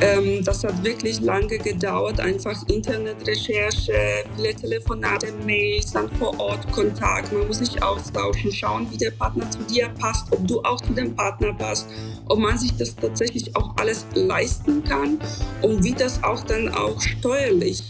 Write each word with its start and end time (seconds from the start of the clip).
Ähm, 0.00 0.44
das 0.44 0.62
hat 0.62 0.84
wirklich 0.84 1.20
lange 1.20 1.56
gedauert, 1.58 2.20
einfach 2.20 2.56
Internetrecherche, 2.68 3.94
viele 4.36 4.54
Telefonate, 4.54 5.28
Mails, 5.44 5.92
dann 5.92 6.10
vor 6.18 6.38
Ort 6.38 6.70
Kontakt. 6.70 7.32
Man 7.32 7.46
muss 7.46 7.58
sich 7.58 7.82
austauschen, 7.82 8.52
schauen, 8.52 8.86
wie 8.90 8.98
der 8.98 9.12
Partner 9.12 9.50
zu 9.50 9.60
dir 9.60 9.88
passt, 9.98 10.30
ob 10.32 10.46
du 10.46 10.60
auch 10.62 10.80
zu 10.82 10.92
dem 10.92 11.16
Partner 11.16 11.54
passt, 11.54 11.88
ob 12.26 12.38
man 12.38 12.58
sich 12.58 12.76
das 12.76 12.94
tatsächlich 12.94 13.56
auch 13.56 13.74
alles 13.76 14.04
leisten 14.14 14.84
kann 14.84 15.18
und 15.62 15.82
wie 15.82 15.94
das 15.94 16.22
auch 16.22 16.42
dann 16.44 16.68
auch 16.68 17.00
steuerlich 17.00 17.82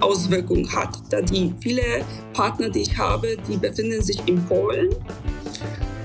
Auswirkungen 0.00 0.70
hat. 0.70 0.98
Da 1.08 1.22
die 1.22 1.54
viele 1.60 2.04
Partner, 2.34 2.68
die 2.68 2.82
ich 2.82 2.98
habe, 2.98 3.36
die 3.48 3.56
befinden 3.56 4.02
sich 4.02 4.20
in 4.28 4.44
Polen 4.44 4.90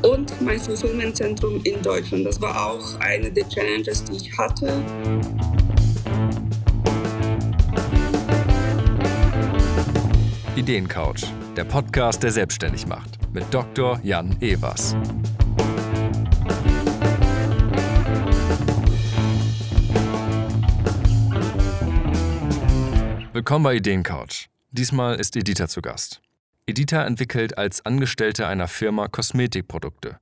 und 0.04 0.42
mein 0.42 0.60
Fulfillment-Zentrum 0.60 1.62
in 1.64 1.82
Deutschland. 1.82 2.26
Das 2.26 2.40
war 2.42 2.72
auch 2.72 3.00
eine 3.00 3.32
der 3.32 3.48
Challenges, 3.50 4.04
die 4.06 4.18
ich 4.18 4.38
hatte. 4.38 4.82
Ideencouch, 10.60 11.24
der 11.56 11.64
Podcast, 11.64 12.22
der 12.22 12.32
selbstständig 12.34 12.86
macht, 12.86 13.18
mit 13.34 13.46
Dr. 13.50 13.98
Jan 14.04 14.36
Evers. 14.42 14.94
Willkommen 23.32 23.64
bei 23.64 23.76
Ideencouch. 23.76 24.50
Diesmal 24.72 25.16
ist 25.16 25.38
Edita 25.38 25.70
zu 25.70 25.82
Gast. 25.82 26.22
Edita 26.66 27.06
entwickelt 27.06 27.58
als 27.58 27.86
Angestellte 27.86 28.46
einer 28.46 28.68
Firma 28.68 29.08
Kosmetikprodukte. 29.08 30.18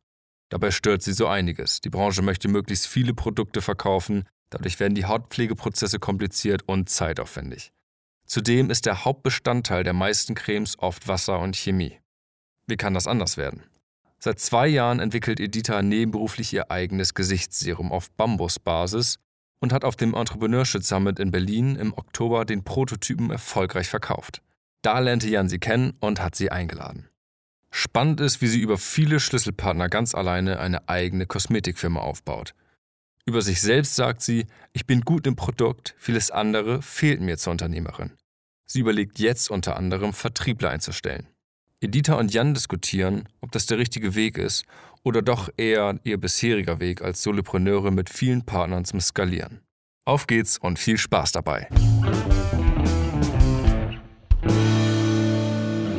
Dabei 0.49 0.69
stört 0.69 1.01
sie 1.01 1.13
so 1.13 1.25
einiges. 1.25 1.81
Die 1.81 1.89
Branche 1.89 2.21
möchte 2.21 2.47
möglichst 2.47 2.85
viele 2.85 3.15
Produkte 3.15 3.63
verkaufen, 3.63 4.25
dadurch 4.51 4.79
werden 4.79 4.93
die 4.93 5.05
Hautpflegeprozesse 5.05 5.97
kompliziert 5.97 6.61
und 6.67 6.89
zeitaufwendig. 6.89 7.73
Zudem 8.27 8.69
ist 8.69 8.85
der 8.85 9.05
Hauptbestandteil 9.05 9.83
der 9.83 9.93
meisten 9.93 10.35
Cremes 10.35 10.77
oft 10.79 11.07
Wasser 11.07 11.39
und 11.39 11.55
Chemie. 11.55 11.97
Wie 12.67 12.75
kann 12.75 12.93
das 12.93 13.07
anders 13.07 13.37
werden? 13.37 13.63
Seit 14.19 14.39
zwei 14.39 14.67
Jahren 14.67 14.99
entwickelt 14.99 15.39
Edita 15.39 15.81
nebenberuflich 15.81 16.51
ihr 16.51 16.69
eigenes 16.69 17.13
Gesichtsserum 17.13 17.91
auf 17.91 18.11
Bambusbasis 18.11 19.19
und 19.59 19.71
hat 19.71 19.85
auf 19.85 19.95
dem 19.95 20.13
Entrepreneurship 20.13 20.83
Summit 20.83 21.19
in 21.19 21.31
Berlin 21.31 21.77
im 21.77 21.93
Oktober 21.93 22.43
den 22.43 22.63
Prototypen 22.63 23.31
erfolgreich 23.31 23.87
verkauft. 23.87 24.41
Da 24.81 24.99
lernte 24.99 25.29
Jan 25.29 25.47
sie 25.47 25.59
kennen 25.59 25.93
und 26.01 26.21
hat 26.21 26.35
sie 26.35 26.51
eingeladen. 26.51 27.07
Spannend 27.71 28.19
ist, 28.19 28.41
wie 28.41 28.47
sie 28.47 28.59
über 28.59 28.77
viele 28.77 29.19
Schlüsselpartner 29.19 29.87
ganz 29.87 30.15
alleine 30.15 30.59
eine 30.59 30.89
eigene 30.89 31.25
Kosmetikfirma 31.25 32.01
aufbaut. 32.01 32.53
Über 33.27 33.41
sich 33.41 33.59
selbst 33.59 33.95
sagt 33.95 34.21
sie, 34.21 34.45
ich 34.71 34.87
bin 34.87 35.01
gut 35.01 35.27
im 35.27 35.35
Produkt, 35.35 35.95
vieles 35.97 36.31
andere 36.31 36.81
fehlt 36.81 37.19
mir 37.19 37.37
zur 37.37 37.51
Unternehmerin. 37.51 38.13
Sie 38.65 38.79
überlegt 38.79 39.19
jetzt 39.19 39.51
unter 39.51 39.75
anderem, 39.75 40.13
Vertriebler 40.13 40.69
einzustellen. 40.69 41.27
Editha 41.81 42.13
und 42.15 42.33
Jan 42.33 42.53
diskutieren, 42.53 43.27
ob 43.41 43.51
das 43.51 43.65
der 43.65 43.79
richtige 43.79 44.15
Weg 44.15 44.37
ist 44.37 44.63
oder 45.03 45.21
doch 45.21 45.49
eher 45.57 45.99
ihr 46.05 46.17
bisheriger 46.17 46.79
Weg 46.79 47.01
als 47.01 47.21
Solopreneure 47.21 47.91
mit 47.91 48.09
vielen 48.09 48.45
Partnern 48.45 48.85
zum 48.85 49.01
Skalieren. 49.01 49.59
Auf 50.05 50.25
geht's 50.27 50.57
und 50.57 50.79
viel 50.79 50.97
Spaß 50.97 51.33
dabei! 51.33 51.67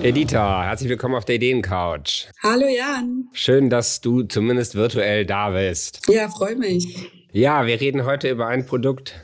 Edita, 0.01 0.65
herzlich 0.65 0.89
willkommen 0.89 1.17
auf 1.17 1.27
der 1.27 1.35
Ideencouch. 1.35 2.29
Hallo 2.43 2.67
Jan. 2.69 3.29
Schön, 3.33 3.69
dass 3.69 4.01
du 4.01 4.23
zumindest 4.23 4.77
virtuell 4.77 5.27
da 5.27 5.51
bist. 5.51 6.01
Ja, 6.09 6.31
freue 6.31 6.57
mich. 6.57 7.18
Ja, 7.33 7.67
wir 7.67 7.79
reden 7.81 8.07
heute 8.07 8.31
über 8.31 8.47
ein 8.47 8.65
Produkt, 8.65 9.15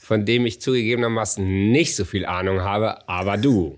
von 0.00 0.24
dem 0.24 0.46
ich 0.46 0.60
zugegebenermaßen 0.60 1.70
nicht 1.72 1.96
so 1.96 2.04
viel 2.04 2.24
Ahnung 2.24 2.60
habe, 2.60 3.08
aber 3.08 3.36
du. 3.36 3.76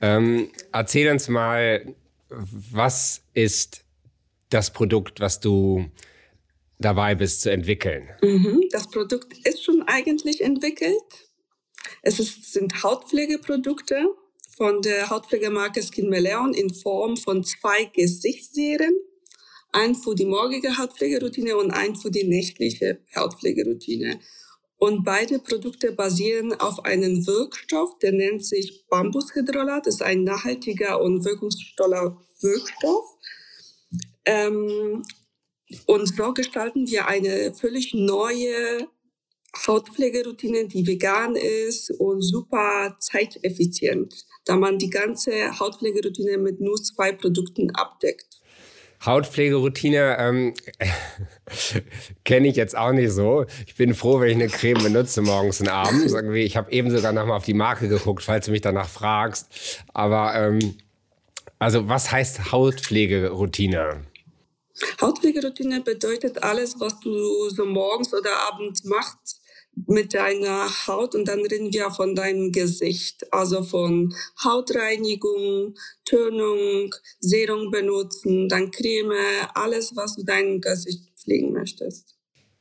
Ähm, 0.00 0.50
erzähl 0.72 1.10
uns 1.10 1.28
mal, 1.28 1.94
was 2.28 3.22
ist 3.32 3.84
das 4.50 4.72
Produkt, 4.72 5.20
was 5.20 5.38
du 5.38 5.88
dabei 6.78 7.14
bist 7.14 7.42
zu 7.42 7.50
entwickeln? 7.50 8.08
Mhm, 8.22 8.64
das 8.70 8.90
Produkt 8.90 9.32
ist 9.46 9.64
schon 9.64 9.82
eigentlich 9.86 10.40
entwickelt. 10.40 11.30
Es 12.02 12.18
ist, 12.18 12.52
sind 12.52 12.82
Hautpflegeprodukte 12.82 14.08
von 14.56 14.82
der 14.82 15.10
Hautpflegemarke 15.10 15.80
Skin 15.82 16.08
Meleon 16.08 16.54
in 16.54 16.74
Form 16.74 17.16
von 17.16 17.44
zwei 17.44 17.84
Gesichtsserien. 17.84 18.94
Ein 19.72 19.94
für 19.94 20.14
die 20.14 20.24
morgige 20.24 20.78
Hautpflegeroutine 20.78 21.56
und 21.56 21.70
ein 21.70 21.96
für 21.96 22.10
die 22.10 22.24
nächtliche 22.24 23.00
Hautpflegeroutine. 23.14 24.20
Und 24.78 25.04
beide 25.04 25.38
Produkte 25.38 25.92
basieren 25.92 26.52
auf 26.52 26.84
einem 26.84 27.26
Wirkstoff, 27.26 27.98
der 27.98 28.12
nennt 28.12 28.44
sich 28.44 28.86
Bambushydrolat. 28.88 29.86
Das 29.86 29.96
ist 29.96 30.02
ein 30.02 30.24
nachhaltiger 30.24 31.00
und 31.00 31.24
wirkungsvoller 31.24 32.20
Wirkstoff. 32.40 33.16
Ähm, 34.26 35.02
und 35.86 36.06
so 36.06 36.32
gestalten 36.34 36.88
wir 36.88 37.06
eine 37.08 37.54
völlig 37.54 37.94
neue 37.94 38.86
Hautpflegeroutine, 39.66 40.68
die 40.68 40.86
vegan 40.86 41.34
ist 41.36 41.90
und 41.98 42.20
super 42.20 42.96
zeiteffizient, 43.00 44.26
da 44.44 44.56
man 44.56 44.78
die 44.78 44.90
ganze 44.90 45.58
Hautpflegeroutine 45.58 46.36
mit 46.38 46.60
nur 46.60 46.76
zwei 46.76 47.12
Produkten 47.12 47.70
abdeckt. 47.70 48.40
Hautpflegeroutine 49.06 50.16
ähm, 50.18 50.54
kenne 52.24 52.48
ich 52.48 52.56
jetzt 52.56 52.76
auch 52.76 52.92
nicht 52.92 53.12
so. 53.12 53.46
Ich 53.66 53.76
bin 53.76 53.94
froh, 53.94 54.20
wenn 54.20 54.28
ich 54.28 54.34
eine 54.34 54.48
Creme 54.48 54.82
benutze 54.82 55.22
morgens 55.22 55.60
und 55.60 55.68
abends. 55.68 56.12
Ich 56.34 56.56
habe 56.56 56.72
eben 56.72 56.90
sogar 56.90 57.12
noch 57.12 57.24
mal 57.26 57.36
auf 57.36 57.44
die 57.44 57.54
Marke 57.54 57.88
geguckt, 57.88 58.22
falls 58.22 58.46
du 58.46 58.52
mich 58.52 58.60
danach 58.60 58.88
fragst. 58.88 59.84
Aber 59.94 60.34
ähm, 60.34 60.76
also 61.58 61.88
was 61.88 62.10
heißt 62.10 62.52
Hautpflegeroutine? 62.52 64.04
Hautpflegeroutine 65.00 65.80
bedeutet 65.80 66.42
alles, 66.42 66.78
was 66.78 67.00
du 67.00 67.48
so 67.48 67.64
morgens 67.64 68.12
oder 68.12 68.30
abends 68.52 68.84
machst 68.84 69.40
mit 69.86 70.14
deiner 70.14 70.68
Haut 70.86 71.14
und 71.14 71.28
dann 71.28 71.40
reden 71.40 71.72
wir 71.72 71.90
von 71.90 72.14
deinem 72.14 72.50
Gesicht, 72.50 73.32
also 73.32 73.62
von 73.62 74.14
Hautreinigung, 74.42 75.74
Tönung, 76.04 76.94
Serum 77.20 77.70
benutzen, 77.70 78.48
dann 78.48 78.70
Creme, 78.70 79.12
alles, 79.54 79.94
was 79.94 80.16
du 80.16 80.24
deinem 80.24 80.60
Gesicht 80.60 81.04
pflegen 81.16 81.52
möchtest. 81.52 82.14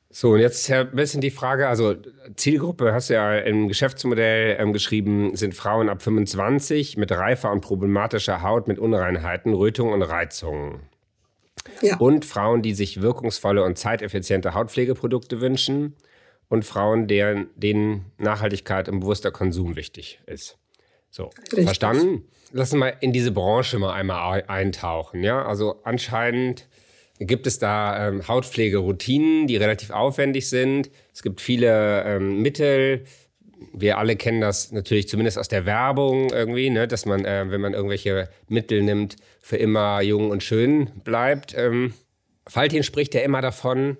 So, 0.09 0.31
und 0.31 0.39
jetzt 0.39 0.67
ja 0.67 0.81
ein 0.81 0.95
bisschen 0.95 1.19
die 1.19 1.31
Frage, 1.31 1.67
also 1.67 1.95
Zielgruppe 2.35 2.93
hast 2.93 3.09
du 3.09 3.15
ja 3.15 3.37
im 3.39 3.67
Geschäftsmodell 3.67 4.57
ähm, 4.59 4.71
geschrieben, 4.71 5.35
sind 5.35 5.55
Frauen 5.55 5.89
ab 5.89 6.01
25 6.01 6.95
mit 6.95 7.11
reifer 7.11 7.51
und 7.51 7.61
problematischer 7.61 8.41
Haut 8.41 8.67
mit 8.67 8.79
Unreinheiten, 8.79 9.53
Rötungen 9.53 9.93
und 9.93 10.03
Reizungen. 10.03 10.81
Ja. 11.81 11.97
Und 11.97 12.23
Frauen, 12.23 12.61
die 12.61 12.73
sich 12.73 13.01
wirkungsvolle 13.01 13.63
und 13.63 13.77
zeiteffiziente 13.77 14.53
Hautpflegeprodukte 14.53 15.41
wünschen 15.41 15.95
und 16.49 16.65
Frauen, 16.65 17.07
deren, 17.07 17.47
denen 17.55 18.11
Nachhaltigkeit 18.17 18.89
und 18.89 18.99
bewusster 18.99 19.31
Konsum 19.31 19.75
wichtig 19.75 20.19
ist. 20.25 20.57
So, 21.09 21.29
Richtig. 21.43 21.65
verstanden? 21.65 22.25
Lass 22.51 22.73
uns 22.73 22.79
mal 22.79 22.93
in 22.99 23.13
diese 23.13 23.31
Branche 23.31 23.79
mal 23.79 23.93
einmal 23.93 24.43
eintauchen. 24.47 25.23
Ja, 25.23 25.45
also 25.45 25.81
anscheinend 25.83 26.67
gibt 27.19 27.47
es 27.47 27.59
da 27.59 28.09
ähm, 28.09 28.27
Hautpflegeroutinen, 28.27 29.47
die 29.47 29.55
relativ 29.55 29.89
aufwendig 29.89 30.49
sind. 30.49 30.89
Es 31.13 31.23
gibt 31.23 31.41
viele 31.41 32.03
ähm, 32.03 32.41
Mittel. 32.41 33.05
Wir 33.73 33.97
alle 33.97 34.15
kennen 34.17 34.41
das 34.41 34.71
natürlich 34.71 35.07
zumindest 35.07 35.37
aus 35.37 35.47
der 35.47 35.65
Werbung 35.65 36.29
irgendwie, 36.31 36.69
ne? 36.69 36.87
dass 36.87 37.05
man, 37.05 37.23
äh, 37.23 37.45
wenn 37.49 37.61
man 37.61 37.73
irgendwelche 37.73 38.29
Mittel 38.47 38.83
nimmt, 38.83 39.15
für 39.39 39.57
immer 39.57 40.01
jung 40.01 40.29
und 40.29 40.43
schön 40.43 40.91
bleibt. 41.03 41.55
Ähm, 41.57 41.93
Faltin 42.47 42.83
spricht 42.83 43.15
ja 43.15 43.21
immer 43.21 43.41
davon, 43.41 43.97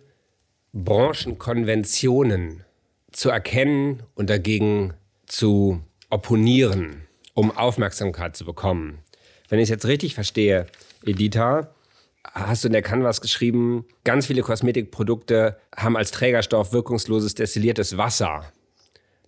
Branchenkonventionen 0.76 2.66
zu 3.14 3.30
erkennen 3.30 4.04
und 4.14 4.30
dagegen 4.30 4.94
zu 5.26 5.82
opponieren, 6.10 7.08
um 7.34 7.56
Aufmerksamkeit 7.56 8.36
zu 8.36 8.44
bekommen. 8.44 9.00
Wenn 9.48 9.60
ich 9.60 9.64
es 9.64 9.70
jetzt 9.70 9.86
richtig 9.86 10.16
verstehe, 10.16 10.66
Edita, 11.06 11.74
hast 12.26 12.66
du 12.66 12.68
in 12.68 12.74
der 12.74 12.82
Canvas 12.82 13.22
geschrieben, 13.22 13.86
ganz 14.04 14.26
viele 14.26 14.42
Kosmetikprodukte 14.42 15.58
haben 15.74 15.96
als 15.96 16.12
Trägerstoff 16.12 16.74
wirkungsloses 16.74 17.36
destilliertes 17.36 17.98
Wasser. 17.98 18.52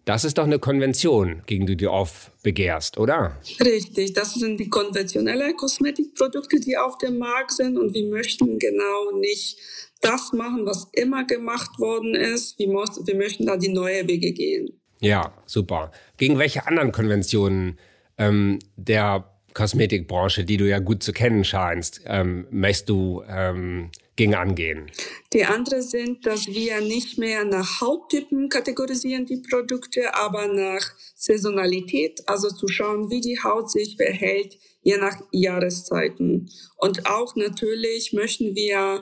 Das 0.08 0.24
ist 0.24 0.38
doch 0.38 0.46
eine 0.46 0.58
Konvention, 0.58 1.42
gegen 1.48 1.66
die 1.66 1.76
du 1.76 1.90
aufbegehrst, 1.90 2.98
oder? 2.98 3.38
Richtig, 3.60 4.14
das 4.14 4.36
sind 4.36 4.58
die 4.58 4.70
konventionellen 4.70 5.58
Kosmetikprodukte, 5.58 6.62
die 6.62 6.78
auf 6.78 6.98
dem 6.98 7.18
Markt 7.18 7.52
sind 7.52 7.78
und 7.78 7.94
wir 7.94 8.08
möchten 8.08 8.58
genau 8.58 9.12
nicht 9.20 9.58
das 10.00 10.32
machen, 10.32 10.66
was 10.66 10.88
immer 10.94 11.26
gemacht 11.26 11.78
worden 11.78 12.16
ist. 12.16 12.58
Wir, 12.58 12.70
muss, 12.70 13.06
wir 13.06 13.18
möchten 13.18 13.46
da 13.48 13.58
die 13.58 13.68
neue 13.68 14.08
Wege 14.08 14.32
gehen. 14.32 14.80
Ja, 15.02 15.34
super. 15.46 15.92
Gegen 16.16 16.40
welche 16.40 16.66
anderen 16.66 16.94
Konventionen 16.94 17.78
ähm, 18.18 18.60
der 18.78 19.30
Kosmetikbranche, 19.54 20.46
die 20.46 20.56
du 20.56 20.70
ja 20.70 20.80
gut 20.80 21.04
zu 21.04 21.12
kennen 21.12 21.44
scheinst, 21.44 22.00
ähm, 22.06 22.48
möchtest 22.50 22.88
du 22.88 23.24
ähm, 23.28 23.90
ging 24.18 24.34
angehen? 24.34 24.92
Die 25.32 25.46
andere 25.46 25.82
sind, 25.82 26.26
dass 26.26 26.48
wir 26.48 26.82
nicht 26.82 27.18
mehr 27.18 27.46
nach 27.46 27.80
Hauttypen 27.80 28.50
kategorisieren 28.50 29.26
die 29.26 29.42
Produkte, 29.50 30.14
aber 30.16 30.48
nach 30.48 30.82
Saisonalität, 31.16 32.28
also 32.28 32.50
zu 32.50 32.68
schauen, 32.68 33.10
wie 33.10 33.22
die 33.22 33.42
Haut 33.42 33.72
sich 33.72 33.96
verhält, 33.96 34.58
je 34.82 34.98
nach 34.98 35.22
Jahreszeiten. 35.32 36.50
Und 36.78 37.06
auch 37.06 37.36
natürlich 37.36 38.12
möchten 38.14 38.56
wir 38.56 39.02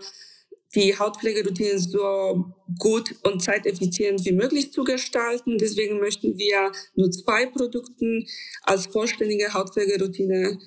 die 0.76 0.98
Hautpflegeroutinen 0.98 1.80
so 1.80 2.54
gut 2.80 3.16
und 3.24 3.42
zeiteffizient 3.42 4.26
wie 4.26 4.34
möglich 4.34 4.74
zu 4.74 4.84
gestalten. 4.84 5.58
Deswegen 5.58 6.00
möchten 6.00 6.38
wir 6.38 6.72
nur 6.96 7.12
zwei 7.12 7.46
Produkte 7.46 8.24
als 8.64 8.88
vollständige 8.88 9.54
Hautpflegeroutine 9.54 10.60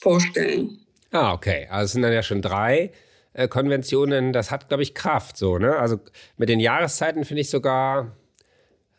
vorstellen. 0.00 0.86
Ah, 1.10 1.34
okay. 1.34 1.66
Also 1.70 1.84
es 1.84 1.92
sind 1.92 2.02
dann 2.02 2.12
ja 2.12 2.22
schon 2.22 2.40
drei 2.40 2.92
äh, 3.40 3.48
Konventionen. 3.48 4.32
Das 4.32 4.50
hat, 4.50 4.68
glaube 4.68 4.82
ich, 4.82 4.94
Kraft 4.94 5.36
so, 5.36 5.58
ne? 5.58 5.76
Also 5.76 5.98
mit 6.36 6.48
den 6.48 6.60
Jahreszeiten 6.60 7.24
finde 7.24 7.40
ich 7.40 7.50
sogar 7.50 8.16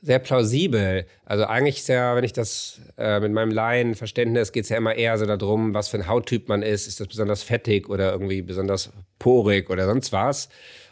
sehr 0.02 0.20
plausibel. 0.20 1.06
Also 1.26 1.46
eigentlich 1.46 1.78
ist 1.78 1.88
ja, 1.88 2.16
wenn 2.16 2.24
ich 2.24 2.34
das 2.34 2.82
äh, 2.98 3.20
mit 3.20 3.32
meinem 3.32 3.52
Laienverständnis 3.52 4.52
geht 4.52 4.64
es 4.64 4.70
ja 4.70 4.78
immer 4.78 4.96
eher 4.96 5.18
so 5.18 5.26
darum, 5.28 5.76
was 5.76 5.90
für 5.90 5.98
ein 5.98 6.08
Hauttyp 6.08 6.50
man 6.50 6.64
ist. 6.64 6.88
Ist 6.88 7.00
das 7.00 7.08
besonders 7.08 7.44
fettig 7.44 7.88
oder 7.88 8.12
irgendwie 8.12 8.42
besonders 8.42 8.92
porig 9.20 9.70
oder 9.70 9.86
sonst 9.86 10.12
was? 10.12 10.50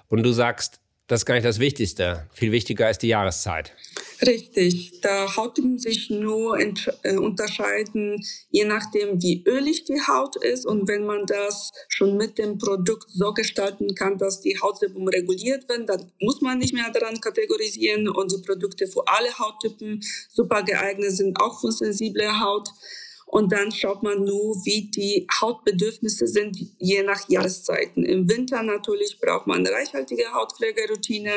Und 0.10 0.24
du 0.24 0.32
sagst, 0.32 0.80
das 1.10 1.22
ist 1.22 1.26
gar 1.26 1.34
nicht 1.34 1.46
das 1.46 1.58
Wichtigste. 1.58 2.28
Viel 2.32 2.52
wichtiger 2.52 2.88
ist 2.88 3.00
die 3.00 3.08
Jahreszeit. 3.08 3.74
Richtig. 4.22 5.02
Da 5.02 5.36
Hauttypen 5.36 5.80
sich 5.80 6.12
nur 6.12 6.60
äh, 6.60 7.18
unterscheiden, 7.18 8.24
je 8.52 8.66
nachdem, 8.66 9.20
wie 9.20 9.44
ölig 9.48 9.86
die 9.86 10.00
Haut 10.08 10.36
ist. 10.36 10.68
Und 10.68 10.88
wenn 10.88 11.08
man 11.08 11.26
das 11.26 11.72
schon 11.88 12.16
mit 12.16 12.38
dem 12.38 12.60
Produkt 12.60 13.10
so 13.10 13.34
gestalten 13.34 13.96
kann, 13.96 14.20
dass 14.20 14.42
die 14.42 14.60
Hautsebum 14.62 15.08
reguliert 15.08 15.68
werden, 15.68 15.88
dann 15.88 16.12
muss 16.22 16.42
man 16.42 16.60
nicht 16.60 16.76
mehr 16.76 16.92
daran 16.94 17.20
kategorisieren. 17.20 18.08
Und 18.08 18.32
die 18.32 18.46
Produkte 18.46 18.86
für 18.86 19.08
alle 19.08 19.36
Hauttypen 19.40 20.02
super 20.30 20.62
geeignet 20.62 21.14
sind, 21.14 21.42
auch 21.42 21.60
für 21.60 21.72
sensible 21.72 22.40
Haut. 22.40 22.70
Und 23.32 23.52
dann 23.52 23.72
schaut 23.72 24.02
man 24.02 24.24
nur, 24.24 24.56
wie 24.66 24.90
die 24.90 25.28
Hautbedürfnisse 25.40 26.26
sind, 26.26 26.58
je 26.80 27.04
nach 27.04 27.30
Jahreszeiten. 27.30 28.04
Im 28.04 28.28
Winter 28.28 28.64
natürlich 28.64 29.20
braucht 29.20 29.46
man 29.46 29.60
eine 29.60 29.72
reichhaltige 29.72 30.34
Hautpflegeroutine, 30.34 31.34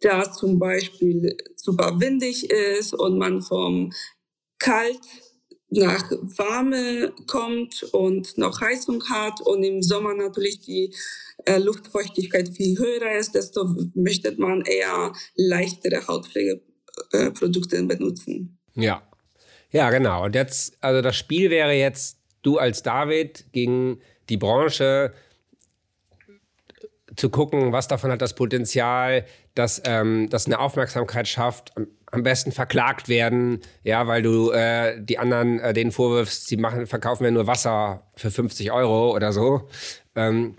da 0.00 0.30
zum 0.30 0.58
Beispiel 0.58 1.34
super 1.56 1.98
windig 1.98 2.50
ist 2.50 2.92
und 2.92 3.16
man 3.16 3.40
vom 3.40 3.94
kalt 4.58 5.00
nach 5.70 6.10
warme 6.10 7.14
kommt 7.26 7.82
und 7.94 8.36
noch 8.36 8.60
Heizung 8.60 9.02
hat 9.08 9.40
und 9.40 9.62
im 9.62 9.82
Sommer 9.82 10.12
natürlich 10.12 10.60
die 10.60 10.94
äh, 11.46 11.56
Luftfeuchtigkeit 11.56 12.50
viel 12.50 12.76
höher 12.78 13.16
ist, 13.18 13.34
desto 13.34 13.74
möchte 13.94 14.38
man 14.38 14.66
eher 14.66 15.14
leichtere 15.34 16.06
Hautpflegeprodukte 16.06 17.82
benutzen. 17.84 18.58
Ja, 18.74 19.02
ja, 19.72 19.90
genau. 19.90 20.24
Und 20.24 20.34
jetzt, 20.34 20.76
also 20.80 21.00
das 21.02 21.16
Spiel 21.16 21.50
wäre 21.50 21.72
jetzt, 21.72 22.18
du 22.42 22.58
als 22.58 22.82
David 22.82 23.46
gegen 23.52 24.00
die 24.28 24.36
Branche 24.36 25.12
zu 27.16 27.30
gucken, 27.30 27.72
was 27.72 27.88
davon 27.88 28.10
hat 28.10 28.22
das 28.22 28.34
Potenzial, 28.34 29.24
dass 29.54 29.82
ähm, 29.84 30.28
das 30.30 30.46
eine 30.46 30.58
Aufmerksamkeit 30.58 31.28
schafft, 31.28 31.72
am 32.10 32.22
besten 32.22 32.52
verklagt 32.52 33.08
werden, 33.08 33.60
ja, 33.82 34.06
weil 34.06 34.22
du 34.22 34.50
äh, 34.50 35.00
die 35.02 35.18
anderen 35.18 35.60
äh, 35.60 35.72
denen 35.72 35.92
vorwirfst, 35.92 36.46
sie 36.46 36.56
machen, 36.56 36.86
verkaufen 36.86 37.24
ja 37.24 37.30
nur 37.30 37.46
Wasser 37.46 38.06
für 38.16 38.30
50 38.30 38.70
Euro 38.72 39.14
oder 39.14 39.32
so. 39.32 39.68
Ähm, 40.14 40.54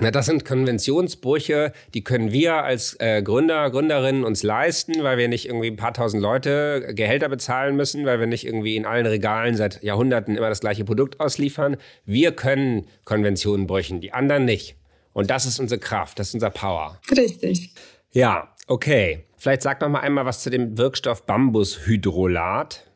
na, 0.00 0.10
das 0.10 0.26
sind 0.26 0.44
Konventionsbrüche, 0.44 1.72
die 1.94 2.02
können 2.02 2.32
wir 2.32 2.64
als 2.64 2.96
äh, 3.00 3.22
Gründer, 3.22 3.70
Gründerinnen 3.70 4.24
uns 4.24 4.42
leisten, 4.42 5.02
weil 5.02 5.18
wir 5.18 5.28
nicht 5.28 5.46
irgendwie 5.46 5.68
ein 5.68 5.76
paar 5.76 5.92
tausend 5.92 6.22
Leute 6.22 6.92
Gehälter 6.94 7.28
bezahlen 7.28 7.76
müssen, 7.76 8.06
weil 8.06 8.18
wir 8.18 8.26
nicht 8.26 8.46
irgendwie 8.46 8.76
in 8.76 8.86
allen 8.86 9.06
Regalen 9.06 9.56
seit 9.56 9.82
Jahrhunderten 9.82 10.36
immer 10.36 10.48
das 10.48 10.60
gleiche 10.60 10.84
Produkt 10.84 11.20
ausliefern. 11.20 11.76
Wir 12.04 12.32
können 12.32 12.86
Konventionen 13.04 13.66
brechen, 13.66 14.00
die 14.00 14.12
anderen 14.12 14.44
nicht. 14.44 14.76
Und 15.12 15.30
das 15.30 15.44
ist 15.44 15.58
unsere 15.58 15.80
Kraft, 15.80 16.18
das 16.18 16.28
ist 16.28 16.34
unser 16.34 16.50
Power. 16.50 16.98
Richtig. 17.10 17.74
Ja, 18.12 18.54
okay. 18.66 19.24
Vielleicht 19.36 19.62
sag 19.62 19.80
noch 19.80 19.88
mal 19.88 20.00
einmal 20.00 20.26
was 20.26 20.42
zu 20.42 20.50
dem 20.50 20.76
Wirkstoff 20.76 21.26
Bambushydrolat. 21.26 22.86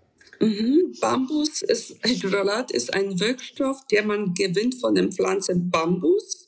Mhm. 0.41 0.95
Bambus 1.01 1.63
ist, 1.63 1.97
Hydrolat 2.05 2.71
ist 2.71 2.93
ein 2.95 3.19
Wirkstoff, 3.19 3.87
der 3.91 4.05
man 4.05 4.35
gewinnt 4.35 4.75
von 4.81 4.95
der 4.95 5.09
Pflanze 5.09 5.55
Bambus. 5.57 6.44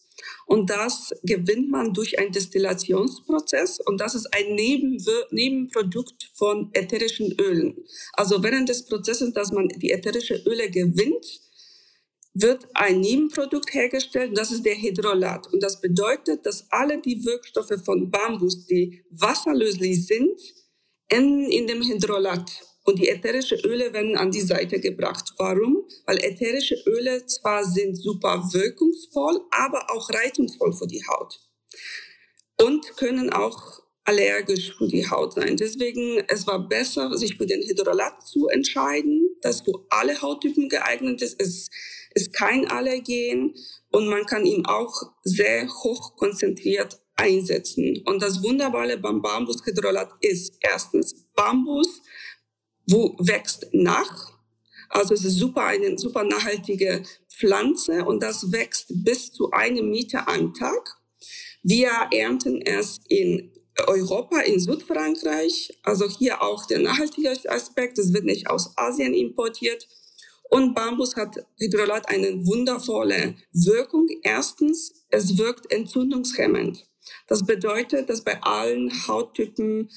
Und 0.47 0.71
das 0.71 1.13
gewinnt 1.25 1.71
man 1.71 1.93
durch 1.93 2.21
einen 2.21 2.31
Destillationsprozess 2.31 3.81
und 3.81 4.01
das 4.01 4.15
ist 4.15 4.33
ein 4.33 4.55
Nebenwir 4.55 5.27
Nebenprodukt 5.33 6.31
von 6.35 6.71
ätherischen 6.73 7.35
Ölen. 7.41 7.77
Also 8.13 8.43
während 8.45 8.69
des 8.69 8.87
Prozesses, 8.87 9.33
dass 9.33 9.51
man 9.51 9.69
die 9.69 9.91
ätherischen 9.91 10.41
Öle 10.47 10.71
gewinnt, 10.71 11.41
wird 12.33 12.69
ein 12.75 13.01
Nebenprodukt 13.01 13.75
hergestellt, 13.75 14.39
das 14.39 14.53
ist 14.53 14.65
der 14.65 14.77
Hydrolat. 14.77 15.53
Und 15.53 15.63
das 15.63 15.81
bedeutet, 15.81 16.47
dass 16.47 16.71
alle 16.71 17.01
die 17.01 17.25
Wirkstoffe 17.25 17.83
von 17.85 18.11
Bambus, 18.11 18.67
die 18.67 19.03
wasserlöslich 19.11 20.07
sind, 20.07 20.39
enden 21.09 21.51
in 21.51 21.67
dem 21.67 21.83
Hydrolat 21.83 22.63
und 22.87 22.99
die 22.99 23.09
ätherischen 23.09 23.59
Öle 23.61 23.93
werden 23.93 24.17
an 24.17 24.31
die 24.31 24.41
Seite 24.41 24.81
gebracht. 24.81 25.33
Warum? 25.39 25.87
Weil 26.07 26.19
ätherische 26.19 26.77
Öle 26.87 27.27
zwar 27.27 27.65
sind 27.65 27.97
super 27.97 28.49
wirkungsvoll, 28.53 29.41
aber 29.51 29.91
auch 29.91 30.09
reizungsvoll 30.11 30.73
für 30.73 30.87
die 30.87 31.05
Haut 31.07 31.41
und 32.61 32.97
können 32.97 33.31
auch 33.31 33.83
allergisch 34.05 34.77
für 34.79 34.87
die 34.87 35.09
Haut 35.11 35.35
sein. 35.35 35.57
Deswegen 35.57 36.23
es 36.29 36.47
war 36.47 36.69
besser, 36.69 37.17
sich 37.19 37.37
für 37.37 37.47
den 37.47 37.63
Hydrolat 37.63 38.27
zu 38.27 38.47
entscheiden, 38.49 39.29
das 39.43 39.63
für 39.63 39.85
alle 39.91 40.21
Hauttypen 40.23 40.69
geeignet 40.69 41.23
ist. 41.23 41.41
Es 41.41 41.69
ist 42.15 42.33
kein 42.33 42.71
Allergen 42.71 43.55
und 43.91 44.09
man 44.09 44.25
kann 44.27 44.47
ihn 44.47 44.65
auch 44.65 44.95
sehr 45.25 45.69
hoch 45.69 46.17
konzentriert 46.17 47.01
einsetzen. 47.17 48.03
Und 48.05 48.23
das 48.23 48.43
Wunderbare 48.43 48.97
beim 48.99 49.23
Bambushydrolat 49.23 50.11
ist 50.21 50.55
erstens 50.61 51.27
Bambus 51.35 52.03
wo 52.87 53.17
wächst 53.19 53.69
nach. 53.73 54.33
Also 54.89 55.15
es 55.15 55.25
ist 55.25 55.39
super, 55.39 55.65
eine 55.65 55.99
super 55.99 56.25
nachhaltige 56.25 57.03
Pflanze 57.29 58.05
und 58.05 58.23
das 58.23 58.53
wächst 58.53 58.87
bis 59.05 59.33
zu 59.33 59.51
einem 59.51 59.91
Meter 59.91 60.29
am 60.29 60.55
Tag. 60.55 60.97
Wir 61.63 61.91
ernten 62.13 62.63
es 62.63 63.01
in 63.09 63.53
Europa, 63.87 64.41
in 64.41 64.61
Südfrankreich. 64.61 65.79
Also 65.83 66.09
hier 66.09 66.43
auch 66.43 66.67
der 66.67 66.79
nachhaltige 66.79 67.31
Aspekt. 67.51 67.99
Es 67.99 68.13
wird 68.13 68.25
nicht 68.25 68.49
aus 68.49 68.73
Asien 68.77 69.15
importiert. 69.15 69.87
Und 70.49 70.75
Bambus 70.75 71.17
hat 71.17 71.45
Hydrolat 71.59 72.09
eine 72.09 72.47
wundervolle 72.47 73.35
Wirkung. 73.53 74.07
Erstens, 74.23 75.05
es 75.11 75.37
wirkt 75.37 75.71
entzündungshemmend. 75.73 76.87
Das 77.27 77.45
bedeutet, 77.45 78.09
dass 78.09 78.23
bei 78.23 78.41
allen 78.43 78.91
Hauttypen 79.07 79.91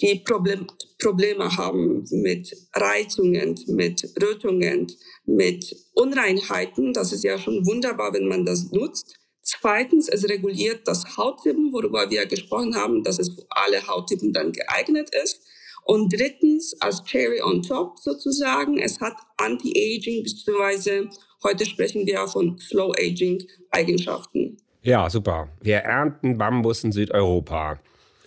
die 0.00 0.20
Problem, 0.24 0.66
Probleme 0.98 1.56
haben 1.56 2.04
mit 2.10 2.54
Reizungen, 2.74 3.58
mit 3.68 4.02
Rötungen, 4.20 4.86
mit 5.24 5.74
Unreinheiten. 5.94 6.92
Das 6.92 7.12
ist 7.12 7.24
ja 7.24 7.38
schon 7.38 7.64
wunderbar, 7.66 8.12
wenn 8.12 8.26
man 8.26 8.44
das 8.44 8.70
nutzt. 8.72 9.16
Zweitens, 9.42 10.08
es 10.08 10.28
reguliert 10.28 10.88
das 10.88 11.16
Hauttypen, 11.16 11.72
worüber 11.72 12.10
wir 12.10 12.26
gesprochen 12.26 12.74
haben, 12.74 13.02
dass 13.02 13.18
es 13.18 13.28
für 13.28 13.44
alle 13.50 13.86
Hauttypen 13.86 14.32
dann 14.32 14.52
geeignet 14.52 15.10
ist. 15.22 15.42
Und 15.84 16.10
drittens, 16.12 16.74
als 16.80 17.04
Cherry 17.04 17.42
on 17.42 17.62
top 17.62 17.98
sozusagen, 17.98 18.78
es 18.78 19.00
hat 19.00 19.14
Anti-Aging, 19.36 20.22
beziehungsweise 20.22 21.10
heute 21.42 21.66
sprechen 21.66 22.06
wir 22.06 22.26
von 22.26 22.58
Slow-Aging 22.58 23.46
Eigenschaften. 23.70 24.56
Ja, 24.80 25.10
super. 25.10 25.48
Wir 25.60 25.76
ernten 25.76 26.38
Bambus 26.38 26.84
in 26.84 26.92
Südeuropa. 26.92 27.78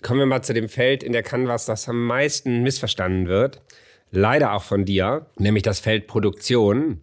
Kommen 0.08 0.22
wir 0.22 0.26
mal 0.26 0.42
zu 0.42 0.54
dem 0.54 0.70
Feld 0.70 1.04
in 1.04 1.12
der 1.12 1.22
Canvas, 1.22 1.66
das 1.66 1.90
am 1.90 2.06
meisten 2.06 2.64
missverstanden 2.64 3.28
wird. 3.28 3.62
Leider 4.10 4.54
auch 4.54 4.64
von 4.64 4.86
dir, 4.86 5.26
nämlich 5.38 5.64
das 5.64 5.82
Feld 5.82 6.08
Produktion. 6.08 7.02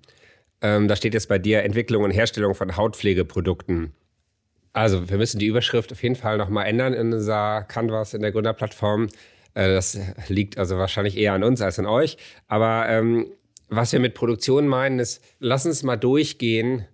Ähm, 0.62 0.88
da 0.88 0.96
steht 0.96 1.12
jetzt 1.12 1.28
bei 1.28 1.38
dir 1.38 1.64
Entwicklung 1.64 2.02
und 2.02 2.12
Herstellung 2.12 2.54
von 2.54 2.78
Hautpflegeprodukten. 2.78 3.92
Also, 4.72 5.10
wir 5.10 5.18
müssen 5.18 5.38
die 5.38 5.48
Überschrift 5.48 5.92
auf 5.92 6.02
jeden 6.02 6.14
Fall 6.14 6.38
nochmal 6.38 6.64
ändern 6.64 6.94
in 6.94 7.12
unserer 7.12 7.64
Canvas, 7.64 8.14
in 8.14 8.22
der 8.22 8.32
Gründerplattform. 8.32 9.08
Äh, 9.52 9.68
das 9.68 9.98
liegt 10.28 10.56
also 10.56 10.78
wahrscheinlich 10.78 11.18
eher 11.18 11.34
an 11.34 11.44
uns 11.44 11.60
als 11.60 11.78
an 11.78 11.84
euch. 11.84 12.16
Aber 12.48 12.88
ähm, 12.88 13.26
was 13.68 13.92
wir 13.92 14.00
mit 14.00 14.14
Produktion 14.14 14.66
meinen, 14.66 14.98
ist, 14.98 15.22
lass 15.40 15.66
uns 15.66 15.82
mal 15.82 15.96
durchgehen, 15.96 16.86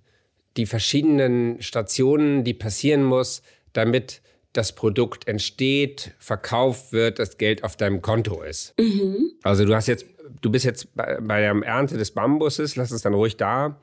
die 0.57 0.67
verschiedenen 0.67 1.63
Stationen, 1.63 2.43
die 2.43 2.55
passieren 2.55 3.05
muss, 3.05 3.43
damit 3.73 4.23
das 4.53 4.75
Produkt 4.75 5.29
entsteht, 5.29 6.13
verkauft 6.19 6.93
wird, 6.93 7.19
das 7.19 7.39
Geld 7.39 7.63
auf 7.63 7.77
deinem 7.77 8.03
Konto 8.03 8.43
ist. 8.43 8.75
Mhm. 8.79 9.33
Also 9.43 9.65
du 9.65 9.75
hast 9.75 9.87
jetzt, 9.87 10.07
du 10.41 10.51
bist 10.51 10.65
jetzt 10.65 10.95
bei, 10.95 11.19
bei 11.21 11.41
der 11.41 11.55
Ernte 11.63 11.97
des 11.97 12.11
Bambuses, 12.11 12.77
lass 12.77 12.91
es 12.91 13.03
dann 13.03 13.15
ruhig 13.15 13.37
da. 13.37 13.81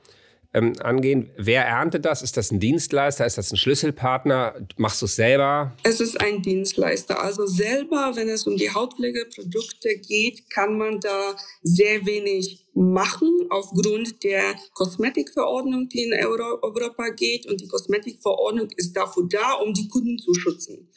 Ähm, 0.58 0.74
angehen. 0.82 1.30
Wer 1.38 1.66
erntet 1.66 2.06
das? 2.06 2.22
Ist 2.22 2.38
das 2.38 2.52
ein 2.52 2.60
Dienstleister? 2.60 3.26
Ist 3.26 3.38
das 3.38 3.52
ein 3.52 3.58
Schlüsselpartner? 3.58 4.56
Machst 4.78 5.02
du 5.02 5.06
es 5.06 5.16
selber? 5.16 5.78
Es 5.84 6.00
ist 6.00 6.20
ein 6.20 6.42
Dienstleister. 6.42 7.22
Also 7.22 7.46
selber, 7.46 8.14
wenn 8.16 8.28
es 8.28 8.48
um 8.48 8.58
die 8.58 8.72
Hautpflegeprodukte 8.72 9.98
geht, 9.98 10.50
kann 10.50 10.78
man 10.78 11.00
da 11.00 11.36
sehr 11.62 12.06
wenig 12.06 12.66
machen 12.74 13.48
aufgrund 13.50 14.24
der 14.24 14.56
Kosmetikverordnung, 14.74 15.90
die 15.90 16.04
in 16.04 16.14
Euro 16.14 16.60
Europa 16.62 17.10
geht. 17.10 17.46
Und 17.46 17.62
die 17.62 17.68
Kosmetikverordnung 17.68 18.70
ist 18.76 18.94
dafür 18.94 19.28
da, 19.30 19.54
um 19.54 19.74
die 19.74 19.88
Kunden 19.88 20.18
zu 20.18 20.34
schützen. 20.34 20.90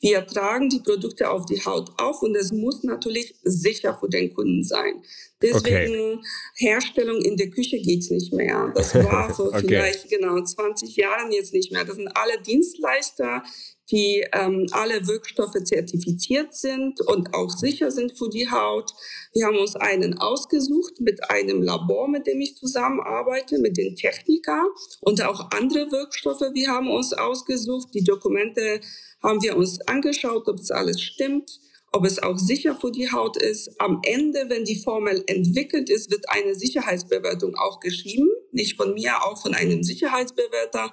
Wir 0.00 0.26
tragen 0.26 0.70
die 0.70 0.80
Produkte 0.80 1.30
auf 1.30 1.44
die 1.44 1.62
Haut 1.64 1.90
auf 1.98 2.22
und 2.22 2.34
es 2.34 2.52
muss 2.52 2.82
natürlich 2.82 3.34
sicher 3.42 3.96
für 4.00 4.08
den 4.08 4.32
Kunden 4.32 4.64
sein. 4.64 5.02
Deswegen 5.42 6.18
okay. 6.18 6.26
Herstellung 6.54 7.20
in 7.20 7.36
der 7.36 7.50
Küche 7.50 7.78
geht's 7.78 8.10
nicht 8.10 8.32
mehr. 8.32 8.72
Das 8.74 8.94
war 8.94 9.28
vor 9.34 9.48
okay. 9.48 9.62
vielleicht 9.66 10.08
genau 10.08 10.40
20 10.42 10.96
Jahren 10.96 11.32
jetzt 11.32 11.52
nicht 11.52 11.70
mehr. 11.70 11.84
Das 11.84 11.96
sind 11.96 12.08
alle 12.14 12.40
Dienstleister, 12.40 13.42
die 13.90 14.24
ähm, 14.32 14.66
alle 14.72 15.06
Wirkstoffe 15.06 15.62
zertifiziert 15.64 16.54
sind 16.54 17.00
und 17.00 17.34
auch 17.34 17.50
sicher 17.50 17.90
sind 17.90 18.16
für 18.16 18.28
die 18.28 18.50
Haut. 18.50 18.92
Wir 19.32 19.46
haben 19.46 19.58
uns 19.58 19.76
einen 19.76 20.18
ausgesucht 20.18 21.00
mit 21.00 21.30
einem 21.30 21.62
Labor, 21.62 22.08
mit 22.08 22.26
dem 22.26 22.40
ich 22.40 22.56
zusammenarbeite, 22.56 23.58
mit 23.58 23.76
den 23.76 23.96
Techniker 23.96 24.66
und 25.00 25.22
auch 25.22 25.50
andere 25.50 25.90
Wirkstoffe. 25.90 26.40
Wir 26.54 26.70
haben 26.70 26.90
uns 26.90 27.12
ausgesucht. 27.12 27.88
Die 27.94 28.04
Dokumente 28.04 28.80
haben 29.22 29.42
wir 29.42 29.56
uns 29.56 29.80
angeschaut, 29.82 30.48
ob 30.48 30.58
es 30.58 30.70
alles 30.70 31.00
stimmt, 31.00 31.60
ob 31.92 32.04
es 32.06 32.22
auch 32.22 32.38
sicher 32.38 32.76
für 32.76 32.92
die 32.92 33.10
Haut 33.10 33.36
ist. 33.36 33.80
Am 33.80 34.00
Ende, 34.04 34.44
wenn 34.48 34.64
die 34.64 34.78
Formel 34.78 35.24
entwickelt 35.26 35.90
ist, 35.90 36.10
wird 36.10 36.28
eine 36.28 36.54
Sicherheitsbewertung 36.54 37.56
auch 37.56 37.80
geschrieben, 37.80 38.28
nicht 38.52 38.76
von 38.76 38.94
mir, 38.94 39.24
auch 39.24 39.40
von 39.40 39.54
einem 39.54 39.82
Sicherheitsbewerter 39.82 40.90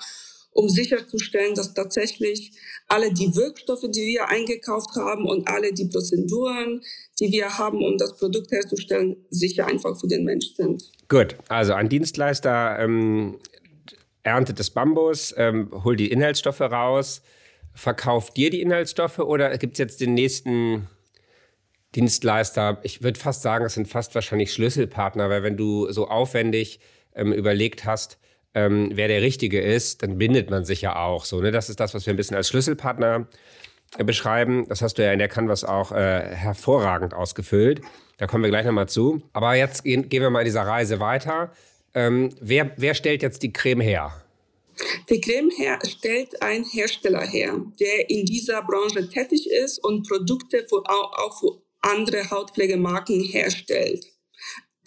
um 0.58 0.70
sicherzustellen, 0.70 1.54
dass 1.54 1.76
tatsächlich 1.76 2.52
alle 2.88 3.14
die 3.14 3.36
Wirkstoffe, 3.36 3.86
die 3.92 4.08
wir 4.08 4.28
eingekauft 4.28 4.96
haben 4.96 5.26
und 5.26 5.48
alle 5.48 5.72
die 5.72 5.86
Prozeduren, 5.86 6.82
die 7.20 7.32
wir 7.32 7.60
haben, 7.60 7.86
um 7.86 8.00
das 8.00 8.18
Produkt 8.18 8.52
herzustellen, 8.52 9.18
sicher 9.30 9.68
einfach 9.68 10.00
für 10.00 10.08
den 10.08 10.24
Mensch 10.24 10.56
sind. 10.56 10.92
Gut, 11.10 11.36
also 11.48 11.74
ein 11.74 11.90
Dienstleister 11.90 12.80
ähm, 12.80 13.38
erntet 14.24 14.60
das 14.60 14.72
Bambus, 14.72 15.32
ähm, 15.38 15.70
holt 15.84 16.00
die 16.00 16.12
Inhaltsstoffe 16.12 16.62
raus, 16.62 17.22
verkauft 17.76 18.36
dir 18.36 18.50
die 18.50 18.62
Inhaltsstoffe 18.62 19.20
oder 19.20 19.56
gibt 19.60 19.74
es 19.74 19.80
jetzt 19.80 20.02
den 20.02 20.16
nächsten 20.16 20.88
Dienstleister? 21.94 22.80
Ich 22.82 23.04
würde 23.04 23.20
fast 23.20 23.44
sagen, 23.44 23.64
es 23.64 23.76
sind 23.76 23.88
fast 23.88 24.16
wahrscheinlich 24.16 24.52
Schlüsselpartner, 24.54 25.30
weil 25.30 25.44
wenn 25.44 25.56
du 25.56 25.92
so 25.92 26.08
aufwendig 26.08 26.80
ähm, 27.14 27.32
überlegt 27.32 27.86
hast, 27.86 28.18
ähm, 28.58 28.90
wer 28.94 29.08
der 29.08 29.22
Richtige 29.22 29.62
ist, 29.62 30.02
dann 30.02 30.18
bindet 30.18 30.50
man 30.50 30.66
sich 30.66 30.82
ja 30.82 30.96
auch 30.96 31.26
so. 31.26 31.40
Ne? 31.40 31.52
Das 31.52 31.70
ist 31.70 31.80
das, 31.80 31.94
was 31.94 32.08
wir 32.08 32.14
ein 32.14 32.18
bisschen 32.18 32.36
als 32.36 32.50
Schlüsselpartner 32.50 33.28
äh, 34.00 34.04
beschreiben. 34.04 34.66
Das 34.68 34.82
hast 34.82 34.98
du 34.98 35.04
ja 35.04 35.14
in 35.14 35.20
der 35.20 35.28
Canvas 35.28 35.64
auch 35.64 35.92
äh, 35.92 36.36
hervorragend 36.36 37.14
ausgefüllt. 37.14 37.82
Da 38.18 38.26
kommen 38.26 38.44
wir 38.44 38.50
gleich 38.50 38.66
nochmal 38.66 38.90
zu. 38.90 39.22
Aber 39.32 39.54
jetzt 39.54 39.84
gehen, 39.84 40.10
gehen 40.10 40.24
wir 40.24 40.32
mal 40.32 40.40
in 40.40 40.46
dieser 40.46 40.64
Reise 40.64 41.00
weiter. 41.00 41.52
Ähm, 41.94 42.32
wer, 42.42 42.72
wer 42.78 42.96
stellt 42.96 43.22
jetzt 43.22 43.44
die 43.44 43.54
Creme 43.54 43.82
her? 43.82 44.24
Die 45.10 45.22
Creme 45.22 45.52
her 45.52 45.78
stellt 45.88 46.42
ein 46.42 46.64
Hersteller 46.64 47.22
her, 47.22 47.62
der 47.80 48.10
in 48.10 48.26
dieser 48.26 48.64
Branche 48.64 49.08
tätig 49.08 49.48
ist 49.52 49.84
und 49.84 50.08
Produkte 50.08 50.66
für, 50.68 50.82
auch 50.88 51.40
für 51.40 51.62
andere 51.82 52.28
Hautpflegemarken 52.30 53.22
herstellt. 53.22 54.17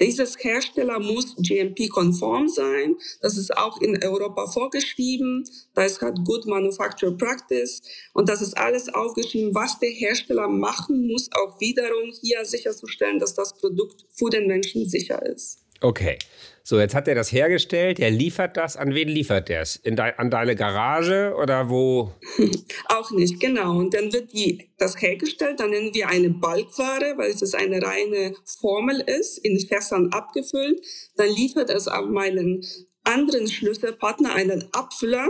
Dieses 0.00 0.42
Hersteller 0.42 0.98
muss 0.98 1.36
GMP-konform 1.36 2.48
sein. 2.48 2.96
Das 3.20 3.36
ist 3.36 3.56
auch 3.56 3.80
in 3.82 4.02
Europa 4.02 4.46
vorgeschrieben. 4.46 5.44
Das 5.74 6.00
hat 6.00 6.18
Good 6.24 6.46
Manufacture 6.46 7.16
Practice. 7.16 7.82
Und 8.14 8.28
das 8.28 8.40
ist 8.40 8.56
alles 8.56 8.88
aufgeschrieben, 8.88 9.54
was 9.54 9.78
der 9.78 9.90
Hersteller 9.90 10.48
machen 10.48 11.06
muss, 11.06 11.28
auch 11.32 11.60
wiederum 11.60 12.12
hier 12.22 12.44
sicherzustellen, 12.44 13.18
dass 13.18 13.34
das 13.34 13.54
Produkt 13.54 14.06
für 14.12 14.30
den 14.30 14.46
Menschen 14.46 14.88
sicher 14.88 15.24
ist. 15.24 15.58
Okay. 15.80 16.18
So, 16.62 16.78
jetzt 16.78 16.94
hat 16.94 17.08
er 17.08 17.14
das 17.14 17.32
hergestellt, 17.32 17.98
er 17.98 18.10
liefert 18.10 18.56
das. 18.56 18.76
An 18.76 18.94
wen 18.94 19.08
liefert 19.08 19.48
er 19.48 19.62
es? 19.62 19.80
De 19.82 19.98
an 19.98 20.30
deine 20.30 20.54
Garage 20.54 21.34
oder 21.34 21.70
wo? 21.70 22.12
Auch 22.88 23.10
nicht, 23.10 23.40
genau. 23.40 23.78
Und 23.78 23.94
dann 23.94 24.12
wird 24.12 24.32
die, 24.32 24.70
das 24.78 25.00
hergestellt, 25.00 25.58
dann 25.58 25.70
nennen 25.70 25.94
wir 25.94 26.08
eine 26.08 26.30
Balkware, 26.30 27.14
weil 27.16 27.30
es 27.30 27.54
eine 27.54 27.82
reine 27.82 28.34
Formel 28.60 29.00
ist, 29.00 29.38
in 29.38 29.58
Fässern 29.58 30.12
abgefüllt. 30.12 30.80
Dann 31.16 31.30
liefert 31.30 31.70
es 31.70 31.88
auf 31.88 32.06
meinen 32.08 32.64
anderen 33.04 33.48
Schlüsselpartner 33.48 34.34
einen 34.34 34.68
Abfüller, 34.72 35.28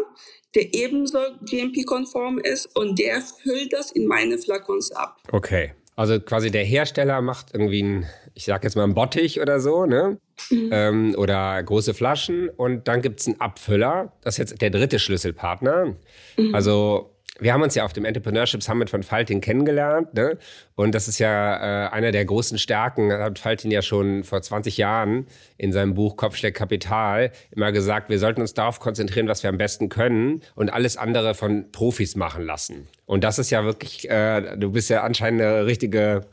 der 0.55 0.75
ebenso 0.75 1.21
GMP-konform 1.49 2.39
ist 2.39 2.67
und 2.77 2.99
der 2.99 3.23
füllt 3.23 3.73
das 3.73 3.93
in 3.93 4.07
meine 4.07 4.37
Flakons 4.37 4.91
ab. 4.91 5.17
Okay. 5.31 5.75
Also 6.01 6.19
quasi 6.19 6.51
der 6.51 6.65
Hersteller 6.65 7.21
macht 7.21 7.49
irgendwie 7.53 7.83
ein, 7.83 8.07
ich 8.33 8.47
sag 8.47 8.65
jetzt 8.65 8.75
mal 8.75 8.85
ein 8.85 8.95
Bottich 8.95 9.39
oder 9.39 9.61
so, 9.61 9.85
ne? 9.85 10.17
Mhm. 10.49 10.71
Ähm, 10.73 11.15
oder 11.19 11.63
große 11.63 11.93
Flaschen 11.93 12.49
und 12.49 12.89
dann 12.89 13.03
gibt 13.03 13.21
es 13.21 13.27
einen 13.27 13.39
Abfüller. 13.39 14.15
Das 14.23 14.37
ist 14.37 14.39
jetzt 14.39 14.63
der 14.63 14.71
dritte 14.71 14.99
Schlüsselpartner. 14.99 15.97
Mhm. 16.39 16.55
Also 16.55 17.20
wir 17.41 17.53
haben 17.53 17.63
uns 17.63 17.75
ja 17.75 17.85
auf 17.85 17.93
dem 17.93 18.05
Entrepreneurship 18.05 18.63
Summit 18.63 18.91
von 18.91 19.03
Faltin 19.03 19.41
kennengelernt. 19.41 20.15
Ne? 20.15 20.39
Und 20.75 20.95
das 20.95 21.09
ist 21.09 21.19
ja 21.19 21.87
äh, 21.87 21.89
einer 21.91 22.13
der 22.13 22.25
großen 22.25 22.59
Stärken. 22.59 23.13
Hat 23.13 23.39
Faltin 23.39 23.71
ja 23.71 23.83
schon 23.83 24.25
vor 24.25 24.43
20 24.43 24.77
Jahren 24.77 25.27
in 25.57 25.73
seinem 25.73 25.95
Buch 25.95 26.17
Kopfsteck 26.17 26.55
Kapital 26.55 27.33
immer 27.51 27.73
gesagt, 27.73 28.09
wir 28.09 28.19
sollten 28.19 28.41
uns 28.41 28.55
darauf 28.55 28.81
konzentrieren, 28.81 29.29
was 29.29 29.43
wir 29.43 29.51
am 29.51 29.59
besten 29.59 29.89
können 29.89 30.43
und 30.55 30.73
alles 30.73 30.97
andere 30.97 31.35
von 31.35 31.71
Profis 31.73 32.17
machen 32.17 32.45
lassen. 32.45 32.89
Und 33.07 33.25
das 33.25 33.39
ist 33.39 33.51
ja 33.51 33.65
wirklich, 33.65 34.09
äh, 34.09 34.57
du 34.57 34.73
bist 34.73 34.91
ja 34.91 35.03
anscheinend 35.03 35.43
eine 35.43 35.67
richtige 35.67 36.27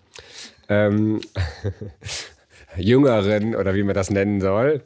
ähm, 0.70 1.22
Jüngerin 2.78 3.56
oder 3.56 3.74
wie 3.76 3.84
man 3.84 3.96
das 3.96 4.10
nennen 4.10 4.42
soll. 4.42 4.84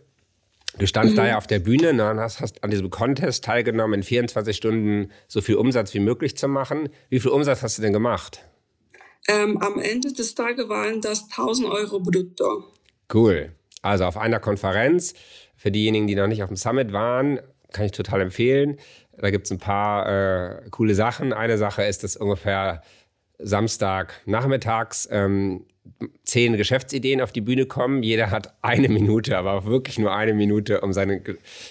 Du 0.77 0.87
standst 0.87 1.13
mhm. 1.13 1.17
da 1.17 1.27
ja 1.27 1.37
auf 1.37 1.47
der 1.47 1.59
Bühne 1.59 1.93
ne, 1.93 2.09
und 2.09 2.19
hast, 2.19 2.39
hast, 2.39 2.63
an 2.63 2.71
diesem 2.71 2.89
Contest 2.89 3.43
teilgenommen, 3.43 3.95
in 3.95 4.03
24 4.03 4.55
Stunden 4.55 5.11
so 5.27 5.41
viel 5.41 5.55
Umsatz 5.55 5.93
wie 5.93 5.99
möglich 5.99 6.37
zu 6.37 6.47
machen. 6.47 6.89
Wie 7.09 7.19
viel 7.19 7.31
Umsatz 7.31 7.61
hast 7.61 7.77
du 7.77 7.81
denn 7.81 7.93
gemacht? 7.93 8.45
Ähm, 9.27 9.57
am 9.57 9.79
Ende 9.79 10.13
des 10.13 10.33
Tages 10.33 10.67
waren 10.69 11.01
das 11.01 11.23
1000 11.23 11.67
Euro 11.67 11.99
brutto. 11.99 12.63
Cool. 13.13 13.51
Also 13.81 14.05
auf 14.05 14.17
einer 14.17 14.39
Konferenz, 14.39 15.13
für 15.55 15.71
diejenigen, 15.71 16.07
die 16.07 16.15
noch 16.15 16.27
nicht 16.27 16.41
auf 16.41 16.49
dem 16.49 16.55
Summit 16.55 16.93
waren, 16.93 17.39
kann 17.71 17.85
ich 17.85 17.91
total 17.91 18.21
empfehlen. 18.21 18.77
Da 19.17 19.29
gibt 19.29 19.45
es 19.45 19.51
ein 19.51 19.59
paar 19.59 20.07
äh, 20.07 20.69
coole 20.71 20.95
Sachen. 20.95 21.33
Eine 21.33 21.57
Sache 21.57 21.83
ist, 21.83 22.03
dass 22.03 22.15
ungefähr 22.15 22.81
Samstag 23.37 24.21
nachmittags 24.25 25.07
ähm, 25.11 25.65
zehn 26.23 26.57
Geschäftsideen 26.57 27.21
auf 27.21 27.31
die 27.31 27.41
Bühne 27.41 27.65
kommen. 27.65 28.03
Jeder 28.03 28.31
hat 28.31 28.53
eine 28.61 28.89
Minute, 28.89 29.37
aber 29.37 29.53
auch 29.53 29.65
wirklich 29.65 29.99
nur 29.99 30.13
eine 30.13 30.33
Minute, 30.33 30.81
um 30.81 30.93
seine, 30.93 31.21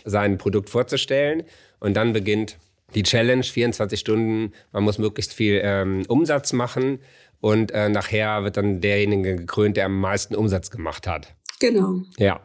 sein 0.04 0.38
Produkt 0.38 0.70
vorzustellen. 0.70 1.44
Und 1.78 1.94
dann 1.94 2.12
beginnt 2.12 2.58
die 2.94 3.02
Challenge, 3.02 3.42
24 3.42 3.98
Stunden. 3.98 4.52
Man 4.72 4.84
muss 4.84 4.98
möglichst 4.98 5.32
viel 5.32 5.60
ähm, 5.62 6.02
Umsatz 6.08 6.52
machen. 6.52 6.98
Und 7.40 7.70
äh, 7.72 7.88
nachher 7.88 8.44
wird 8.44 8.56
dann 8.56 8.80
derjenige 8.80 9.36
gekrönt, 9.36 9.76
der 9.76 9.86
am 9.86 9.98
meisten 9.98 10.34
Umsatz 10.34 10.70
gemacht 10.70 11.06
hat. 11.06 11.34
Genau. 11.58 12.02
Ja. 12.18 12.40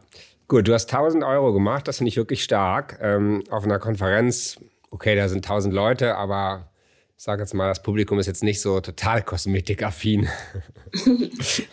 Gut, 0.48 0.68
du 0.68 0.74
hast 0.74 0.94
1000 0.94 1.24
Euro 1.24 1.54
gemacht. 1.54 1.88
Das 1.88 1.98
finde 1.98 2.10
ich 2.10 2.18
wirklich 2.18 2.44
stark. 2.44 3.00
Ähm, 3.02 3.44
auf 3.50 3.64
einer 3.64 3.80
Konferenz, 3.80 4.60
okay, 4.92 5.16
da 5.16 5.28
sind 5.28 5.44
1000 5.44 5.74
Leute, 5.74 6.16
aber 6.16 6.70
sage 7.18 7.42
jetzt 7.44 7.54
mal, 7.54 7.70
das 7.70 7.82
Publikum 7.82 8.20
ist 8.20 8.28
jetzt 8.28 8.44
nicht 8.44 8.62
so 8.62 8.80
total 8.82 9.24
kosmetikaffin. 9.24 10.28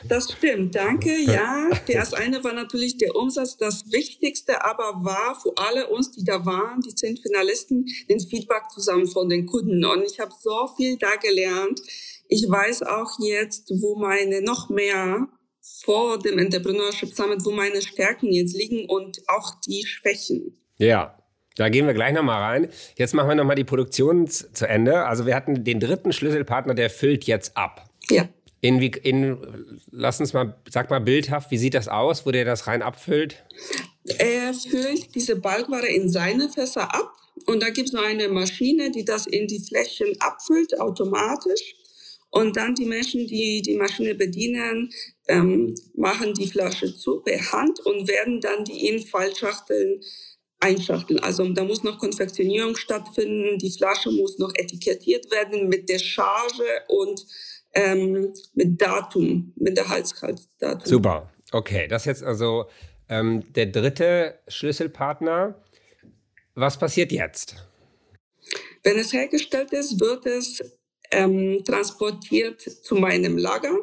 Das 0.09 0.33
stimmt, 0.33 0.75
danke. 0.75 1.17
Ja, 1.17 1.71
das 1.87 2.13
eine 2.13 2.43
war 2.43 2.53
natürlich 2.53 2.99
der 2.99 3.15
Umsatz. 3.15 3.57
Das 3.57 3.93
Wichtigste 3.93 4.65
aber 4.65 5.05
war 5.05 5.39
für 5.41 5.53
alle 5.57 5.87
uns, 5.89 6.11
die 6.11 6.25
da 6.25 6.45
waren, 6.45 6.81
die 6.81 6.95
zehn 6.95 7.17
Finalisten, 7.17 7.87
den 8.09 8.19
Feedback 8.19 8.65
zusammen 8.75 9.07
von 9.07 9.29
den 9.29 9.47
Kunden. 9.47 9.85
Und 9.85 10.03
ich 10.03 10.19
habe 10.19 10.33
so 10.39 10.69
viel 10.77 10.99
da 10.99 11.15
gelernt. 11.17 11.81
Ich 12.29 12.51
weiß 12.51 12.83
auch 12.83 13.13
jetzt, 13.21 13.71
wo 13.81 13.95
meine 13.97 14.43
noch 14.43 14.69
mehr 14.71 15.29
vor 15.85 16.19
dem 16.19 16.39
Entrepreneurship 16.39 17.15
Summit, 17.15 17.45
wo 17.45 17.53
meine 17.53 17.81
Stärken 17.81 18.33
jetzt 18.33 18.57
liegen 18.57 18.91
und 18.91 19.23
auch 19.29 19.55
die 19.67 19.87
Schwächen. 19.87 20.59
Ja, 20.79 21.22
da 21.57 21.69
gehen 21.69 21.87
wir 21.87 21.95
gleich 21.95 22.13
nochmal 22.13 22.43
rein. 22.43 22.69
Jetzt 22.97 23.15
machen 23.15 23.29
wir 23.29 23.35
nochmal 23.35 23.57
die 23.57 23.65
Produktion 23.65 24.27
zu 24.29 24.67
Ende. 24.67 25.05
Also 25.05 25.27
wir 25.27 25.35
hatten 25.35 25.65
den 25.65 25.81
dritten 25.81 26.13
Schlüsselpartner, 26.13 26.75
der 26.75 26.91
füllt 26.91 27.25
jetzt 27.25 27.57
ab. 27.57 27.89
Ja. 28.11 28.29
In, 28.61 28.81
in, 28.81 29.81
lass 29.91 30.21
uns 30.21 30.33
mal, 30.33 30.57
sag 30.71 30.89
mal 30.89 31.01
bildhaft, 31.01 31.51
wie 31.51 31.59
sieht 31.59 31.75
das 31.75 31.89
aus, 31.89 32.25
wo 32.27 32.31
der 32.31 32.45
das 32.45 32.67
rein 32.69 32.81
abfüllt? 32.81 33.45
Er 34.19 34.55
füllt 34.55 35.15
diese 35.15 35.37
Balkware 35.37 35.89
in 35.89 36.09
seine 36.09 36.49
Fässer 36.49 36.95
ab 36.95 37.13
und 37.47 37.63
da 37.63 37.71
gibt 37.71 37.89
es 37.89 37.93
noch 37.93 38.05
eine 38.05 38.29
Maschine, 38.29 38.91
die 38.91 39.05
das 39.05 39.27
in 39.27 39.47
die 39.47 39.61
Flächen 39.61 40.15
abfüllt, 40.21 40.79
automatisch. 40.79 41.77
Und 42.31 42.57
dann 42.57 42.75
die 42.75 42.87
Menschen, 42.87 43.27
die 43.27 43.61
die 43.61 43.77
Maschine 43.77 44.15
bedienen, 44.15 44.91
ähm, 45.29 45.75
machen 45.95 46.33
die 46.33 46.49
Flasche 46.49 46.95
zu 46.95 47.21
per 47.21 47.53
Hand 47.53 47.81
und 47.81 48.09
werden 48.09 48.41
dann 48.41 48.65
die 48.65 48.89
Infallschachteln 48.89 50.01
einschachteln. 50.63 51.19
Also 51.21 51.47
da 51.53 51.65
muss 51.65 51.83
noch 51.83 51.99
Konfektionierung 51.99 52.77
stattfinden, 52.77 53.59
die 53.59 53.71
Flasche 53.71 54.11
muss 54.11 54.39
noch 54.39 54.53
etikettiert 54.55 55.31
werden 55.31 55.69
mit 55.69 55.89
der 55.89 55.99
Charge 55.99 56.65
und 56.89 57.27
ähm, 57.75 58.33
mit 58.55 58.81
Datum, 58.81 59.53
mit 59.57 59.77
der 59.77 59.89
Halshalsdatum. 59.89 60.87
Super, 60.87 61.33
okay. 61.53 61.89
Das 61.89 62.03
ist 62.03 62.07
jetzt 62.07 62.23
also 62.23 62.67
ähm, 63.09 63.53
der 63.55 63.67
dritte 63.67 64.39
Schlüsselpartner. 64.49 65.63
Was 66.55 66.79
passiert 66.79 67.13
jetzt? 67.13 67.57
Wenn 68.83 68.99
es 68.99 69.13
hergestellt 69.13 69.73
ist, 69.73 70.01
wird 70.01 70.27
es 70.27 70.63
ähm, 71.11 71.63
transportiert 71.65 72.61
zu 72.61 72.97
meinem 72.97 73.39
Lager, 73.39 73.79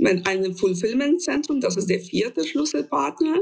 mit 0.00 0.26
einem 0.26 0.56
Fulfillment-Zentrum, 0.56 1.60
das 1.60 1.76
ist 1.76 1.90
der 1.90 2.00
vierte 2.00 2.44
Schlüsselpartner. 2.44 3.36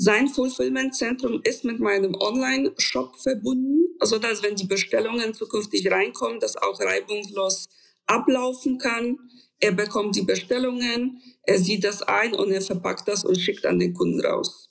Sein 0.00 0.28
Fulfillment-Zentrum 0.28 1.40
ist 1.42 1.64
mit 1.64 1.80
meinem 1.80 2.14
Online-Shop 2.14 3.16
verbunden, 3.16 3.96
so 4.00 4.20
dass 4.20 4.44
wenn 4.44 4.54
die 4.54 4.68
Bestellungen 4.68 5.34
zukünftig 5.34 5.90
reinkommen, 5.90 6.38
das 6.38 6.56
auch 6.56 6.80
reibungslos 6.80 7.68
ablaufen 8.06 8.78
kann. 8.78 9.18
Er 9.58 9.72
bekommt 9.72 10.14
die 10.14 10.22
Bestellungen, 10.22 11.20
er 11.42 11.58
sieht 11.58 11.82
das 11.82 12.02
ein 12.02 12.32
und 12.32 12.52
er 12.52 12.62
verpackt 12.62 13.08
das 13.08 13.24
und 13.24 13.40
schickt 13.40 13.66
an 13.66 13.80
den 13.80 13.92
Kunden 13.92 14.24
raus. 14.24 14.70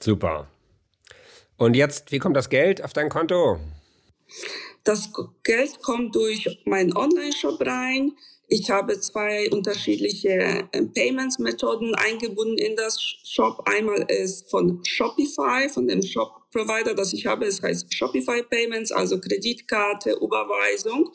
Super. 0.00 0.48
Und 1.56 1.74
jetzt, 1.74 2.12
wie 2.12 2.20
kommt 2.20 2.36
das 2.36 2.48
Geld 2.48 2.84
auf 2.84 2.92
dein 2.92 3.08
Konto? 3.08 3.58
Das 4.84 5.10
Geld 5.42 5.82
kommt 5.82 6.14
durch 6.14 6.62
meinen 6.64 6.96
Online-Shop 6.96 7.60
rein. 7.66 8.12
Ich 8.52 8.68
habe 8.68 8.98
zwei 8.98 9.48
unterschiedliche 9.50 10.30
äh, 10.72 10.82
Payments-Methoden 10.82 11.94
eingebunden 11.94 12.58
in 12.58 12.74
das 12.74 13.00
Shop. 13.00 13.62
Einmal 13.64 14.04
ist 14.08 14.50
von 14.50 14.82
Shopify, 14.84 15.68
von 15.68 15.86
dem 15.86 16.02
Shop-Provider, 16.02 16.94
das 16.94 17.12
ich 17.12 17.26
habe. 17.26 17.44
Es 17.44 17.62
heißt 17.62 17.94
Shopify 17.94 18.42
Payments, 18.42 18.90
also 18.90 19.20
Kreditkarte, 19.20 20.18
Überweisung, 20.20 21.12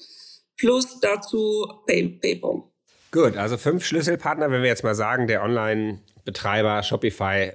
plus 0.58 1.01
dazu 1.01 1.68
Pay 1.86 2.20
PayPal. 2.22 2.63
Gut, 3.12 3.36
also 3.36 3.58
fünf 3.58 3.84
Schlüsselpartner, 3.84 4.50
wenn 4.50 4.62
wir 4.62 4.70
jetzt 4.70 4.86
mal 4.86 4.96
sagen, 4.96 5.27
der 5.27 5.44
Online-Betreiber 5.44 6.84
Shopify 6.84 7.51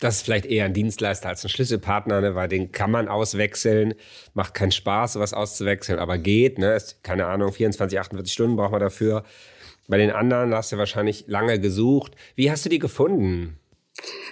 das 0.00 0.16
ist 0.16 0.22
vielleicht 0.22 0.46
eher 0.46 0.64
ein 0.64 0.74
Dienstleister 0.74 1.28
als 1.28 1.44
ein 1.44 1.48
Schlüsselpartner, 1.48 2.20
ne, 2.20 2.34
weil 2.34 2.48
den 2.48 2.72
kann 2.72 2.90
man 2.90 3.08
auswechseln. 3.08 3.94
Macht 4.34 4.54
keinen 4.54 4.72
Spaß, 4.72 5.14
sowas 5.14 5.34
auszuwechseln, 5.34 5.98
aber 5.98 6.18
geht. 6.18 6.58
Ne, 6.58 6.74
ist, 6.74 7.02
keine 7.02 7.26
Ahnung, 7.26 7.52
24, 7.52 7.98
48 7.98 8.32
Stunden 8.32 8.56
braucht 8.56 8.72
man 8.72 8.80
dafür. 8.80 9.24
Bei 9.88 9.98
den 9.98 10.10
anderen 10.10 10.54
hast 10.54 10.72
du 10.72 10.78
wahrscheinlich 10.78 11.24
lange 11.28 11.60
gesucht. 11.60 12.12
Wie 12.34 12.50
hast 12.50 12.64
du 12.64 12.68
die 12.68 12.78
gefunden? 12.78 13.58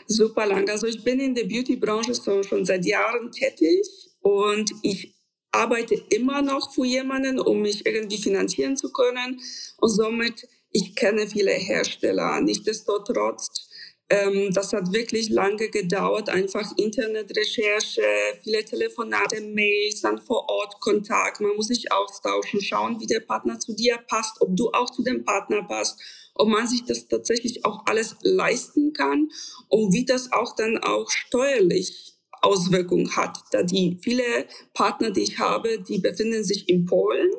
Super 0.06 0.46
lang. 0.46 0.68
Also 0.68 0.86
ich 0.86 1.02
bin 1.04 1.20
in 1.20 1.34
der 1.34 1.44
Beauty-Branche 1.44 2.14
schon 2.14 2.64
seit 2.64 2.84
Jahren 2.84 3.30
tätig 3.30 3.86
und 4.20 4.70
ich 4.82 5.14
arbeite 5.52 5.94
immer 6.10 6.42
noch 6.42 6.74
für 6.74 6.84
jemanden, 6.84 7.38
um 7.38 7.62
mich 7.62 7.86
irgendwie 7.86 8.18
finanzieren 8.18 8.76
zu 8.76 8.90
können. 8.90 9.40
Und 9.76 9.88
somit, 9.90 10.46
ich 10.70 10.94
kenne 10.96 11.28
viele 11.28 11.52
Hersteller. 11.52 12.40
Nichtsdestotrotz 12.40 13.68
ähm, 14.14 14.52
das 14.52 14.72
hat 14.72 14.92
wirklich 14.92 15.28
lange 15.28 15.68
gedauert, 15.68 16.28
einfach 16.28 16.70
Internetrecherche, 16.76 18.02
viele 18.42 18.64
Telefonate, 18.64 19.40
Mails, 19.40 20.02
dann 20.02 20.20
vor 20.20 20.48
Ort 20.48 20.80
Kontakt. 20.80 21.40
Man 21.40 21.56
muss 21.56 21.68
sich 21.68 21.90
austauschen, 21.90 22.60
schauen, 22.60 23.00
wie 23.00 23.06
der 23.06 23.20
Partner 23.20 23.58
zu 23.58 23.74
dir 23.74 23.98
passt, 24.06 24.40
ob 24.40 24.56
du 24.56 24.70
auch 24.70 24.90
zu 24.90 25.02
dem 25.02 25.24
Partner 25.24 25.64
passt, 25.64 26.00
ob 26.34 26.48
man 26.48 26.68
sich 26.68 26.84
das 26.84 27.08
tatsächlich 27.08 27.64
auch 27.64 27.86
alles 27.86 28.16
leisten 28.22 28.92
kann 28.92 29.30
und 29.68 29.92
wie 29.92 30.04
das 30.04 30.30
auch 30.32 30.54
dann 30.54 30.78
auch 30.78 31.10
steuerlich 31.10 32.14
Auswirkungen 32.42 33.16
hat, 33.16 33.38
da 33.52 33.62
die 33.62 33.98
viele 34.02 34.46
Partner, 34.74 35.10
die 35.10 35.22
ich 35.22 35.38
habe, 35.38 35.80
die 35.80 35.98
befinden 35.98 36.44
sich 36.44 36.68
in 36.68 36.84
Polen 36.84 37.30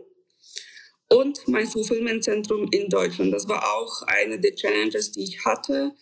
und 1.10 1.48
mein 1.48 1.68
Fulfillment-Zentrum 1.68 2.68
in 2.72 2.90
Deutschland. 2.90 3.32
Das 3.32 3.48
war 3.48 3.64
auch 3.76 4.02
eine 4.08 4.40
der 4.40 4.56
Challenges, 4.56 5.12
die 5.12 5.24
ich 5.24 5.46
hatte 5.46 5.94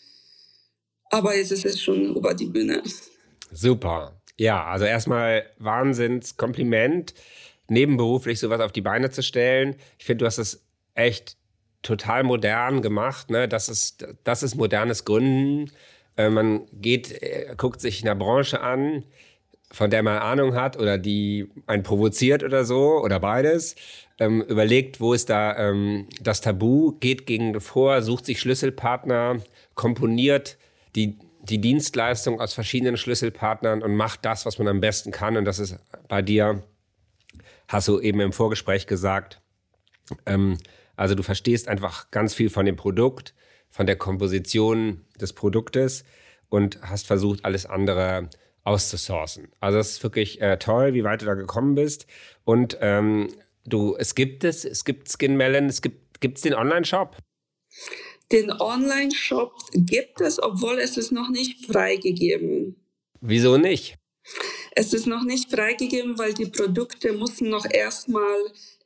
aber 1.13 1.36
jetzt 1.36 1.52
ist 1.52 1.65
es 1.65 1.82
schon 1.82 2.15
über 2.15 2.34
die 2.34 2.47
Bühne. 2.47 2.82
Super. 3.52 4.19
Ja, 4.38 4.65
also 4.65 4.86
erstmal 4.86 5.45
Wahnsinnskompliment, 5.60 7.13
nebenberuflich 7.69 8.39
sowas 8.39 8.62
auf 8.62 8.71
die 8.71 8.82
Beine 8.82 9.12
zu 9.12 9.21
stellen. 9.21 9.76
Ich 9.99 10.06
finde, 10.06 10.23
du 10.23 10.26
hast 10.26 10.39
es 10.39 10.65
echt 10.95 11.38
total 11.84 12.23
modern 12.23 12.82
gemacht. 12.82 13.30
Ne? 13.30 13.47
Das, 13.47 13.69
ist, 13.69 14.08
das 14.23 14.41
ist 14.41 14.56
modernes 14.56 15.06
Gründen. 15.06 15.71
Äh, 16.17 16.30
man 16.30 16.65
geht, 16.73 17.21
äh, 17.21 17.54
guckt 17.58 17.80
sich 17.80 18.02
eine 18.02 18.15
Branche 18.15 18.62
an, 18.62 19.04
von 19.71 19.91
der 19.91 20.02
man 20.02 20.17
Ahnung 20.17 20.56
hat 20.56 20.78
oder 20.78 20.97
die 20.97 21.47
einen 21.67 21.84
provoziert 21.84 22.43
oder 22.43 22.65
so 22.65 23.02
oder 23.04 23.19
beides. 23.19 23.76
Ähm, 24.19 24.41
überlegt, 24.41 24.99
wo 24.99 25.13
ist 25.13 25.30
da 25.30 25.58
ähm, 25.58 26.08
das 26.21 26.41
Tabu, 26.41 26.93
geht 26.99 27.28
gegen 27.28 27.60
vor, 27.60 28.02
sucht 28.02 28.26
sich 28.26 28.39
Schlüsselpartner, 28.39 29.38
komponiert 29.76 30.58
die, 30.95 31.19
die 31.41 31.60
Dienstleistung 31.60 32.39
aus 32.39 32.53
verschiedenen 32.53 32.97
Schlüsselpartnern 32.97 33.82
und 33.82 33.95
macht 33.95 34.25
das, 34.25 34.45
was 34.45 34.58
man 34.58 34.67
am 34.67 34.79
besten 34.79 35.12
kann. 35.12 35.38
Und 35.38 35.45
das 35.45 35.60
ist 35.60 35.77
bei 36.08 36.21
dir, 36.21 36.63
hast 37.67 37.88
du 37.88 37.99
eben 37.99 38.19
im 38.19 38.34
Vorgespräch 38.34 38.88
gesagt, 38.88 39.41
ähm, 40.25 40.58
also 40.95 41.15
du 41.15 41.23
verstehst 41.23 41.67
einfach 41.67 42.12
ganz 42.12 42.34
viel 42.34 42.49
von 42.49 42.65
dem 42.65 42.75
Produkt, 42.75 43.34
von 43.69 43.88
der 43.88 43.95
Komposition 43.95 45.06
des 45.19 45.34
Produktes 45.34 46.03
und 46.49 46.79
hast 46.84 47.08
versucht, 47.08 47.43
alles 47.45 47.65
andere 47.65 48.29
auszusourcen. 48.63 49.51
Also 49.60 49.79
das 49.79 49.91
ist 49.91 50.03
wirklich 50.03 50.41
äh, 50.41 50.58
toll, 50.58 50.93
wie 50.93 51.03
weit 51.03 51.21
du 51.21 51.25
da 51.25 51.34
gekommen 51.34 51.75
bist. 51.75 52.06
Und 52.45 52.77
ähm, 52.82 53.29
du, 53.65 53.95
es 53.97 54.15
gibt 54.15 54.43
es, 54.43 54.63
es 54.63 54.86
gibt 54.86 55.10
Skin 55.10 55.36
Melon, 55.36 55.65
es 55.65 55.82
gibt, 55.82 56.21
gibt 56.21 56.38
es 56.38 56.43
den 56.43 56.53
Online-Shop? 56.53 57.17
Den 58.31 58.51
Online-Shop 58.51 59.53
gibt 59.73 60.21
es, 60.21 60.41
obwohl 60.41 60.79
es 60.79 60.97
ist 60.97 61.12
noch 61.12 61.29
nicht 61.29 61.65
freigegeben. 61.65 62.75
Wieso 63.21 63.57
nicht? 63.57 63.97
Es 64.75 64.93
ist 64.93 65.05
noch 65.05 65.23
nicht 65.23 65.51
freigegeben, 65.51 66.17
weil 66.17 66.33
die 66.33 66.45
Produkte 66.47 67.13
müssen 67.13 67.49
noch 67.49 67.65
erstmal 67.69 68.38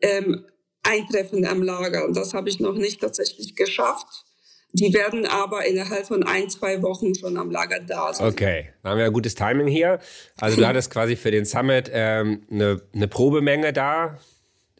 ähm, 0.01 0.45
eintreffen 0.83 1.45
am 1.45 1.63
Lager. 1.63 2.05
Und 2.05 2.17
das 2.17 2.33
habe 2.33 2.49
ich 2.49 2.59
noch 2.59 2.75
nicht 2.75 3.01
tatsächlich 3.01 3.55
geschafft. 3.55 4.25
Die 4.73 4.93
werden 4.93 5.25
aber 5.25 5.65
innerhalb 5.65 6.07
von 6.07 6.23
ein, 6.23 6.49
zwei 6.49 6.81
Wochen 6.81 7.15
schon 7.15 7.37
am 7.37 7.49
Lager 7.49 7.79
da 7.79 8.13
sein. 8.13 8.27
Okay, 8.27 8.69
da 8.83 8.89
haben 8.89 8.97
wir 8.97 9.05
ein 9.05 9.13
gutes 9.13 9.33
Timing 9.33 9.67
hier. 9.67 9.99
Also 10.39 10.57
du 10.57 10.67
hattest 10.67 10.91
quasi 10.91 11.15
für 11.15 11.31
den 11.31 11.45
Summit 11.45 11.89
ähm, 11.93 12.45
eine, 12.51 12.81
eine 12.93 13.07
Probemenge 13.07 13.71
da, 13.71 14.17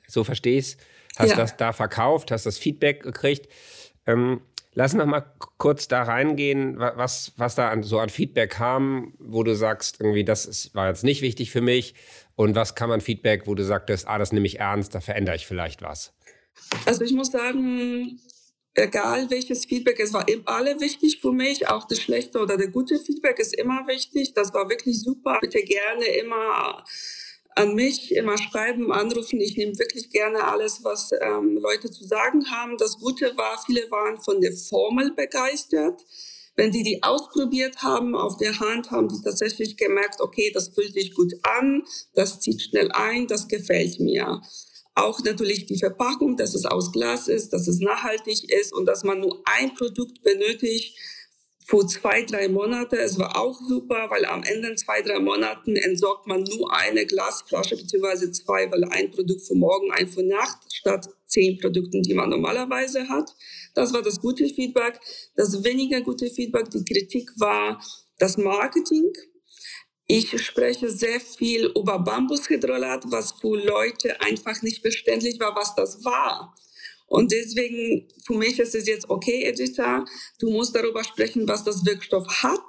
so 0.08 0.24
verstehe 0.24 0.60
ich 0.60 0.66
es. 0.66 0.78
Hast 1.18 1.32
ja. 1.32 1.36
das 1.36 1.58
da 1.58 1.74
verkauft, 1.74 2.32
hast 2.32 2.46
das 2.46 2.58
Feedback 2.58 3.02
gekriegt. 3.02 3.48
Ähm, 4.08 4.42
lass 4.74 4.94
noch 4.94 5.06
mal 5.06 5.26
kurz 5.58 5.88
da 5.88 6.04
reingehen, 6.04 6.80
was, 6.80 7.34
was 7.38 7.56
da 7.56 7.70
an, 7.70 7.84
so 7.84 8.00
an 8.00 8.10
Feedback 8.10 8.52
kam, 8.52 9.14
wo 9.20 9.44
du 9.44 9.56
sagst, 9.56 10.00
irgendwie, 10.00 10.24
das 10.24 10.46
ist, 10.46 10.74
war 10.74 10.88
jetzt 10.88 11.04
nicht 11.04 11.22
wichtig 11.22 11.52
für 11.52 11.62
mich. 11.62 11.94
Und 12.36 12.56
was 12.56 12.76
kam 12.76 12.92
an 12.92 13.02
Feedback, 13.02 13.48
wo 13.48 13.56
du 13.56 13.64
sagtest, 13.64 14.08
ah, 14.08 14.18
das 14.18 14.32
nehme 14.32 14.46
ich 14.46 14.60
ernst, 14.60 14.96
da 14.96 15.02
verändere 15.02 15.36
ich 15.36 15.46
vielleicht 15.48 15.82
was? 15.82 16.14
Also 16.86 17.04
ich 17.04 17.14
muss 17.14 17.32
sagen, 17.32 18.20
egal 18.76 19.30
welches 19.30 19.66
Feedback, 19.66 20.00
es 20.00 20.14
war 20.14 20.26
alle 20.46 20.80
wichtig 20.80 21.20
für 21.20 21.32
mich, 21.32 21.68
auch 21.68 21.88
das 21.88 22.00
schlechte 22.00 22.40
oder 22.40 22.58
der 22.58 22.70
gute 22.70 23.00
Feedback 23.00 23.40
ist 23.40 23.56
immer 23.56 23.88
wichtig. 23.88 24.34
Das 24.34 24.54
war 24.54 24.70
wirklich 24.70 25.02
super. 25.02 25.40
Bitte 25.42 25.62
gerne 25.64 26.06
immer 26.06 26.84
an 27.58 27.74
mich 27.74 28.14
immer 28.16 28.38
schreiben, 28.38 28.92
anrufen. 28.92 29.42
Ich 29.42 29.58
nehme 29.58 29.78
wirklich 29.80 30.12
gerne 30.12 30.44
alles, 30.44 30.84
was 30.84 31.12
ähm, 31.20 31.58
Leute 31.58 31.90
zu 31.90 32.06
sagen 32.06 32.52
haben. 32.52 32.78
Das 32.78 32.98
Gute 33.00 33.36
war, 33.36 33.62
viele 33.66 33.90
waren 33.90 34.22
von 34.22 34.42
der 34.42 34.54
Formel 34.54 35.12
begeistert. 35.12 36.06
Wenn 36.56 36.72
die 36.72 36.84
die 36.84 37.04
ausprobiert 37.04 37.82
haben 37.84 38.16
auf 38.16 38.38
der 38.38 38.60
Hand, 38.60 38.92
haben 38.92 39.08
die 39.10 39.22
tatsächlich 39.24 39.76
gemerkt, 39.78 40.22
okay, 40.22 40.52
das 40.54 40.70
fühlt 40.70 40.94
sich 40.94 41.14
gut 41.14 41.34
an, 41.44 41.84
das 42.14 42.40
zieht 42.40 42.62
schnell 42.62 42.92
ein, 42.92 43.28
das 43.28 43.48
gefällt 43.48 44.00
mir. 44.00 44.42
Auch 44.96 45.24
natürlich 45.24 45.68
die 45.68 45.78
Verpackung, 45.78 46.38
dass 46.38 46.56
es 46.56 46.66
aus 46.66 46.92
Glas 46.92 47.28
ist, 47.28 47.54
dass 47.54 47.68
es 47.68 47.80
nachhaltig 47.80 48.52
ist 48.52 48.74
und 48.74 48.86
dass 48.86 49.04
man 49.04 49.20
nur 49.20 49.42
ein 49.46 49.74
Produkt 49.76 50.24
benötigt, 50.24 50.98
vor 51.68 51.86
zwei, 51.86 52.24
drei 52.24 52.48
Monaten. 52.48 52.96
Es 52.96 53.20
war 53.20 53.38
auch 53.38 53.60
super, 53.60 54.08
weil 54.10 54.26
am 54.26 54.42
Ende 54.44 54.74
zwei, 54.76 55.02
drei 55.02 55.20
Monaten 55.20 55.76
entsorgt 55.76 56.26
man 56.26 56.44
nur 56.44 56.74
eine 56.74 57.06
Glasflasche 57.06 57.76
beziehungsweise 57.76 58.32
zwei, 58.32 58.72
weil 58.72 58.86
ein 58.86 59.12
Produkt 59.12 59.42
für 59.42 59.56
morgen, 59.56 59.92
ein 59.92 60.08
für 60.08 60.24
Nacht 60.24 60.60
statt 60.74 61.10
zehn 61.26 61.60
Produkten, 61.60 62.02
die 62.04 62.14
man 62.14 62.30
normalerweise 62.30 63.10
hat. 63.10 63.36
Das 63.76 63.92
war 63.92 64.02
das 64.02 64.22
gute 64.22 64.48
Feedback. 64.48 64.98
Das 65.36 65.62
weniger 65.66 66.00
gute 66.00 66.30
Feedback, 66.30 66.70
die 66.70 66.86
Kritik 66.86 67.30
war 67.36 67.84
das 68.18 68.38
Marketing. 68.38 69.12
Ich 70.08 70.42
spreche 70.42 70.90
sehr 70.90 71.20
viel 71.20 71.66
über 71.78 72.00
Bambushydrolat, 72.00 73.12
was 73.12 73.34
für 73.34 73.58
Leute 73.58 74.22
einfach 74.22 74.62
nicht 74.62 74.82
verständlich 74.82 75.38
war, 75.42 75.54
was 75.54 75.76
das 75.76 76.06
war. 76.06 76.56
Und 77.08 77.32
deswegen, 77.32 78.08
für 78.26 78.34
mich 78.34 78.60
ist 78.60 78.76
es 78.76 78.86
jetzt 78.88 79.10
okay, 79.10 79.44
Edita, 79.46 80.06
du 80.40 80.50
musst 80.50 80.76
darüber 80.76 81.04
sprechen, 81.04 81.48
was 81.48 81.64
das 81.64 81.86
Wirkstoff 81.86 82.28
hat, 82.44 82.62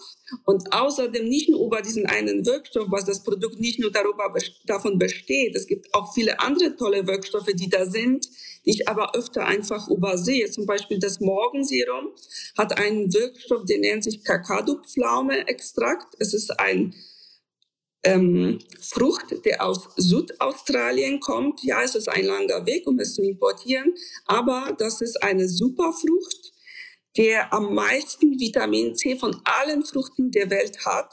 Und 0.44 0.74
außerdem 0.74 1.26
nicht 1.28 1.48
nur 1.48 1.64
über 1.64 1.80
diesen 1.80 2.06
einen 2.06 2.44
Wirkstoff, 2.44 2.86
was 2.90 3.06
das 3.06 3.22
Produkt 3.22 3.60
nicht 3.60 3.78
nur 3.78 3.90
darüber, 3.90 4.32
davon 4.66 4.98
besteht. 4.98 5.56
Es 5.56 5.66
gibt 5.66 5.92
auch 5.94 6.12
viele 6.12 6.38
andere 6.40 6.76
tolle 6.76 7.06
Wirkstoffe, 7.06 7.50
die 7.54 7.70
da 7.70 7.86
sind, 7.86 8.28
die 8.66 8.70
ich 8.70 8.88
aber 8.88 9.14
öfter 9.14 9.46
einfach 9.46 9.88
übersehe. 9.88 10.50
Zum 10.50 10.66
Beispiel 10.66 10.98
das 10.98 11.20
Morgenserum 11.20 12.10
hat 12.56 12.78
einen 12.78 13.12
Wirkstoff, 13.12 13.64
der 13.64 13.78
nennt 13.78 14.04
sich 14.04 14.22
Kakadu-Pflaume-Extrakt. 14.22 16.14
Es 16.18 16.34
ist 16.34 16.60
ein 16.60 16.94
ähm, 18.14 18.58
Frucht, 18.80 19.44
der 19.44 19.64
aus 19.64 19.88
Südaustralien 19.96 21.20
kommt. 21.20 21.62
Ja, 21.62 21.82
es 21.82 21.94
ist 21.94 22.08
ein 22.08 22.24
langer 22.24 22.64
Weg, 22.66 22.86
um 22.86 22.98
es 22.98 23.14
zu 23.14 23.22
importieren, 23.22 23.94
aber 24.26 24.74
das 24.78 25.00
ist 25.00 25.22
eine 25.22 25.48
super 25.48 25.92
Frucht 25.92 26.52
der 27.18 27.52
am 27.52 27.74
meisten 27.74 28.38
Vitamin 28.38 28.94
C 28.94 29.16
von 29.16 29.36
allen 29.44 29.84
Früchten 29.84 30.30
der 30.30 30.50
Welt 30.50 30.86
hat 30.86 31.12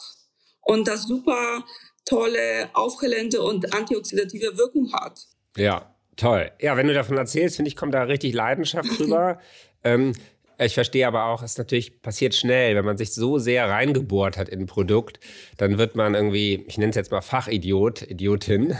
und 0.61 0.87
das 0.87 1.03
super 1.03 1.65
tolle 2.05 2.69
aufhellende 2.73 3.41
und 3.41 3.73
antioxidative 3.73 4.55
Wirkung 4.57 4.93
hat. 4.93 5.19
Ja, 5.57 5.95
toll. 6.15 6.51
Ja, 6.61 6.77
wenn 6.77 6.87
du 6.87 6.93
davon 6.93 7.17
erzählst, 7.17 7.55
finde 7.55 7.69
ich, 7.69 7.75
kommt 7.75 7.95
da 7.95 8.03
richtig 8.03 8.33
Leidenschaft 8.33 8.99
drüber. 8.99 9.39
ähm, 9.83 10.13
ich 10.57 10.73
verstehe 10.73 11.07
aber 11.07 11.25
auch, 11.25 11.43
es 11.43 11.57
natürlich 11.57 12.01
passiert 12.01 12.35
schnell, 12.35 12.75
wenn 12.75 12.85
man 12.85 12.97
sich 12.97 13.13
so 13.13 13.37
sehr 13.37 13.69
reingebohrt 13.69 14.37
hat 14.37 14.49
in 14.49 14.61
ein 14.61 14.65
Produkt, 14.65 15.19
dann 15.57 15.77
wird 15.77 15.95
man 15.95 16.15
irgendwie, 16.15 16.63
ich 16.67 16.77
nenne 16.77 16.91
es 16.91 16.95
jetzt 16.95 17.11
mal 17.11 17.21
Fachidiot, 17.21 18.03
Idiotin. 18.03 18.75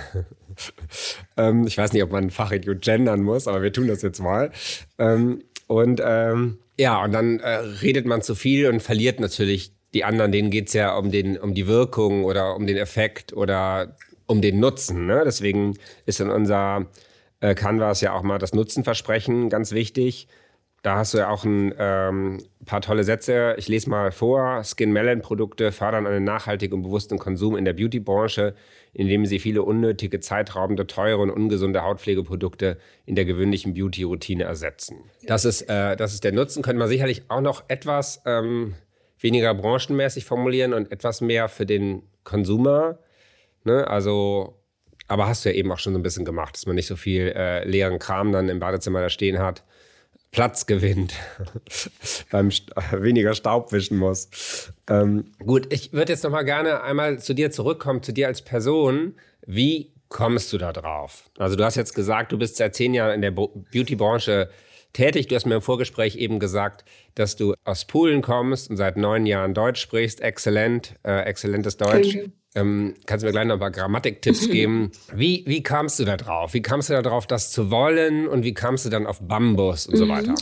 ähm, 1.38 1.68
ich 1.68 1.78
weiß 1.78 1.94
nicht, 1.94 2.04
ob 2.04 2.12
man 2.12 2.30
Fachidiot 2.30 2.82
gendern 2.82 3.24
muss, 3.24 3.48
aber 3.48 3.62
wir 3.62 3.74
tun 3.74 3.88
das 3.88 4.02
jetzt 4.02 4.20
mal. 4.20 4.52
Ähm, 4.98 5.44
und 5.68 6.02
ähm, 6.04 6.60
ja, 6.78 7.04
und 7.04 7.12
dann 7.12 7.40
äh, 7.40 7.50
redet 7.82 8.06
man 8.06 8.22
zu 8.22 8.36
viel 8.36 8.68
und 8.68 8.82
verliert 8.82 9.20
natürlich 9.20 9.72
die 9.94 10.04
anderen. 10.04 10.32
Denen 10.32 10.52
geht's 10.52 10.74
ja 10.74 10.96
um, 10.98 11.12
den, 11.12 11.38
um 11.38 11.54
die 11.54 11.68
Wirkung 11.68 12.26
oder 12.26 12.56
um 12.56 12.68
den 12.68 12.78
Effekt 12.78 13.34
oder 13.34 13.96
um 14.28 14.42
den 14.42 14.60
Nutzen. 14.60 15.06
Ne? 15.06 15.24
Deswegen 15.26 15.78
ist 16.06 16.20
in 16.20 16.30
unser 16.30 16.88
äh, 17.40 17.56
Canvas 17.56 18.02
ja 18.02 18.14
auch 18.14 18.24
mal 18.24 18.40
das 18.40 18.54
Nutzenversprechen 18.54 19.50
ganz 19.50 19.72
wichtig. 19.72 20.28
Da 20.86 20.98
hast 20.98 21.16
du 21.16 21.18
ja 21.18 21.30
auch 21.32 21.44
ein 21.44 21.74
ähm, 21.80 22.44
paar 22.68 22.80
tolle 22.80 23.04
Sätze. 23.04 23.56
Ich 23.58 23.68
lese 23.68 23.90
mal 23.90 24.12
vor. 24.12 24.62
Skin 24.64 24.94
Melon 24.94 25.20
Produkte 25.20 25.72
fördern 25.72 26.06
einen 26.06 26.24
nachhaltigen 26.24 26.76
und 26.76 26.84
bewussten 26.84 27.18
Konsum 27.18 27.58
in 27.58 27.66
der 27.66 27.74
Beauty-Branche, 27.74 28.54
indem 28.94 29.26
sie 29.26 29.40
viele 29.40 29.64
unnötige, 29.64 30.20
zeitraubende, 30.20 30.86
teure 30.86 31.24
und 31.24 31.32
ungesunde 31.32 31.82
Hautpflegeprodukte 31.82 32.78
in 33.08 33.16
der 33.16 33.26
gewöhnlichen 33.26 33.74
Beauty-Routine 33.74 34.44
ersetzen. 34.44 34.98
Das 35.24 35.44
ist, 35.44 35.64
äh, 35.64 35.96
das 35.96 36.14
ist 36.14 36.24
der 36.24 36.34
Nutzen. 36.34 36.62
Könnte 36.62 36.78
man 36.78 36.88
sicherlich 36.88 37.24
auch 37.30 37.42
noch 37.42 37.64
etwas 37.68 38.22
ähm, 38.28 38.76
weniger 39.18 39.56
branchenmäßig 39.56 40.26
formulieren 40.26 40.76
und 40.76 40.92
etwas 40.92 41.20
mehr 41.20 41.50
für 41.50 41.66
den 41.66 42.04
Konsumer. 42.24 43.00
Ne? 43.64 43.88
Also, 43.88 44.62
aber 45.08 45.28
hast 45.28 45.46
du 45.46 45.50
ja 45.50 45.56
eben 45.56 45.72
auch 45.72 45.80
schon 45.80 45.94
so 45.94 46.00
ein 46.00 46.04
bisschen 46.04 46.26
gemacht, 46.26 46.54
dass 46.54 46.68
man 46.68 46.76
nicht 46.76 46.86
so 46.86 46.96
viel 46.96 47.34
äh, 47.36 47.68
leeren 47.68 47.98
Kram 47.98 48.32
dann 48.32 48.50
im 48.50 48.60
Badezimmer 48.60 49.02
da 49.02 49.10
stehen 49.10 49.40
hat 49.40 49.64
Platz 50.36 50.66
gewinnt, 50.66 51.14
beim 52.30 52.52
St 52.52 52.70
weniger 52.92 53.34
Staub 53.34 53.72
wischen 53.72 53.98
muss. 53.98 54.70
Ähm, 54.90 55.32
gut, 55.40 55.72
ich 55.72 55.94
würde 55.94 56.12
jetzt 56.12 56.26
noch 56.26 56.32
mal 56.32 56.44
gerne 56.44 56.84
einmal 56.84 57.20
zu 57.20 57.34
dir 57.34 57.52
zurückkommen, 57.52 58.04
zu 58.04 58.12
dir 58.12 58.28
als 58.28 58.42
Person. 58.42 59.16
Wie 59.48 59.94
kommst 60.10 60.52
du 60.52 60.58
da 60.58 60.74
drauf? 60.74 61.30
Also 61.38 61.56
du 61.56 61.64
hast 61.64 61.76
jetzt 61.76 61.96
gesagt, 61.96 62.34
du 62.34 62.38
bist 62.38 62.58
seit 62.58 62.76
zehn 62.76 62.94
Jahren 62.94 63.14
in 63.14 63.22
der 63.22 63.32
Beauty-Branche 63.32 64.50
tätig. 64.92 65.28
Du 65.28 65.36
hast 65.36 65.46
mir 65.46 65.56
im 65.56 65.62
Vorgespräch 65.62 66.18
eben 66.18 66.40
gesagt, 66.40 66.84
dass 67.16 67.38
du 67.38 67.54
aus 67.64 67.86
Polen 67.86 68.22
kommst 68.22 68.70
und 68.70 68.76
seit 68.76 68.98
neun 68.98 69.26
Jahren 69.26 69.54
Deutsch 69.54 69.80
sprichst. 69.80 70.20
Exzellent, 70.20 70.96
äh, 71.04 71.22
exzellentes 71.22 71.78
Deutsch. 71.78 72.10
Okay. 72.10 72.32
Ähm, 72.56 72.96
kannst 73.06 73.24
du 73.24 73.28
mir 73.28 73.34
gleich 73.34 73.46
noch 73.46 73.56
ein 73.56 73.60
paar 73.60 73.72
Grammatiktipps 73.72 74.50
geben? 74.50 74.92
Wie, 75.14 75.44
wie 75.46 75.62
kamst 75.62 76.00
du 76.00 76.06
da 76.06 76.18
drauf? 76.18 76.54
Wie 76.54 76.62
kamst 76.62 76.90
du 76.90 76.94
da 76.94 77.02
drauf, 77.02 77.28
das 77.28 77.52
zu 77.52 77.70
wollen? 77.70 78.28
Und 78.28 78.44
wie 78.44 78.54
kamst 78.54 78.86
du 78.86 78.90
dann 78.90 79.06
auf 79.06 79.20
Bambus 79.22 79.88
und 79.88 79.98
so 79.98 80.06
mhm. 80.06 80.10
weiter? 80.10 80.36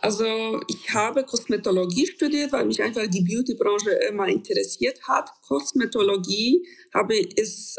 Also 0.00 0.60
ich 0.68 0.94
habe 0.94 1.24
Kosmetologie 1.24 2.06
studiert, 2.06 2.52
weil 2.52 2.66
mich 2.66 2.82
einfach 2.82 3.06
die 3.08 3.22
Beautybranche 3.22 3.90
immer 4.08 4.28
interessiert 4.28 5.00
hat. 5.08 5.28
Kosmetologie 5.46 6.62
habe 6.94 7.16
ist 7.16 7.78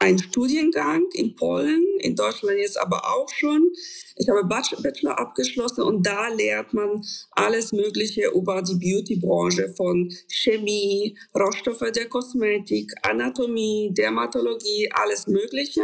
ein 0.00 0.18
Studiengang 0.18 1.06
in 1.12 1.34
Polen, 1.34 1.84
in 1.98 2.14
Deutschland 2.14 2.58
jetzt 2.58 2.78
aber 2.78 3.02
auch 3.04 3.28
schon. 3.30 3.72
Ich 4.16 4.28
habe 4.28 4.44
Bachelor 4.44 5.18
abgeschlossen 5.18 5.82
und 5.82 6.06
da 6.06 6.28
lernt 6.28 6.72
man 6.72 7.02
alles 7.32 7.72
Mögliche 7.72 8.30
über 8.34 8.62
die 8.62 8.76
Beautybranche 8.76 9.74
von 9.76 10.12
Chemie, 10.28 11.16
Rohstoffe 11.34 11.90
der 11.92 12.08
Kosmetik, 12.08 12.92
Anatomie, 13.02 13.92
Dermatologie, 13.92 14.88
alles 14.92 15.26
Mögliche. 15.26 15.82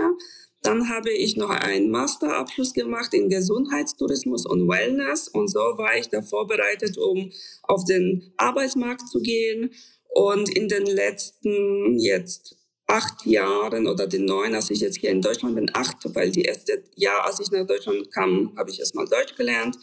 Dann 0.63 0.89
habe 0.89 1.11
ich 1.11 1.37
noch 1.37 1.51
einen 1.51 1.91
Masterabschluss 1.91 2.73
gemacht 2.73 3.13
in 3.13 3.29
Gesundheitstourismus 3.29 4.47
und 4.47 4.69
Wellness 4.69 5.29
und 5.29 5.49
so 5.49 5.59
war 5.59 5.97
ich 5.99 6.09
da 6.09 6.23
vorbereitet, 6.23 6.97
um 6.97 7.31
auf 7.65 7.85
den 7.85 8.33
Arbeitsmarkt 8.39 9.09
zu 9.09 9.21
gehen. 9.21 9.73
Und 10.09 10.49
in 10.49 10.69
den 10.69 10.87
letzten 10.87 11.99
jetzt 11.99 12.57
acht 12.87 13.25
Jahren 13.27 13.87
oder 13.87 14.07
den 14.07 14.27
neun, 14.27 14.55
als 14.55 14.71
ich 14.71 14.81
jetzt 14.81 14.99
hier 14.99 15.11
in 15.11 15.23
Deutschland 15.23 15.55
bin, 15.57 15.71
acht, 15.75 15.97
weil 16.15 16.31
die 16.31 16.43
erste 16.43 16.83
Jahr, 16.97 17.25
als 17.25 17.41
ich 17.41 17.51
nach 17.51 17.67
Deutschland 17.67 18.13
kam, 18.13 18.53
habe 18.57 18.71
ich 18.71 18.79
erstmal 18.79 19.07
Deutsch 19.07 19.35
gelernt 19.37 19.77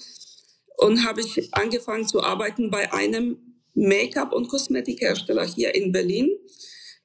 und 0.77 1.05
habe 1.05 1.21
ich 1.21 1.53
angefangen 1.53 2.07
zu 2.07 2.21
arbeiten 2.21 2.69
bei 2.69 2.91
einem 2.93 3.37
Make-up- 3.73 4.33
und 4.33 4.49
Kosmetikhersteller 4.49 5.45
hier 5.45 5.73
in 5.75 5.91
Berlin 5.91 6.29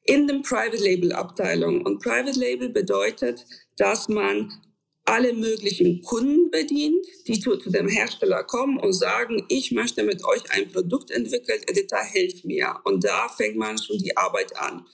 in 0.04 0.26
dem 0.26 0.42
Private 0.42 0.82
Label 0.82 1.12
Abteilung. 1.12 1.84
Und 1.84 2.02
Private 2.02 2.38
Label 2.38 2.68
bedeutet, 2.68 3.44
dass 3.76 4.08
man 4.08 4.52
alle 5.04 5.32
möglichen 5.32 6.02
Kunden 6.02 6.50
bedient, 6.50 7.06
die 7.26 7.38
zu, 7.38 7.56
zu, 7.56 7.70
dem 7.70 7.88
Hersteller 7.88 8.42
kommen 8.42 8.78
und 8.78 8.92
sagen, 8.92 9.44
ich 9.48 9.70
möchte 9.70 10.02
mit 10.02 10.24
euch 10.24 10.42
ein 10.50 10.70
Produkt 10.70 11.10
entwickeln, 11.12 11.60
Editor, 11.66 12.02
hilf 12.02 12.42
mir. 12.44 12.74
Und 12.84 13.04
da 13.04 13.28
fängt 13.28 13.56
man 13.56 13.78
schon 13.78 13.98
die 13.98 14.16
Arbeit 14.16 14.56
an 14.56 14.84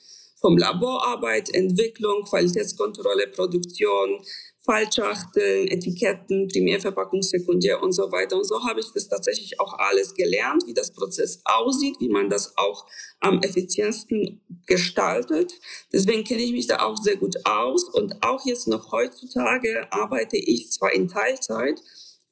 vom 0.42 0.59
Laborarbeit, 0.59 1.55
Entwicklung, 1.55 2.24
Qualitätskontrolle, 2.24 3.28
Produktion, 3.28 4.20
Fallschachteln, 4.64 5.66
Etiketten, 5.68 6.46
Primärverpackung, 6.48 7.22
Sekundär 7.22 7.83
und 7.83 7.92
so 7.92 8.12
weiter. 8.12 8.37
Und 8.37 8.44
so 8.44 8.62
habe 8.64 8.81
ich 8.81 8.87
das 8.94 9.09
tatsächlich 9.09 9.59
auch 9.59 9.72
alles 9.78 10.14
gelernt, 10.14 10.64
wie 10.66 10.74
das 10.74 10.92
Prozess 10.92 11.40
aussieht, 11.44 11.96
wie 11.98 12.09
man 12.09 12.28
das 12.28 12.57
auch 12.57 12.87
am 13.20 13.40
effizientesten 13.40 14.40
gestaltet. 14.66 15.55
Deswegen 15.92 16.22
kenne 16.22 16.42
ich 16.42 16.52
mich 16.52 16.66
da 16.68 16.85
auch 16.85 16.96
sehr 16.96 17.16
gut 17.16 17.37
aus. 17.44 17.88
Und 17.88 18.22
auch 18.24 18.44
jetzt 18.46 18.68
noch 18.68 18.92
heutzutage 18.92 19.92
arbeite 19.92 20.37
ich 20.37 20.70
zwar 20.70 20.92
in 20.92 21.09
Teilzeit, 21.09 21.81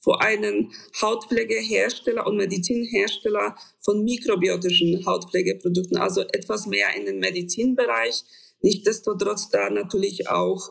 vor 0.01 0.23
einem 0.23 0.73
Hautpflegehersteller 1.01 2.27
und 2.27 2.37
Medizinhersteller 2.37 3.57
von 3.81 4.03
mikrobiotischen 4.03 5.05
Hautpflegeprodukten, 5.07 5.99
also 5.99 6.23
etwas 6.23 6.67
mehr 6.67 6.95
in 6.97 7.07
den 7.07 7.19
Medizinbereich. 7.19 8.23
Nichtsdestotrotz 8.63 9.51
da 9.51 9.71
natürlich 9.71 10.29
auch 10.29 10.71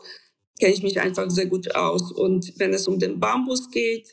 kenne 0.58 0.74
ich 0.74 0.82
mich 0.82 1.00
einfach 1.00 1.30
sehr 1.30 1.46
gut 1.46 1.74
aus. 1.74 2.12
Und 2.12 2.52
wenn 2.58 2.72
es 2.72 2.86
um 2.86 2.98
den 2.98 3.18
Bambus 3.18 3.70
geht, 3.70 4.08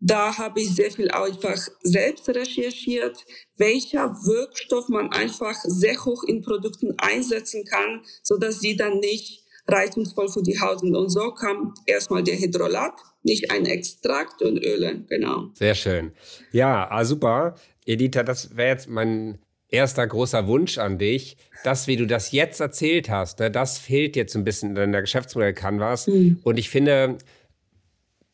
da 0.00 0.36
habe 0.36 0.60
ich 0.60 0.74
sehr 0.74 0.90
viel 0.90 1.10
einfach 1.10 1.58
selbst 1.82 2.28
recherchiert, 2.28 3.24
welcher 3.56 4.10
Wirkstoff 4.26 4.88
man 4.88 5.10
einfach 5.12 5.56
sehr 5.62 6.04
hoch 6.04 6.24
in 6.24 6.42
Produkten 6.42 6.94
einsetzen 6.98 7.64
kann, 7.64 8.04
so 8.22 8.36
dass 8.36 8.60
sie 8.60 8.76
dann 8.76 8.98
nicht 8.98 9.44
reizungsvoll 9.66 10.28
für 10.28 10.42
die 10.42 10.60
Haut 10.60 10.80
sind. 10.80 10.94
Und 10.94 11.08
so 11.08 11.30
kam 11.30 11.72
erstmal 11.86 12.22
der 12.22 12.38
Hydrolat, 12.38 13.00
nicht 13.24 13.50
ein 13.50 13.66
Extrakt 13.66 14.42
und 14.42 14.58
Öle, 14.58 15.00
genau. 15.08 15.48
Sehr 15.54 15.74
schön. 15.74 16.12
Ja, 16.52 16.88
ah, 16.90 17.04
super. 17.04 17.56
Editha, 17.86 18.22
das 18.22 18.56
wäre 18.56 18.68
jetzt 18.68 18.88
mein 18.88 19.38
erster 19.68 20.06
großer 20.06 20.46
Wunsch 20.46 20.78
an 20.78 20.98
dich. 20.98 21.36
Das, 21.64 21.86
wie 21.86 21.96
du 21.96 22.06
das 22.06 22.32
jetzt 22.32 22.60
erzählt 22.60 23.08
hast, 23.08 23.40
ne, 23.40 23.50
das 23.50 23.78
fehlt 23.78 24.16
jetzt 24.16 24.36
ein 24.36 24.44
bisschen 24.44 24.76
in 24.76 24.92
der 24.92 25.00
Geschäftsmodell-Canvas. 25.00 26.06
Mhm. 26.06 26.40
Und 26.44 26.58
ich 26.58 26.70
finde, 26.70 27.18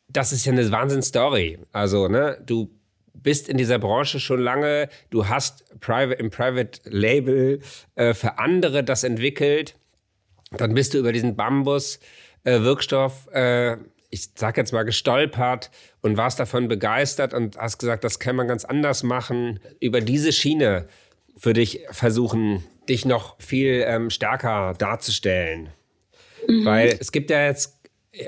das 0.09 0.33
ist 0.33 0.45
ja 0.45 0.51
eine 0.51 0.69
Wahnsinns-Story. 0.69 1.59
Also, 1.71 2.07
ne, 2.07 2.37
du 2.45 2.69
bist 3.13 3.49
in 3.49 3.57
dieser 3.57 3.79
Branche 3.79 4.19
schon 4.19 4.41
lange, 4.41 4.89
du 5.09 5.27
hast 5.27 5.79
Private, 5.79 6.19
im 6.19 6.29
Private 6.29 6.81
Label 6.85 7.59
äh, 7.95 8.13
für 8.13 8.37
andere 8.39 8.83
das 8.83 9.03
entwickelt. 9.03 9.75
Dann 10.57 10.73
bist 10.73 10.93
du 10.93 10.97
über 10.97 11.13
diesen 11.13 11.35
Bambus-Wirkstoff 11.35 13.27
äh, 13.31 13.77
ich 14.11 14.29
sag 14.35 14.57
jetzt 14.57 14.73
mal, 14.73 14.83
gestolpert 14.83 15.71
und 16.01 16.17
warst 16.17 16.39
davon 16.39 16.67
begeistert 16.67 17.33
und 17.33 17.57
hast 17.57 17.79
gesagt, 17.79 18.03
das 18.03 18.19
kann 18.19 18.35
man 18.35 18.47
ganz 18.47 18.65
anders 18.65 19.03
machen. 19.03 19.59
Über 19.79 20.01
diese 20.01 20.31
Schiene 20.31 20.87
würde 21.39 21.61
ich 21.61 21.85
versuchen, 21.89 22.63
dich 22.87 23.05
noch 23.05 23.39
viel 23.41 23.83
ähm, 23.87 24.09
stärker 24.09 24.73
darzustellen. 24.77 25.69
Mhm. 26.47 26.65
Weil 26.65 26.97
es 26.99 27.11
gibt 27.11 27.29
ja 27.29 27.45
jetzt, 27.45 27.79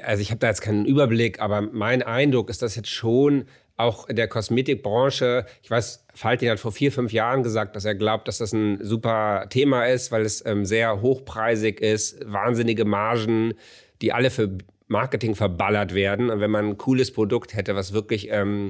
also 0.03 0.21
ich 0.21 0.31
habe 0.31 0.39
da 0.39 0.47
jetzt 0.47 0.61
keinen 0.61 0.85
Überblick, 0.85 1.41
aber 1.41 1.61
mein 1.61 2.01
Eindruck 2.01 2.49
ist, 2.49 2.61
dass 2.61 2.75
jetzt 2.75 2.89
schon 2.89 3.45
auch 3.75 4.07
in 4.07 4.15
der 4.15 4.27
Kosmetikbranche, 4.27 5.45
ich 5.61 5.69
weiß, 5.69 6.05
Faltin 6.13 6.49
hat 6.49 6.59
vor 6.59 6.71
vier, 6.71 6.91
fünf 6.91 7.11
Jahren 7.11 7.43
gesagt, 7.43 7.75
dass 7.75 7.85
er 7.85 7.95
glaubt, 7.95 8.27
dass 8.27 8.37
das 8.37 8.53
ein 8.53 8.79
super 8.81 9.47
Thema 9.49 9.85
ist, 9.87 10.11
weil 10.11 10.21
es 10.21 10.45
ähm, 10.45 10.63
sehr 10.65 11.01
hochpreisig 11.01 11.81
ist, 11.81 12.19
wahnsinnige 12.31 12.85
Margen, 12.85 13.55
die 14.01 14.13
alle 14.13 14.29
für 14.29 14.57
Marketing 14.87 15.35
verballert 15.35 15.93
werden. 15.93 16.29
Und 16.29 16.39
wenn 16.39 16.51
man 16.51 16.69
ein 16.69 16.77
cooles 16.77 17.11
Produkt 17.11 17.53
hätte, 17.53 17.75
was 17.75 17.93
wirklich 17.93 18.29
ähm, 18.31 18.69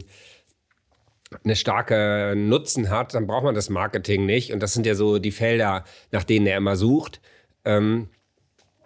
eine 1.43 1.55
starke 1.55 2.33
Nutzen 2.35 2.89
hat, 2.89 3.13
dann 3.13 3.27
braucht 3.27 3.43
man 3.43 3.55
das 3.55 3.69
Marketing 3.69 4.25
nicht. 4.25 4.53
Und 4.53 4.61
das 4.61 4.73
sind 4.73 4.85
ja 4.85 4.95
so 4.95 5.19
die 5.19 5.31
Felder, 5.31 5.83
nach 6.11 6.23
denen 6.23 6.47
er 6.47 6.57
immer 6.57 6.75
sucht. 6.75 7.21
Ähm, 7.65 8.09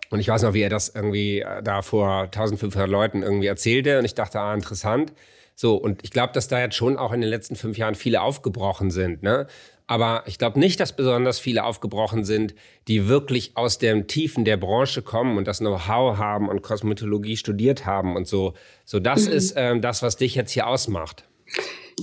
und 0.09 0.19
ich 0.19 0.29
weiß 0.29 0.43
noch, 0.43 0.53
wie 0.53 0.61
er 0.61 0.69
das 0.69 0.89
irgendwie 0.89 1.41
äh, 1.41 1.61
da 1.61 1.81
vor 1.81 2.23
1500 2.23 2.89
Leuten 2.89 3.23
irgendwie 3.23 3.47
erzählte. 3.47 3.99
Und 3.99 4.05
ich 4.05 4.15
dachte, 4.15 4.39
ah, 4.39 4.53
interessant. 4.53 5.13
So, 5.55 5.75
und 5.75 6.03
ich 6.03 6.11
glaube, 6.11 6.33
dass 6.33 6.47
da 6.47 6.59
jetzt 6.59 6.75
schon 6.75 6.97
auch 6.97 7.11
in 7.11 7.21
den 7.21 7.29
letzten 7.29 7.55
fünf 7.55 7.77
Jahren 7.77 7.95
viele 7.95 8.21
aufgebrochen 8.21 8.91
sind. 8.91 9.23
Ne? 9.23 9.47
Aber 9.87 10.23
ich 10.27 10.37
glaube 10.37 10.59
nicht, 10.59 10.81
dass 10.81 10.95
besonders 10.95 11.39
viele 11.39 11.63
aufgebrochen 11.63 12.25
sind, 12.25 12.53
die 12.89 13.07
wirklich 13.07 13.55
aus 13.55 13.79
den 13.79 14.07
Tiefen 14.07 14.43
der 14.43 14.57
Branche 14.57 15.01
kommen 15.01 15.37
und 15.37 15.47
das 15.47 15.59
Know-how 15.59 16.17
haben 16.17 16.49
und 16.49 16.61
Kosmetologie 16.61 17.37
studiert 17.37 17.85
haben 17.85 18.17
und 18.17 18.27
so. 18.27 18.53
So, 18.83 18.99
das 18.99 19.25
mhm. 19.25 19.31
ist 19.31 19.53
ähm, 19.55 19.81
das, 19.81 20.01
was 20.03 20.17
dich 20.17 20.35
jetzt 20.35 20.51
hier 20.51 20.67
ausmacht. 20.67 21.23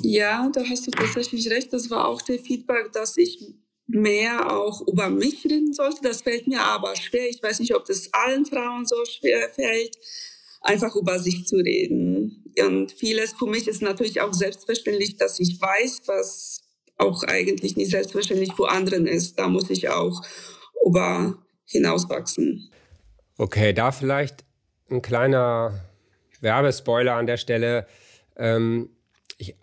Ja, 0.03 0.51
da 0.53 0.63
hast 0.69 0.87
du 0.87 0.91
tatsächlich 0.91 1.49
recht. 1.51 1.73
Das 1.73 1.91
war 1.91 2.09
auch 2.09 2.23
der 2.23 2.39
Feedback, 2.39 2.91
dass 2.93 3.19
ich 3.19 3.55
mehr 3.87 4.51
auch 4.51 4.81
über 4.89 5.11
mich 5.11 5.45
reden 5.45 5.75
sollte. 5.75 6.01
Das 6.03 6.23
fällt 6.23 6.47
mir 6.47 6.63
aber 6.63 6.97
schwer. 6.97 7.29
Ich 7.29 7.43
weiß 7.43 7.61
nicht, 7.61 7.75
ob 7.75 7.85
das 7.85 8.09
allen 8.13 8.47
Frauen 8.47 8.87
so 8.87 8.97
schwer 9.05 9.51
fällt, 9.51 9.97
einfach 10.63 10.97
über 10.97 11.19
sich 11.19 11.47
zu 11.47 11.57
reden. 11.57 12.45
Und 12.59 12.93
vieles 12.93 13.35
für 13.35 13.47
mich 13.47 13.69
ist 13.69 13.83
natürlich 13.83 14.23
auch 14.23 14.33
selbstverständlich, 14.33 15.17
dass 15.17 15.39
ich 15.39 15.61
weiß, 15.61 16.03
was 16.07 16.64
auch 17.05 17.23
eigentlich 17.25 17.77
nicht 17.77 17.91
selbstverständlich 17.91 18.53
für 18.55 18.69
anderen 18.69 19.07
ist. 19.07 19.39
Da 19.39 19.49
muss 19.49 19.71
ich 19.71 19.89
auch 19.89 20.23
über 20.85 21.39
hinauswachsen. 21.67 22.71
Okay, 23.37 23.73
da 23.73 23.93
vielleicht 23.93 24.45
ein 24.91 25.03
kleiner 25.03 25.81
Werbespoiler 26.41 27.15
an 27.15 27.27
der 27.27 27.37
Stelle. 27.37 27.87
Ähm, 28.37 28.91
ich 29.39 29.51
äh, 29.51 29.55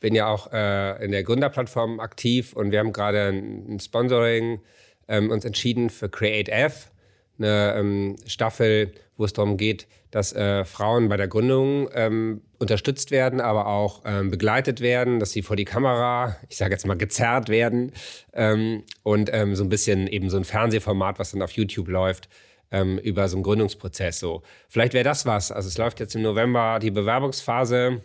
bin 0.00 0.14
ja 0.14 0.28
auch 0.28 0.52
äh, 0.52 1.04
in 1.04 1.10
der 1.10 1.24
Gründerplattform 1.24 1.98
aktiv 1.98 2.52
und 2.54 2.70
wir 2.70 2.78
haben 2.78 2.92
gerade 2.92 3.28
ein, 3.28 3.80
Sponsoring 3.80 4.60
ähm, 5.08 5.30
uns 5.30 5.44
entschieden 5.44 5.90
für 5.90 6.08
Create 6.08 6.48
F, 6.48 6.90
eine 7.38 7.74
ähm, 7.76 8.16
Staffel, 8.26 8.92
wo 9.16 9.24
es 9.24 9.32
darum 9.32 9.56
geht, 9.56 9.86
dass 10.10 10.32
äh, 10.32 10.64
Frauen 10.64 11.08
bei 11.08 11.16
der 11.16 11.28
Gründung 11.28 11.88
ähm, 11.92 12.42
unterstützt 12.58 13.10
werden, 13.10 13.40
aber 13.40 13.66
auch 13.66 14.02
ähm, 14.04 14.30
begleitet 14.30 14.80
werden, 14.80 15.18
dass 15.18 15.32
sie 15.32 15.42
vor 15.42 15.56
die 15.56 15.64
Kamera, 15.64 16.36
ich 16.48 16.56
sage 16.56 16.72
jetzt 16.72 16.86
mal, 16.86 16.96
gezerrt 16.96 17.48
werden 17.48 17.92
ähm, 18.32 18.84
und 19.02 19.30
ähm, 19.32 19.56
so 19.56 19.64
ein 19.64 19.68
bisschen 19.68 20.06
eben 20.06 20.30
so 20.30 20.36
ein 20.36 20.44
Fernsehformat, 20.44 21.18
was 21.18 21.32
dann 21.32 21.42
auf 21.42 21.52
YouTube 21.52 21.88
läuft, 21.88 22.28
ähm, 22.70 22.98
über 22.98 23.28
so 23.28 23.36
einen 23.36 23.42
Gründungsprozess. 23.42 24.20
So, 24.20 24.42
vielleicht 24.68 24.94
wäre 24.94 25.04
das 25.04 25.26
was. 25.26 25.50
Also 25.50 25.68
es 25.68 25.78
läuft 25.78 26.00
jetzt 26.00 26.14
im 26.14 26.22
November 26.22 26.78
die 26.80 26.90
Bewerbungsphase. 26.90 28.00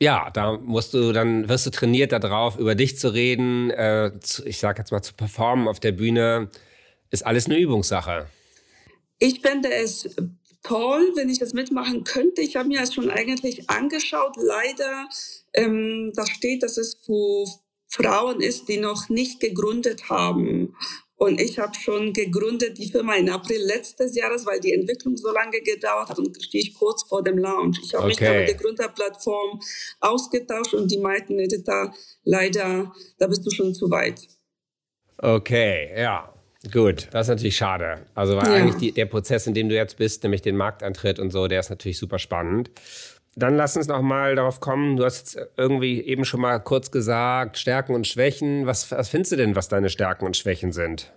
Ja, 0.00 0.28
da 0.30 0.58
musst 0.58 0.92
du 0.92 1.12
dann 1.12 1.48
wirst 1.48 1.66
du 1.66 1.70
trainiert 1.70 2.12
darauf, 2.12 2.58
über 2.58 2.74
dich 2.74 2.98
zu 2.98 3.14
reden, 3.14 3.70
äh, 3.70 4.12
zu, 4.20 4.44
ich 4.44 4.58
sage 4.58 4.80
jetzt 4.80 4.90
mal 4.90 5.02
zu 5.02 5.14
performen 5.14 5.68
auf 5.68 5.78
der 5.80 5.92
Bühne, 5.92 6.50
ist 7.14 7.24
alles 7.24 7.46
eine 7.46 7.58
Übungssache. 7.58 8.26
Ich 9.18 9.40
fände 9.40 9.72
es 9.72 10.14
toll, 10.62 11.12
wenn 11.14 11.28
ich 11.28 11.38
das 11.38 11.52
mitmachen 11.52 12.04
könnte. 12.04 12.42
Ich 12.42 12.56
habe 12.56 12.68
mir 12.68 12.80
das 12.80 12.92
schon 12.92 13.10
eigentlich 13.10 13.70
angeschaut. 13.70 14.36
Leider, 14.36 15.08
ähm, 15.52 16.12
da 16.14 16.26
steht, 16.26 16.62
dass 16.62 16.76
es 16.76 17.00
für 17.04 17.46
Frauen 17.86 18.40
ist, 18.40 18.68
die 18.68 18.78
noch 18.78 19.08
nicht 19.08 19.40
gegründet 19.40 20.10
haben. 20.10 20.74
Und 21.16 21.40
ich 21.40 21.60
habe 21.60 21.74
schon 21.74 22.12
gegründet 22.12 22.76
die 22.76 22.90
Firma 22.90 23.14
im 23.14 23.28
April 23.28 23.62
letztes 23.64 24.16
Jahres, 24.16 24.44
weil 24.46 24.58
die 24.58 24.72
Entwicklung 24.72 25.16
so 25.16 25.32
lange 25.32 25.60
gedauert 25.60 26.08
hat 26.08 26.18
und 26.18 26.42
stehe 26.42 26.64
ich 26.64 26.74
kurz 26.74 27.04
vor 27.04 27.22
dem 27.22 27.38
Launch. 27.38 27.78
Ich 27.84 27.94
habe 27.94 28.04
okay. 28.04 28.08
mich 28.08 28.18
da 28.18 28.32
mit 28.32 28.48
der 28.48 28.56
Gründerplattform 28.56 29.60
ausgetauscht 30.00 30.74
und 30.74 30.90
die 30.90 30.98
meinten, 30.98 31.38
Edita, 31.38 31.94
leider, 32.24 32.92
da 33.18 33.26
bist 33.28 33.46
du 33.46 33.50
schon 33.50 33.74
zu 33.74 33.88
weit. 33.90 34.20
Okay, 35.18 35.92
ja. 35.96 36.33
Gut, 36.72 37.08
das 37.10 37.26
ist 37.26 37.30
natürlich 37.30 37.56
schade. 37.56 37.98
Also 38.14 38.36
weil 38.36 38.46
ja. 38.46 38.54
eigentlich 38.54 38.76
die, 38.76 38.92
der 38.92 39.06
Prozess, 39.06 39.46
in 39.46 39.54
dem 39.54 39.68
du 39.68 39.74
jetzt 39.74 39.96
bist, 39.98 40.22
nämlich 40.22 40.42
den 40.42 40.56
Markteintritt 40.56 41.18
und 41.18 41.30
so, 41.30 41.46
der 41.46 41.60
ist 41.60 41.70
natürlich 41.70 41.98
super 41.98 42.18
spannend. 42.18 42.70
Dann 43.36 43.56
lass 43.56 43.76
uns 43.76 43.88
noch 43.88 44.00
mal 44.00 44.36
darauf 44.36 44.60
kommen. 44.60 44.96
Du 44.96 45.04
hast 45.04 45.38
irgendwie 45.56 46.00
eben 46.02 46.24
schon 46.24 46.40
mal 46.40 46.58
kurz 46.60 46.90
gesagt, 46.90 47.58
Stärken 47.58 47.94
und 47.94 48.06
Schwächen. 48.06 48.66
Was, 48.66 48.90
was 48.92 49.08
findest 49.08 49.32
du 49.32 49.36
denn, 49.36 49.56
was 49.56 49.68
deine 49.68 49.90
Stärken 49.90 50.24
und 50.24 50.36
Schwächen 50.36 50.72
sind? 50.72 51.12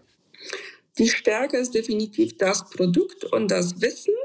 Die 0.98 1.10
Stärke 1.10 1.58
ist 1.58 1.76
definitiv 1.76 2.38
das 2.38 2.70
Produkt 2.72 3.24
und 3.26 3.52
das 3.52 3.80
Wissen 3.82 4.16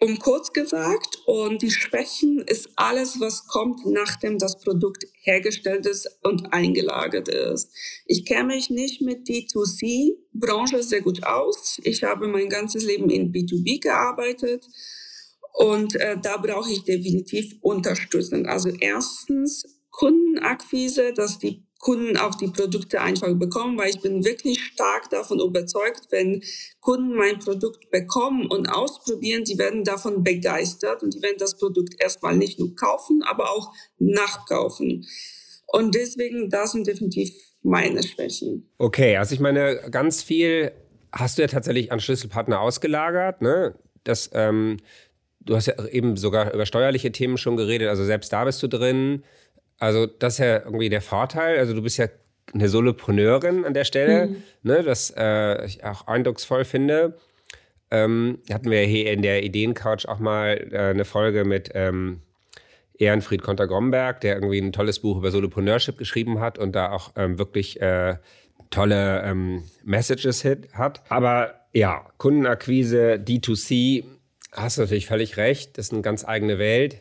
um 0.00 0.18
kurz 0.18 0.52
gesagt. 0.52 1.22
Und 1.26 1.62
die 1.62 1.70
Schwächen 1.70 2.40
ist 2.40 2.70
alles, 2.76 3.20
was 3.20 3.46
kommt, 3.46 3.84
nachdem 3.86 4.38
das 4.38 4.58
Produkt 4.58 5.04
hergestellt 5.22 5.86
ist 5.86 6.08
und 6.22 6.52
eingelagert 6.52 7.28
ist. 7.28 7.70
Ich 8.06 8.24
kenne 8.24 8.54
mich 8.54 8.70
nicht 8.70 9.02
mit 9.02 9.28
D2C-Branche 9.28 10.82
sehr 10.82 11.02
gut 11.02 11.22
aus. 11.24 11.78
Ich 11.84 12.02
habe 12.02 12.26
mein 12.28 12.48
ganzes 12.48 12.84
Leben 12.84 13.10
in 13.10 13.32
B2B 13.32 13.80
gearbeitet. 13.80 14.66
Und 15.52 15.96
äh, 15.96 16.16
da 16.20 16.38
brauche 16.38 16.72
ich 16.72 16.84
definitiv 16.84 17.56
Unterstützung. 17.60 18.46
Also 18.46 18.70
erstens 18.80 19.80
Kundenakquise, 19.90 21.12
dass 21.12 21.38
die 21.38 21.66
Kunden 21.78 22.16
auch 22.16 22.34
die 22.34 22.48
Produkte 22.48 23.00
einfach 23.00 23.34
bekommen, 23.34 23.76
weil 23.78 23.90
ich 23.90 24.00
bin 24.00 24.24
wirklich 24.24 24.60
stark 24.80 25.10
davon 25.10 25.40
überzeugt, 25.40 26.06
wenn 26.10 26.42
Kunden 26.80 27.14
mein 27.14 27.38
Produkt 27.38 27.90
bekommen 27.90 28.46
und 28.46 28.68
ausprobieren, 28.68 29.44
die 29.44 29.58
werden 29.58 29.84
davon 29.84 30.24
begeistert 30.24 31.02
und 31.02 31.14
die 31.14 31.22
werden 31.22 31.36
das 31.38 31.56
Produkt 31.56 31.94
erstmal 32.00 32.36
nicht 32.36 32.58
nur 32.58 32.74
kaufen, 32.74 33.22
aber 33.22 33.50
auch 33.50 33.72
nachkaufen. 33.98 35.06
Und 35.66 35.94
deswegen, 35.94 36.48
das 36.48 36.72
sind 36.72 36.86
definitiv 36.86 37.30
meine 37.62 38.02
Schwächen. 38.02 38.70
Okay, 38.78 39.16
also 39.16 39.34
ich 39.34 39.40
meine, 39.40 39.76
ganz 39.90 40.22
viel 40.22 40.72
hast 41.12 41.36
du 41.36 41.42
ja 41.42 41.48
tatsächlich 41.48 41.92
an 41.92 42.00
Schlüsselpartner 42.00 42.60
ausgelagert, 42.60 43.42
ne? 43.42 43.74
Das, 44.04 44.30
ähm, 44.32 44.78
du 45.40 45.56
hast 45.56 45.66
ja 45.66 45.86
eben 45.88 46.16
sogar 46.16 46.54
über 46.54 46.64
steuerliche 46.64 47.12
Themen 47.12 47.36
schon 47.36 47.56
geredet, 47.56 47.88
also 47.88 48.04
selbst 48.04 48.32
da 48.32 48.44
bist 48.44 48.62
du 48.62 48.68
drin. 48.68 49.24
Also 49.78 50.06
das 50.06 50.34
ist 50.34 50.38
ja 50.38 50.58
irgendwie 50.64 50.88
der 50.88 51.02
Vorteil. 51.02 51.58
Also 51.58 51.74
du 51.74 51.82
bist 51.82 51.98
ja 51.98 52.08
eine 52.52 52.68
Solopreneurin 52.68 53.64
an 53.64 53.74
der 53.74 53.84
Stelle, 53.84 54.26
mhm. 54.26 54.42
ne, 54.62 54.82
das 54.82 55.12
äh, 55.16 55.64
ich 55.64 55.84
auch 55.84 56.06
eindrucksvoll 56.06 56.64
finde. 56.64 57.16
Ähm, 57.90 58.38
hatten 58.52 58.70
wir 58.70 58.80
hier 58.82 59.12
in 59.12 59.22
der 59.22 59.42
Ideencouch 59.42 60.06
auch 60.06 60.18
mal 60.18 60.68
äh, 60.70 60.78
eine 60.78 61.04
Folge 61.04 61.44
mit 61.44 61.70
ähm, 61.74 62.20
Ehrenfried 62.98 63.42
Konter-Gromberg, 63.42 64.20
der 64.20 64.34
irgendwie 64.34 64.58
ein 64.58 64.72
tolles 64.72 65.00
Buch 65.00 65.18
über 65.18 65.30
Solopreneurship 65.30 65.98
geschrieben 65.98 66.40
hat 66.40 66.58
und 66.58 66.72
da 66.72 66.92
auch 66.92 67.12
ähm, 67.16 67.38
wirklich 67.38 67.80
äh, 67.80 68.16
tolle 68.70 69.22
ähm, 69.24 69.64
Messages 69.82 70.44
hat. 70.44 71.02
Aber 71.08 71.54
ja, 71.72 72.06
Kundenakquise, 72.18 73.14
D2C, 73.14 74.04
hast 74.52 74.76
du 74.76 74.82
natürlich 74.82 75.06
völlig 75.06 75.36
recht, 75.36 75.78
das 75.78 75.86
ist 75.86 75.92
eine 75.92 76.02
ganz 76.02 76.24
eigene 76.24 76.58
Welt. 76.58 77.00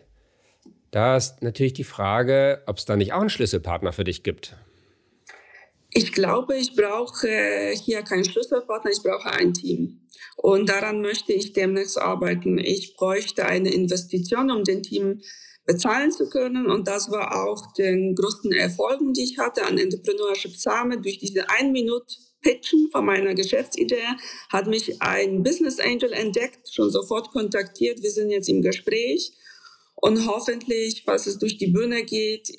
Da 0.91 1.17
ist 1.17 1.43
natürlich 1.43 1.73
die 1.73 1.83
Frage, 1.83 2.63
ob 2.65 2.77
es 2.77 2.85
da 2.85 2.95
nicht 2.95 3.13
auch 3.13 3.21
einen 3.21 3.29
Schlüsselpartner 3.29 3.93
für 3.93 4.03
dich 4.03 4.23
gibt. 4.23 4.55
Ich 5.91 6.13
glaube, 6.13 6.55
ich 6.55 6.75
brauche 6.75 7.73
hier 7.73 8.03
keinen 8.03 8.25
Schlüsselpartner, 8.25 8.91
ich 8.91 9.01
brauche 9.01 9.31
ein 9.31 9.53
Team. 9.53 10.01
Und 10.37 10.69
daran 10.69 11.01
möchte 11.01 11.33
ich 11.33 11.53
demnächst 11.53 11.97
arbeiten. 11.97 12.57
Ich 12.59 12.95
bräuchte 12.95 13.45
eine 13.45 13.73
Investition, 13.73 14.51
um 14.51 14.63
den 14.63 14.83
Team 14.83 15.21
bezahlen 15.65 16.11
zu 16.11 16.29
können. 16.29 16.67
Und 16.67 16.87
das 16.87 17.11
war 17.11 17.45
auch 17.45 17.73
den 17.73 18.15
größten 18.15 18.51
Erfolgen, 18.53 19.13
die 19.13 19.23
ich 19.23 19.37
hatte 19.37 19.65
an 19.65 19.77
Entrepreneurship 19.77 20.55
Summit. 20.55 21.03
Durch 21.03 21.17
diese 21.17 21.49
ein 21.49 21.71
Minute 21.71 22.15
Pitchen 22.41 22.89
von 22.91 23.05
meiner 23.05 23.33
Geschäftsidee 23.33 24.15
hat 24.49 24.67
mich 24.67 25.01
ein 25.01 25.43
Business 25.43 25.79
Angel 25.79 26.13
entdeckt, 26.13 26.73
schon 26.73 26.89
sofort 26.89 27.31
kontaktiert. 27.31 28.01
Wir 28.01 28.11
sind 28.11 28.29
jetzt 28.29 28.49
im 28.49 28.61
Gespräch. 28.61 29.33
Und 29.95 30.25
hoffentlich, 30.25 31.03
falls 31.05 31.27
es 31.27 31.37
durch 31.37 31.57
die 31.57 31.67
Bühne 31.67 32.03
geht, 32.03 32.49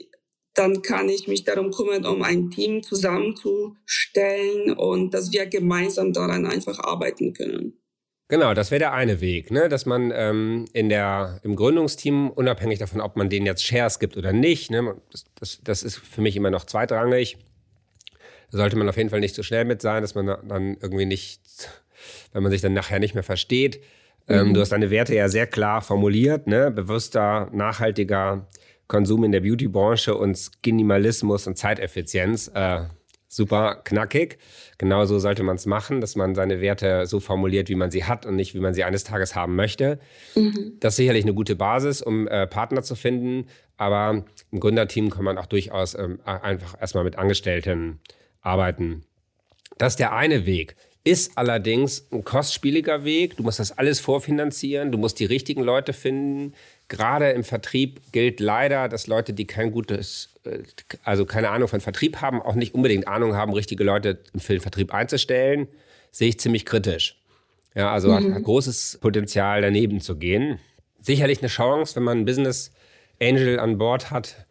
dann 0.61 0.83
kann 0.83 1.09
ich 1.09 1.27
mich 1.27 1.45
darum 1.45 1.71
kümmern, 1.71 2.05
um 2.05 2.23
ein 2.23 2.51
Team 2.51 2.83
zusammenzustellen 2.83 4.75
und 4.77 5.15
dass 5.15 5.33
wir 5.33 5.47
gemeinsam 5.47 6.13
daran 6.13 6.45
einfach 6.45 6.79
arbeiten 6.79 7.33
können. 7.33 7.79
Genau, 8.29 8.53
das 8.53 8.71
wäre 8.71 8.79
der 8.81 8.93
eine 8.93 9.23
Weg, 9.23 9.51
ne? 9.51 9.71
dass 9.71 9.87
man 9.87 10.13
ähm, 10.15 10.67
in 10.75 10.91
der, 10.91 11.41
im 11.43 11.57
Gründungsteam, 11.57 12.29
unabhängig 12.31 12.79
davon, 12.79 13.01
ob 13.01 13.17
man 13.17 13.31
denen 13.31 13.47
jetzt 13.47 13.65
Shares 13.65 13.99
gibt 13.99 14.19
oder 14.19 14.33
nicht, 14.35 14.71
ne? 14.71 14.97
das, 15.11 15.25
das, 15.35 15.61
das 15.65 15.83
ist 15.83 15.97
für 15.97 16.21
mich 16.21 16.37
immer 16.37 16.51
noch 16.51 16.67
zweitrangig. 16.67 17.39
Da 18.53 18.59
sollte 18.59 18.77
man 18.77 18.89
auf 18.89 18.99
jeden 18.99 19.09
Fall 19.11 19.21
nicht 19.21 19.35
so 19.35 19.43
schnell 19.43 19.65
mit 19.65 19.81
sein, 19.81 20.03
dass 20.03 20.15
man 20.15 20.27
dann 20.27 20.77
irgendwie 20.81 21.07
nicht, 21.07 21.41
wenn 22.33 22.43
man 22.43 22.53
sich 22.53 22.61
dann 22.61 22.75
nachher 22.75 22.99
nicht 22.99 23.15
mehr 23.15 23.25
versteht, 23.25 23.81
Ähm, 24.29 24.49
mhm. 24.49 24.55
Du 24.55 24.61
hast 24.61 24.71
deine 24.71 24.91
Werte 24.91 25.15
ja 25.15 25.29
sehr 25.29 25.47
klar 25.47 25.81
formuliert, 25.81 26.47
ne? 26.47 26.71
bewusster, 26.71 27.49
nachhaltiger 27.53 28.47
Konsum 28.91 29.23
in 29.23 29.31
der 29.31 29.41
Beauty-Branche 29.41 30.17
und 30.17 30.37
Skinimalismus 30.37 31.47
und 31.47 31.57
Zeiteffizienz. 31.57 32.51
Äh, 32.53 32.81
super 33.29 33.77
knackig. 33.85 34.39
Genauso 34.79 35.21
sollte 35.21 35.45
man 35.45 35.55
es 35.55 35.65
machen, 35.65 36.01
dass 36.01 36.17
man 36.17 36.35
seine 36.35 36.61
Werte 36.61 37.07
so 37.07 37.21
formuliert, 37.21 37.69
wie 37.69 37.77
man 37.77 37.93
sie 37.93 38.05
hat 38.05 38.27
und 38.27 38.35
nicht, 38.35 38.53
wie 38.55 38.59
man 38.59 38.75
sie 38.75 38.83
eines 38.83 39.05
Tages 39.05 39.37
haben 39.37 39.55
möchte. 39.55 40.01
Mhm. 40.35 40.73
Das 40.81 40.95
ist 40.95 40.97
sicherlich 40.97 41.25
eine 41.25 41.35
gute 41.35 41.55
Basis, 41.55 42.03
um 42.03 42.27
äh, 42.27 42.49
Partner 42.49 42.83
zu 42.83 42.97
finden. 42.97 43.47
Aber 43.77 44.25
im 44.51 44.59
Gründerteam 44.59 45.09
kann 45.11 45.25
man 45.25 45.39
auch 45.39 45.47
durchaus 45.47 45.95
ähm, 45.95 46.19
einfach 46.25 46.79
erstmal 46.81 47.05
mit 47.05 47.17
Angestellten 47.17 48.01
arbeiten. 48.41 49.05
Das 49.79 49.93
ist 49.93 50.01
der 50.01 50.13
eine 50.13 50.47
Weg. 50.47 50.75
Ist 51.05 51.39
allerdings 51.39 52.09
ein 52.11 52.25
kostspieliger 52.25 53.05
Weg. 53.05 53.37
Du 53.37 53.45
musst 53.45 53.61
das 53.61 53.71
alles 53.71 54.01
vorfinanzieren. 54.01 54.91
Du 54.91 54.99
musst 54.99 55.21
die 55.21 55.25
richtigen 55.27 55.63
Leute 55.63 55.93
finden. 55.93 56.55
Gerade 56.91 57.31
im 57.31 57.45
Vertrieb 57.45 58.01
gilt 58.11 58.41
leider, 58.41 58.89
dass 58.89 59.07
Leute, 59.07 59.33
die 59.33 59.47
kein 59.47 59.71
gutes, 59.71 60.29
äh, 60.45 60.59
also 61.05 61.25
keine 61.25 61.51
Ahnung 61.51 61.69
von 61.69 61.81
Vertrieb 61.81 62.21
haben, 62.21 62.43
auch 62.43 62.57
nicht 62.57 62.75
unbedingt 62.75 63.07
Ahnung 63.07 63.37
haben, 63.37 63.53
richtige 63.53 63.85
Leute 63.85 64.19
für 64.37 64.55
den 64.55 64.61
Vertrieb 64.61 64.93
einzustellen. 64.93 65.69
Sehe 66.11 66.29
ich 66.29 66.41
ziemlich 66.41 66.67
kritisch. 66.67 67.17
Ja, 67.77 67.93
also 67.93 68.11
mhm. 68.11 68.35
hat 68.35 68.43
großes 68.43 68.99
Potenzial, 69.01 69.63
daneben 69.63 70.01
zu 70.01 70.17
gehen. 70.17 70.59
Sicherlich 71.01 71.39
eine 71.39 71.49
Chance, 71.49 71.95
wenn 71.95 72.03
man 72.03 72.19
einen 72.19 72.27
Business 72.27 72.73
Angel 73.23 73.61
an 73.61 73.79
Bord 73.79 74.11
hat, 74.11 74.47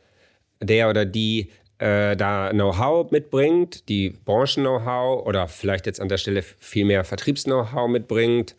der 0.62 0.90
oder 0.90 1.06
die 1.06 1.50
äh, 1.80 2.16
da 2.16 2.52
Know-how 2.52 3.12
mitbringt, 3.12 3.90
die 3.90 4.12
Branchen-Know-how 4.12 5.26
oder 5.26 5.50
vielleicht 5.50 5.88
jetzt 5.88 6.00
an 6.00 6.08
der 6.08 6.18
Stelle 6.18 6.42
viel 6.42 6.86
mehr 6.86 7.04
Vertriebs-Know-how 7.04 7.90
mitbringt. 7.90 8.56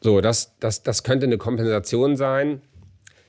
So, 0.00 0.20
das, 0.20 0.56
das, 0.60 0.84
das 0.84 1.02
könnte 1.02 1.26
eine 1.26 1.38
Kompensation 1.38 2.16
sein. 2.16 2.62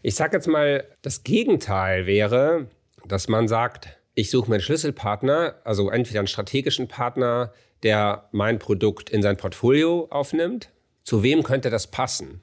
Ich 0.02 0.16
sage 0.16 0.38
jetzt 0.38 0.48
mal, 0.48 0.86
das 1.02 1.24
Gegenteil 1.24 2.06
wäre, 2.06 2.68
dass 3.06 3.28
man 3.28 3.48
sagt, 3.48 4.00
ich 4.16 4.30
suche 4.30 4.50
mir 4.50 4.56
einen 4.56 4.64
Schlüsselpartner, 4.64 5.56
also 5.64 5.90
entweder 5.90 6.20
einen 6.20 6.28
strategischen 6.28 6.88
Partner, 6.88 7.54
der 7.84 8.30
mein 8.32 8.60
Produkt 8.60 9.10
in 9.10 9.22
sein 9.22 9.38
Portfolio 9.38 10.08
aufnimmt. 10.10 10.70
Zu 11.04 11.24
wem 11.24 11.44
könnte 11.44 11.70
das 11.70 11.88
passen? 11.88 12.42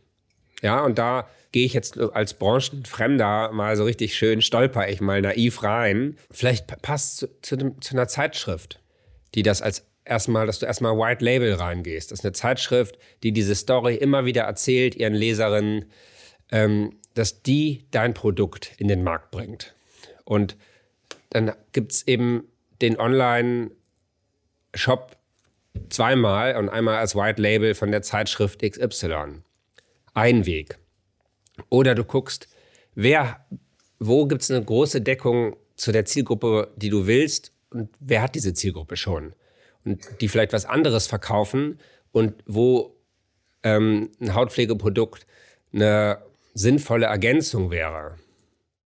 Ja, 0.62 0.82
und 0.84 0.98
da 0.98 1.28
gehe 1.52 1.66
ich 1.66 1.74
jetzt 1.74 1.98
als 1.98 2.34
Branchenfremder 2.34 3.52
mal 3.52 3.76
so 3.76 3.84
richtig 3.84 4.16
schön, 4.16 4.42
stolper 4.42 4.88
ich 4.88 5.00
mal 5.00 5.20
naiv 5.20 5.62
rein. 5.62 6.16
Vielleicht 6.30 6.66
passt 6.82 7.18
zu, 7.18 7.40
zu, 7.42 7.56
zu 7.80 7.94
einer 7.94 8.08
Zeitschrift, 8.08 8.80
die 9.34 9.42
das 9.42 9.62
als 9.62 9.86
erstmal, 10.04 10.46
dass 10.46 10.58
du 10.58 10.66
erstmal 10.66 10.96
White 10.96 11.24
Label 11.24 11.54
reingehst. 11.54 12.10
Das 12.10 12.20
ist 12.20 12.24
eine 12.24 12.32
Zeitschrift, 12.32 12.98
die 13.22 13.32
diese 13.32 13.54
Story 13.54 13.96
immer 13.96 14.24
wieder 14.24 14.42
erzählt, 14.42 14.94
ihren 14.94 15.14
Leserinnen, 15.14 15.86
ähm, 16.50 16.98
dass 17.16 17.42
die 17.42 17.86
dein 17.90 18.14
Produkt 18.14 18.72
in 18.76 18.88
den 18.88 19.02
Markt 19.02 19.30
bringt. 19.30 19.74
Und 20.24 20.56
dann 21.30 21.52
gibt 21.72 21.92
es 21.92 22.06
eben 22.06 22.46
den 22.82 23.00
Online-Shop 23.00 23.76
zweimal 25.88 26.56
und 26.56 26.68
einmal 26.68 26.98
als 26.98 27.16
White 27.16 27.40
Label 27.40 27.74
von 27.74 27.90
der 27.90 28.02
Zeitschrift 28.02 28.60
XY. 28.60 29.40
Ein 30.12 30.44
Weg. 30.44 30.76
Oder 31.70 31.94
du 31.94 32.04
guckst, 32.04 32.48
wer, 32.94 33.46
wo 33.98 34.26
gibt 34.26 34.42
es 34.42 34.50
eine 34.50 34.62
große 34.62 35.00
Deckung 35.00 35.56
zu 35.74 35.92
der 35.92 36.04
Zielgruppe, 36.04 36.70
die 36.76 36.90
du 36.90 37.06
willst 37.06 37.50
und 37.70 37.88
wer 37.98 38.20
hat 38.20 38.34
diese 38.34 38.52
Zielgruppe 38.52 38.98
schon? 38.98 39.32
Und 39.86 40.06
die 40.20 40.28
vielleicht 40.28 40.52
was 40.52 40.66
anderes 40.66 41.06
verkaufen 41.06 41.78
und 42.12 42.34
wo 42.44 42.94
ähm, 43.62 44.10
ein 44.20 44.34
Hautpflegeprodukt 44.34 45.26
eine 45.72 46.25
sinnvolle 46.56 47.06
Ergänzung 47.06 47.70
wäre. 47.70 48.16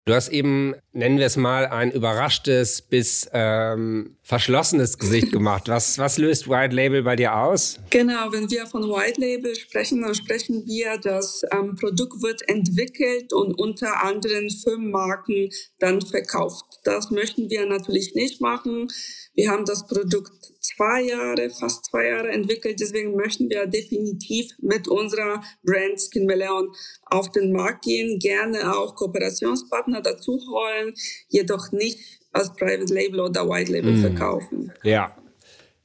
Du 0.06 0.16
hast 0.16 0.30
eben, 0.30 0.74
nennen 0.92 1.20
wir 1.20 1.28
es 1.28 1.38
mal, 1.38 1.68
ein 1.68 1.92
überraschtes 1.92 2.82
bis 2.82 3.30
ähm, 3.32 4.18
verschlossenes 4.24 4.98
Gesicht 4.98 5.32
gemacht. 5.32 5.68
Was, 5.68 6.00
was 6.00 6.18
löst 6.18 6.50
White 6.50 6.74
Label 6.76 7.04
bei 7.04 7.16
dir 7.16 7.36
aus? 7.36 7.78
Genau, 7.92 8.32
wenn 8.32 8.50
wir 8.50 8.66
von 8.66 8.90
White 8.90 9.22
Label 9.22 9.56
sprechen, 9.56 10.02
dann 10.02 10.16
sprechen 10.16 10.66
wir, 10.66 10.98
das 10.98 11.44
ähm, 11.52 11.76
Produkt 11.76 12.24
wird 12.24 12.42
entwickelt 12.50 13.34
und 13.34 13.54
unter 13.54 14.04
anderen 14.04 14.50
Firmenmarken 14.50 15.52
dann 15.78 16.02
verkauft. 16.02 16.66
Das 16.86 17.12
möchten 17.12 17.52
wir 17.52 17.68
natürlich 17.68 18.16
nicht 18.16 18.42
machen. 18.42 18.88
Wir 19.36 19.52
haben 19.52 19.66
das 19.66 19.86
Produkt 19.86 20.32
zwei 20.76 21.02
Jahre, 21.02 21.50
fast 21.50 21.86
zwei 21.86 22.08
Jahre 22.08 22.30
entwickelt. 22.30 22.80
Deswegen 22.80 23.16
möchten 23.16 23.50
wir 23.50 23.66
definitiv 23.68 24.52
mit 24.62 24.88
unserer 24.88 25.42
Brand 25.64 26.00
Skin 26.00 26.26
Melon 26.26 26.70
auf 27.06 27.32
den 27.32 27.52
Markt 27.52 27.86
gehen, 27.86 28.20
gerne 28.20 28.76
auch 28.76 28.96
Kooperationspartner 28.96 30.02
dazu 30.02 30.40
holen, 30.52 30.94
jedoch 31.30 31.72
nicht 31.72 32.00
als 32.32 32.54
Private 32.54 32.94
Label 32.94 33.22
oder 33.22 33.50
White 33.50 33.72
Label 33.72 33.94
mm. 33.94 34.02
verkaufen. 34.02 34.72
Ja, 34.84 35.16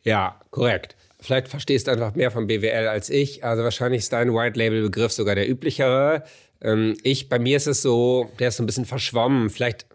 ja, 0.03 0.40
korrekt. 0.51 0.97
Vielleicht 1.20 1.49
verstehst 1.49 1.87
du 1.87 1.92
einfach 1.92 2.14
mehr 2.14 2.31
von 2.31 2.47
BWL 2.47 2.87
als 2.87 3.09
ich. 3.09 3.42
Also 3.44 3.64
wahrscheinlich 3.64 4.01
ist 4.01 4.12
dein 4.12 4.35
White 4.35 4.59
Label 4.59 4.83
Begriff 4.83 5.12
sogar 5.12 5.35
der 5.35 5.49
üblichere. 5.49 6.25
Ähm, 6.61 6.97
ich, 7.03 7.31
bei 7.31 7.38
mir 7.38 7.57
ist 7.57 7.66
es 7.66 7.81
so, 7.81 8.31
der 8.38 8.49
ist 8.49 8.59
so 8.59 8.62
ein 8.62 8.66
bisschen 8.66 8.85
verschwommen. 8.85 9.49
Vielleicht 9.49 9.87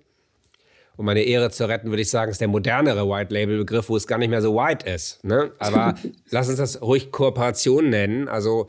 um 0.99 1.05
meine 1.05 1.21
Ehre 1.21 1.49
zu 1.49 1.65
retten, 1.65 1.91
würde 1.91 2.01
ich 2.01 2.09
sagen, 2.09 2.29
ist 2.29 2.41
der 2.41 2.49
modernere 2.49 3.07
White 3.07 3.33
Label 3.33 3.59
Begriff, 3.59 3.87
wo 3.87 3.95
es 3.95 4.05
gar 4.05 4.17
nicht 4.17 4.27
mehr 4.27 4.41
so 4.41 4.53
white 4.53 4.85
ist. 4.85 5.23
Ne? 5.23 5.53
Aber 5.57 5.95
lass 6.29 6.49
uns 6.49 6.57
das 6.57 6.81
ruhig 6.81 7.09
Kooperation 7.09 7.89
nennen. 7.89 8.27
Also 8.27 8.67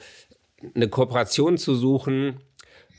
eine 0.76 0.86
Kooperation 0.86 1.58
zu 1.58 1.74
suchen, 1.74 2.38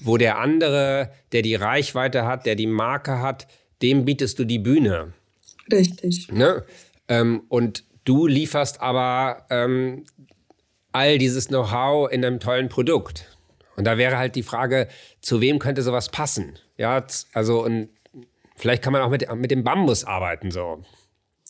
wo 0.01 0.17
der 0.17 0.37
andere, 0.37 1.13
der 1.31 1.43
die 1.43 1.55
Reichweite 1.55 2.25
hat, 2.25 2.45
der 2.45 2.55
die 2.55 2.67
Marke 2.67 3.21
hat, 3.21 3.47
dem 3.81 4.03
bietest 4.03 4.37
du 4.37 4.43
die 4.43 4.59
Bühne. 4.59 5.13
Richtig. 5.71 6.29
Ne? 6.29 6.65
Ähm, 7.07 7.43
und 7.47 7.85
du 8.03 8.27
lieferst 8.27 8.81
aber 8.81 9.45
ähm, 9.49 10.03
all 10.91 11.17
dieses 11.17 11.47
Know-how 11.47 12.11
in 12.11 12.25
einem 12.25 12.41
tollen 12.41 12.67
Produkt. 12.67 13.37
Und 13.77 13.85
da 13.85 13.97
wäre 13.97 14.17
halt 14.17 14.35
die 14.35 14.43
Frage, 14.43 14.89
zu 15.21 15.39
wem 15.39 15.57
könnte 15.57 15.83
sowas 15.83 16.09
passen? 16.09 16.59
Ja, 16.75 17.05
also 17.31 17.63
und 17.63 17.87
Vielleicht 18.61 18.83
kann 18.83 18.93
man 18.93 19.01
auch 19.01 19.09
mit, 19.09 19.27
mit 19.35 19.49
dem 19.49 19.63
Bambus 19.63 20.03
arbeiten 20.03 20.51
so. 20.51 20.83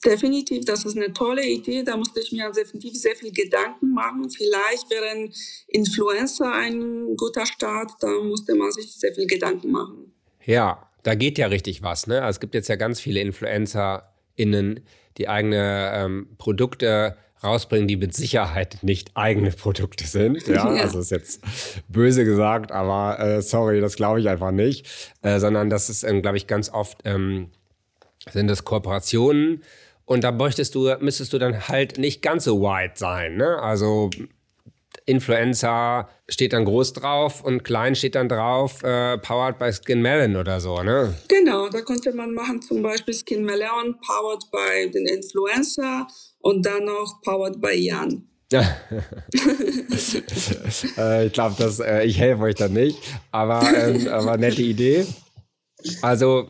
Definitiv, 0.06 0.64
das 0.64 0.86
ist 0.86 0.96
eine 0.96 1.12
tolle 1.12 1.46
Idee. 1.46 1.84
Da 1.84 1.98
musste 1.98 2.22
ich 2.22 2.32
mir 2.32 2.50
definitiv 2.52 2.96
sehr 2.96 3.18
viel 3.18 3.34
Gedanken 3.34 3.94
machen. 3.94 4.30
Vielleicht 4.30 4.90
wären 4.90 5.32
Influencer 5.68 6.54
ein 6.54 7.18
guter 7.18 7.46
Start. 7.46 7.92
Da 8.00 8.08
musste 8.24 8.56
man 8.56 8.72
sich 8.72 8.94
sehr 8.94 9.14
viel 9.14 9.28
Gedanken 9.28 9.72
machen. 9.72 10.14
Ja, 10.46 10.90
da 11.04 11.14
geht 11.16 11.38
ja 11.38 11.48
richtig 11.48 11.84
was. 11.84 12.08
Ne? 12.08 12.22
Also 12.22 12.38
es 12.38 12.40
gibt 12.40 12.56
jetzt 12.56 12.70
ja 12.70 12.78
ganz 12.78 13.02
viele 13.02 13.20
InfluencerInnen, 13.20 14.80
die 15.18 15.28
eigene 15.28 15.92
ähm, 15.94 16.30
Produkte 16.38 17.18
rausbringen, 17.44 17.88
die 17.88 17.98
mit 17.98 18.14
Sicherheit 18.14 18.80
nicht 18.82 19.12
eigene 19.16 19.52
Produkte 19.52 20.06
sind. 20.06 20.48
Ja, 20.52 20.74
ja. 20.76 20.84
also 20.84 21.00
ist 21.00 21.12
jetzt 21.12 21.42
böse 21.88 22.26
gesagt, 22.26 22.72
aber 22.72 23.20
äh, 23.20 23.42
sorry, 23.42 23.80
das 23.80 23.96
glaube 23.96 24.20
ich 24.20 24.28
einfach 24.28 24.52
nicht. 24.52 24.88
Äh, 25.22 25.40
sondern 25.40 25.70
das 25.70 25.90
ist, 25.90 26.04
ähm, 26.04 26.22
glaube 26.22 26.38
ich, 26.38 26.46
ganz 26.46 26.70
oft 26.70 27.00
ähm, 27.06 27.52
sind 28.32 28.48
das 28.48 28.66
Kooperationen. 28.66 29.64
Und 30.06 30.24
da 30.24 30.32
bräuchtest 30.32 30.76
du, 30.76 30.94
müsstest 31.00 31.32
du 31.32 31.38
dann 31.38 31.70
halt 31.70 31.98
nicht 31.98 32.22
ganz 32.22 32.44
so 32.44 32.62
wide 32.62 32.94
sein. 32.96 33.38
Ne? 33.38 33.60
Also 33.60 34.10
Influencer 35.06 36.10
steht 36.28 36.54
dann 36.54 36.66
groß 36.66 36.94
drauf 36.94 37.44
und 37.44 37.64
klein 37.64 37.96
steht 37.96 38.16
dann 38.16 38.30
drauf, 38.30 38.84
äh, 38.84 39.18
powered 39.18 39.58
by 39.58 39.72
Skin 39.72 40.02
Melon 40.02 40.36
oder 40.36 40.60
so, 40.60 40.82
ne? 40.84 41.16
Genau, 41.28 41.70
da 41.70 41.82
könnte 41.82 42.14
man 42.14 42.34
machen 42.34 42.62
zum 42.62 42.82
Beispiel 42.82 43.14
Skin 43.14 43.44
Melon, 43.44 43.96
powered 44.06 44.44
by 44.52 44.92
den 44.92 45.06
Influencer 45.08 46.08
und 46.42 46.66
dann 46.66 46.86
noch 46.86 47.22
powered 47.24 47.62
by 47.62 47.74
Jan. 47.74 48.28
äh, 50.98 51.26
ich 51.28 51.34
glaube, 51.34 51.74
äh, 51.86 52.06
ich 52.06 52.20
helfe 52.20 52.44
euch 52.44 52.56
da 52.56 52.68
nicht, 52.68 52.98
aber, 53.32 53.62
ähm, 53.74 54.10
aber 54.10 54.36
nette 54.38 54.62
Idee. 54.62 55.06
Also, 56.02 56.50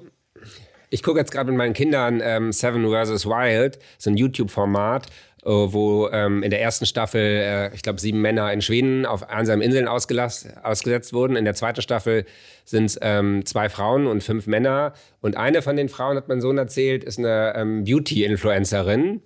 ich 0.89 1.03
gucke 1.03 1.19
jetzt 1.19 1.31
gerade 1.31 1.51
mit 1.51 1.57
meinen 1.57 1.73
Kindern 1.73 2.19
ähm, 2.23 2.51
Seven 2.51 2.83
vs. 2.85 3.27
Wild, 3.27 3.77
so 3.99 4.09
ein 4.09 4.17
YouTube-Format, 4.17 5.05
äh, 5.43 5.49
wo 5.49 6.09
ähm, 6.09 6.41
in 6.41 6.49
der 6.49 6.61
ersten 6.61 6.87
Staffel, 6.87 7.21
äh, 7.21 7.75
ich 7.75 7.83
glaube, 7.83 7.99
sieben 7.99 8.19
Männer 8.19 8.51
in 8.51 8.63
Schweden 8.63 9.05
auf 9.05 9.29
einsamen 9.29 9.61
Inseln 9.61 9.87
ausgesetzt 9.87 11.13
wurden. 11.13 11.35
In 11.35 11.45
der 11.45 11.53
zweiten 11.53 11.83
Staffel 11.83 12.25
sind 12.65 12.85
es 12.85 12.99
ähm, 13.01 13.45
zwei 13.45 13.69
Frauen 13.69 14.07
und 14.07 14.23
fünf 14.23 14.47
Männer. 14.47 14.93
Und 15.21 15.37
eine 15.37 15.61
von 15.61 15.75
den 15.75 15.87
Frauen, 15.87 16.17
hat 16.17 16.27
mein 16.27 16.41
Sohn 16.41 16.57
erzählt, 16.57 17.03
ist 17.03 17.19
eine 17.19 17.53
ähm, 17.55 17.83
Beauty-Influencerin 17.83 19.21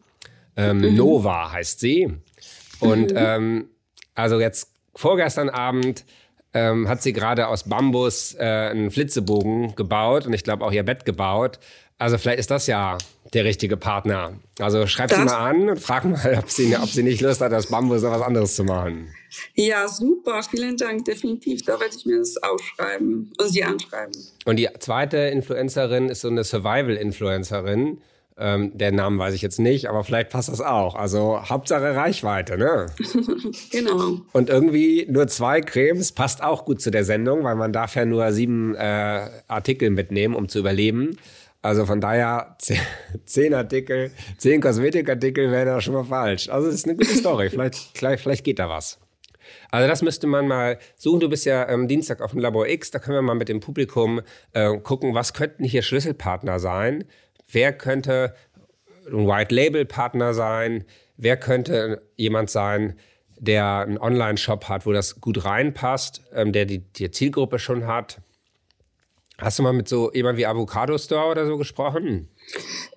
ähm, 0.58 0.80
mhm. 0.80 0.96
Nova 0.96 1.52
heißt 1.52 1.80
sie. 1.80 2.12
Und 2.80 3.12
mhm. 3.12 3.18
ähm, 3.18 3.70
also 4.14 4.40
jetzt 4.40 4.72
vorgestern 4.96 5.50
Abend 5.50 6.06
ähm, 6.54 6.88
hat 6.88 7.02
sie 7.02 7.14
gerade 7.14 7.48
aus 7.48 7.64
Bambus 7.64 8.34
äh, 8.36 8.44
einen 8.44 8.90
Flitzebogen 8.90 9.76
gebaut 9.76 10.26
und 10.26 10.34
ich 10.34 10.44
glaube 10.44 10.66
auch 10.66 10.72
ihr 10.72 10.84
Bett 10.84 11.06
gebaut. 11.06 11.60
Also 11.98 12.18
vielleicht 12.18 12.40
ist 12.40 12.52
das 12.52 12.68
ja 12.68 12.98
der 13.34 13.46
richtige 13.46 13.78
Partner. 13.78 14.34
Also 14.60 14.86
schreib 14.86 15.10
das 15.10 15.20
sie 15.20 15.26
mal 15.26 15.50
an 15.50 15.70
und 15.70 15.80
frag 15.80 16.04
mal, 16.04 16.38
ob 16.38 16.50
sie, 16.50 16.76
ob 16.76 16.90
sie 16.90 17.04
nicht 17.04 17.22
Lust 17.22 17.42
hat, 17.42 17.54
aus 17.54 17.68
Bambus 17.68 18.02
noch 18.02 18.12
was 18.12 18.22
anderes 18.22 18.56
zu 18.56 18.64
machen. 18.66 19.14
Ja, 19.54 19.88
super. 19.88 20.44
Vielen 20.44 20.78
Dank. 20.78 21.06
Definitiv. 21.06 21.64
Da 21.64 21.80
werde 21.80 21.96
ich 21.98 22.06
mir 22.06 22.20
das 22.20 22.36
aufschreiben 22.42 23.32
und 23.38 23.50
sie 23.50 23.64
anschreiben. 23.64 24.14
Und 24.46 24.58
die 24.58 24.70
zweite 24.80 25.18
Influencerin 25.18 26.10
ist 26.10 26.22
so 26.22 26.28
eine 26.28 26.44
Survival-Influencerin. 26.44 28.02
Ähm, 28.38 28.78
der 28.78 28.92
Namen 28.92 29.18
weiß 29.18 29.34
ich 29.34 29.42
jetzt 29.42 29.60
nicht, 29.60 29.88
aber 29.88 30.04
vielleicht 30.04 30.30
passt 30.30 30.50
das 30.50 30.60
auch. 30.60 30.96
Also 30.96 31.42
Hauptsache 31.50 31.96
Reichweite, 31.96 32.58
ne? 32.58 32.88
genau. 33.72 34.20
Und 34.34 34.50
irgendwie 34.50 35.08
nur 35.10 35.28
zwei 35.28 35.62
Cremes 35.62 36.12
passt 36.12 36.44
auch 36.44 36.66
gut 36.66 36.82
zu 36.82 36.92
der 36.92 37.06
Sendung, 37.06 37.46
weil 37.46 37.56
man 37.56 37.72
darf 37.72 37.96
ja 37.96 38.04
nur 38.04 38.34
sieben 38.34 38.76
äh, 38.76 39.30
Artikel 39.48 39.90
mitnehmen, 39.90 40.36
um 40.36 40.50
zu 40.50 40.60
überleben. 40.60 41.18
Also 41.62 41.86
von 41.86 42.02
daher, 42.02 42.58
zehn 43.26 43.54
Artikel, 43.54 44.12
zehn 44.38 44.60
Kosmetikartikel 44.60 45.50
wären 45.50 45.68
ja 45.70 45.80
schon 45.80 45.94
mal 45.94 46.04
falsch. 46.04 46.50
Also 46.50 46.68
es 46.68 46.76
ist 46.76 46.86
eine 46.86 46.98
gute 46.98 47.10
Story. 47.16 47.50
vielleicht, 47.50 47.92
vielleicht, 47.94 48.22
vielleicht 48.22 48.44
geht 48.44 48.60
da 48.60 48.68
was. 48.68 49.00
Also 49.72 49.88
das 49.88 50.02
müsste 50.02 50.28
man 50.28 50.48
mal 50.48 50.78
suchen. 50.98 51.22
Du 51.22 51.30
bist 51.30 51.46
ja 51.46 51.70
am 51.70 51.88
Dienstag 51.88 52.22
auf 52.22 52.32
dem 52.32 52.40
Labor 52.42 52.68
X. 52.68 52.92
Da 52.92 53.00
können 53.00 53.16
wir 53.16 53.22
mal 53.22 53.36
mit 53.36 53.48
dem 53.48 53.62
Publikum 53.62 54.22
äh, 54.52 54.78
gucken, 54.80 55.14
was 55.14 55.34
könnten 55.34 55.64
hier 55.64 55.84
Schlüsselpartner 55.84 56.60
sein 56.60 57.06
Wer 57.48 57.74
könnte 57.74 58.36
ein 59.08 59.28
White-Label-Partner 59.28 60.34
sein? 60.34 60.86
Wer 61.18 61.38
könnte 61.38 62.02
jemand 62.16 62.50
sein, 62.50 62.98
der 63.38 63.80
einen 63.80 63.98
Online-Shop 63.98 64.66
hat, 64.70 64.86
wo 64.86 64.92
das 64.92 65.22
gut 65.22 65.46
reinpasst, 65.46 66.22
ähm, 66.34 66.54
der 66.54 66.66
die, 66.66 66.80
die, 66.80 67.12
Zielgruppe 67.12 67.60
schon 67.60 67.88
hat? 67.88 68.22
Hast 69.38 69.60
du 69.60 69.64
mal 69.64 69.74
mit 69.74 69.90
so 69.90 70.12
jemand 70.14 70.38
wie 70.38 70.46
Avocado 70.46 70.98
Store 70.98 71.32
oder 71.32 71.46
so 71.46 71.58
gesprochen? 71.58 72.30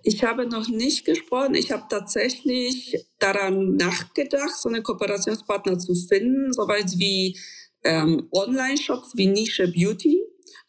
Ich 0.05 0.23
habe 0.23 0.47
noch 0.47 0.69
nicht 0.69 1.05
gesprochen. 1.05 1.57
Ich 1.57 1.73
habe 1.73 1.85
tatsächlich 1.91 3.05
daran 3.19 3.77
nachgedacht, 3.77 4.55
so 4.57 4.69
einen 4.69 4.85
Kooperationspartner 4.85 5.79
zu 5.79 5.95
finden, 5.95 6.53
soweit 6.53 6.97
wie 6.97 7.37
ähm, 7.83 8.29
Online-Shops 8.31 9.17
wie 9.17 9.27
Nische 9.27 9.67
Beauty 9.67 10.23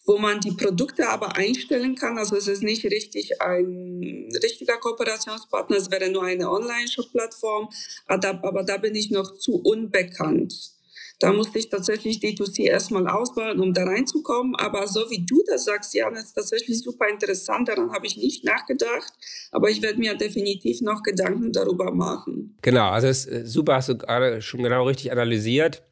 wo 0.10 0.18
man 0.18 0.40
die 0.40 0.54
Produkte 0.54 1.08
aber 1.08 1.38
einstellen 1.38 1.94
kann. 1.94 2.18
Also 2.18 2.36
es 2.36 2.48
ist 2.48 2.64
nicht 2.64 2.84
richtig 2.84 3.44
ein 3.44 4.28
richtiger 4.42 4.78
Kooperationspartner, 4.78 5.78
es 5.78 5.92
wäre 5.92 6.10
nur 6.10 6.24
eine 6.24 6.50
Online-Shop-Plattform, 6.50 7.70
aber 8.08 8.64
da 8.64 8.78
bin 8.78 8.96
ich 8.96 9.12
noch 9.12 9.38
zu 9.38 9.62
unbekannt. 9.62 10.72
Da 11.20 11.32
musste 11.32 11.60
ich 11.60 11.70
tatsächlich 11.70 12.18
D2C 12.18 12.64
erstmal 12.64 13.08
ausbauen, 13.08 13.60
um 13.60 13.72
da 13.74 13.84
reinzukommen. 13.84 14.56
Aber 14.56 14.88
so 14.88 15.02
wie 15.12 15.26
du 15.26 15.44
das 15.46 15.66
sagst, 15.66 15.94
ja, 15.94 16.10
das 16.10 16.28
ist 16.28 16.34
tatsächlich 16.34 16.80
super 16.82 17.08
interessant. 17.08 17.68
Daran 17.68 17.92
habe 17.92 18.08
ich 18.08 18.16
nicht 18.16 18.46
nachgedacht. 18.46 19.14
Aber 19.52 19.70
ich 19.70 19.82
werde 19.82 20.00
mir 20.00 20.16
definitiv 20.16 20.80
noch 20.80 21.04
Gedanken 21.04 21.52
darüber 21.52 21.92
machen. 21.92 22.58
Genau, 22.62 22.90
also 22.90 23.08
es 23.08 23.26
ist 23.26 23.52
super, 23.52 23.76
hast 23.76 23.90
du 23.90 23.98
gerade 23.98 24.42
schon 24.42 24.64
genau 24.64 24.86
richtig 24.86 25.12
analysiert 25.12 25.84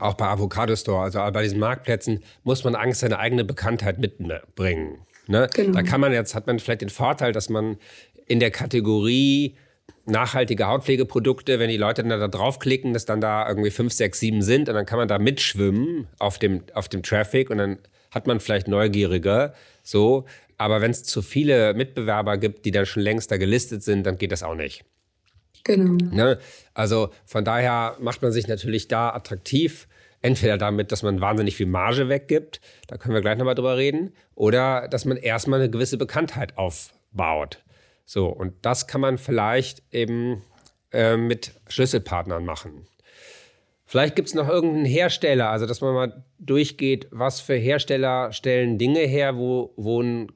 auch 0.00 0.14
bei 0.14 0.26
Avocado 0.26 0.74
Store, 0.76 1.02
also 1.02 1.18
bei 1.32 1.42
diesen 1.42 1.58
Marktplätzen, 1.58 2.22
muss 2.44 2.64
man 2.64 2.74
Angst 2.74 3.00
seine 3.00 3.18
eigene 3.18 3.44
Bekanntheit 3.44 3.98
mitbringen. 3.98 4.98
Ne? 5.28 5.48
Genau. 5.54 5.72
Da 5.72 5.82
kann 5.82 6.00
man 6.00 6.12
jetzt, 6.12 6.34
hat 6.34 6.46
man 6.46 6.58
vielleicht 6.58 6.82
den 6.82 6.90
Vorteil, 6.90 7.32
dass 7.32 7.48
man 7.48 7.78
in 8.26 8.40
der 8.40 8.50
Kategorie 8.50 9.56
nachhaltige 10.04 10.66
Hautpflegeprodukte, 10.66 11.58
wenn 11.58 11.68
die 11.68 11.76
Leute 11.76 12.02
dann 12.02 12.20
da 12.20 12.28
draufklicken, 12.28 12.92
dass 12.92 13.06
dann 13.06 13.20
da 13.20 13.48
irgendwie 13.48 13.70
fünf, 13.70 13.92
sechs, 13.92 14.20
sieben 14.20 14.42
sind 14.42 14.68
und 14.68 14.74
dann 14.74 14.86
kann 14.86 14.98
man 14.98 15.08
da 15.08 15.18
mitschwimmen 15.18 16.06
auf 16.18 16.38
dem, 16.38 16.62
auf 16.74 16.88
dem 16.88 17.02
Traffic 17.02 17.50
und 17.50 17.58
dann 17.58 17.78
hat 18.12 18.26
man 18.26 18.40
vielleicht 18.40 18.68
Neugierige, 18.68 19.52
so. 19.82 20.24
Aber 20.58 20.80
wenn 20.80 20.90
es 20.90 21.04
zu 21.04 21.22
viele 21.22 21.74
Mitbewerber 21.74 22.38
gibt, 22.38 22.64
die 22.64 22.70
dann 22.70 22.86
schon 22.86 23.02
längst 23.02 23.30
da 23.30 23.36
gelistet 23.36 23.82
sind, 23.82 24.04
dann 24.06 24.16
geht 24.16 24.32
das 24.32 24.42
auch 24.42 24.54
nicht. 24.54 24.84
Genau. 25.66 25.96
Ne? 26.14 26.38
Also 26.74 27.10
von 27.24 27.44
daher 27.44 27.96
macht 27.98 28.22
man 28.22 28.30
sich 28.30 28.46
natürlich 28.46 28.86
da 28.86 29.10
attraktiv. 29.10 29.88
Entweder 30.22 30.56
damit, 30.56 30.92
dass 30.92 31.02
man 31.02 31.20
wahnsinnig 31.20 31.56
viel 31.56 31.66
Marge 31.66 32.08
weggibt, 32.08 32.60
da 32.86 32.96
können 32.96 33.14
wir 33.14 33.20
gleich 33.20 33.36
nochmal 33.36 33.54
drüber 33.54 33.76
reden, 33.76 34.12
oder 34.34 34.88
dass 34.88 35.04
man 35.04 35.16
erstmal 35.16 35.60
eine 35.60 35.70
gewisse 35.70 35.98
Bekanntheit 35.98 36.56
aufbaut. 36.56 37.62
So, 38.06 38.28
und 38.28 38.54
das 38.62 38.86
kann 38.86 39.00
man 39.00 39.18
vielleicht 39.18 39.82
eben 39.92 40.42
äh, 40.92 41.16
mit 41.16 41.52
Schlüsselpartnern 41.68 42.44
machen. 42.44 42.86
Vielleicht 43.84 44.16
gibt 44.16 44.28
es 44.28 44.34
noch 44.34 44.48
irgendeinen 44.48 44.86
Hersteller, 44.86 45.50
also 45.50 45.66
dass 45.66 45.80
man 45.80 45.94
mal 45.94 46.24
durchgeht, 46.38 47.08
was 47.10 47.40
für 47.40 47.54
Hersteller 47.54 48.32
stellen 48.32 48.78
Dinge 48.78 49.00
her, 49.00 49.36
wo, 49.36 49.74
wo 49.76 50.00
ein 50.00 50.32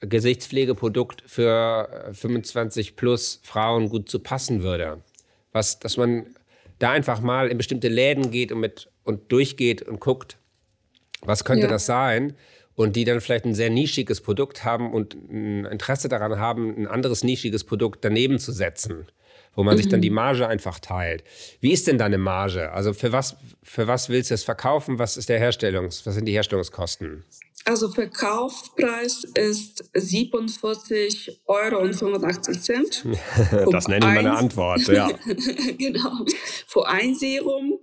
Gesichtspflegeprodukt 0.00 1.24
für 1.26 2.10
25 2.12 2.88
äh, 2.88 2.92
plus 2.92 3.40
Frauen 3.42 3.88
gut 3.88 4.08
zu 4.08 4.18
passen 4.18 4.62
würde. 4.62 5.02
Was, 5.52 5.78
dass 5.78 5.96
man 5.96 6.26
da 6.78 6.90
einfach 6.90 7.20
mal 7.20 7.48
in 7.48 7.56
bestimmte 7.56 7.88
Läden 7.88 8.30
geht 8.30 8.52
und, 8.52 8.60
mit, 8.60 8.90
und 9.04 9.30
durchgeht 9.30 9.82
und 9.82 10.00
guckt, 10.00 10.36
was 11.22 11.44
könnte 11.44 11.64
ja. 11.64 11.68
das 11.68 11.86
sein? 11.86 12.34
Und 12.76 12.96
die 12.96 13.04
dann 13.04 13.20
vielleicht 13.20 13.44
ein 13.44 13.54
sehr 13.54 13.70
nischiges 13.70 14.20
Produkt 14.20 14.64
haben 14.64 14.92
und 14.92 15.14
ein 15.14 15.64
Interesse 15.64 16.08
daran 16.08 16.38
haben, 16.38 16.76
ein 16.76 16.86
anderes 16.88 17.22
nischiges 17.22 17.62
Produkt 17.62 18.04
daneben 18.04 18.40
zu 18.40 18.50
setzen, 18.50 19.06
wo 19.54 19.62
man 19.62 19.74
mhm. 19.74 19.78
sich 19.78 19.88
dann 19.88 20.00
die 20.00 20.10
mhm. 20.10 20.16
Marge 20.16 20.48
einfach 20.48 20.80
teilt. 20.80 21.22
Wie 21.60 21.70
ist 21.70 21.86
denn 21.86 21.98
deine 21.98 22.18
Marge? 22.18 22.72
Also 22.72 22.92
für 22.92 23.12
was, 23.12 23.36
für 23.62 23.86
was 23.86 24.08
willst 24.08 24.30
du 24.30 24.34
es 24.34 24.42
verkaufen? 24.42 24.98
Was 24.98 25.16
ist 25.16 25.28
der 25.28 25.38
Herstellungs, 25.38 26.04
was 26.04 26.16
sind 26.16 26.24
die 26.24 26.32
Herstellungskosten? 26.32 27.24
Also 27.66 27.88
Verkaufspreis 27.88 29.24
ist 29.34 29.84
47,85 29.94 31.38
Euro. 31.46 31.86
das 33.72 33.88
nenne 33.88 34.06
ich 34.06 34.14
meine 34.14 34.36
Antwort, 34.36 34.80
ja. 34.88 35.08
genau. 35.78 36.26
Für 36.66 36.86
ein 36.86 37.14
Serum. 37.14 37.80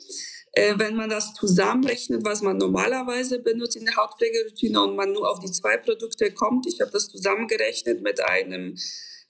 Äh, 0.54 0.78
wenn 0.78 0.98
man 0.98 1.10
das 1.10 1.34
zusammenrechnet, 1.34 2.26
was 2.26 2.42
man 2.42 2.58
normalerweise 2.58 3.40
benutzt 3.40 3.78
in 3.78 3.86
der 3.86 3.96
Hautpflegeroutine 3.96 4.84
und 4.84 4.98
man 4.98 5.14
nur 5.14 5.32
auf 5.32 5.40
die 5.40 5.50
zwei 5.50 5.78
Produkte 5.78 6.30
kommt, 6.34 6.68
ich 6.68 6.82
habe 6.82 6.92
das 6.92 7.08
zusammengerechnet 7.08 8.02
mit 8.02 8.20
einem 8.22 8.76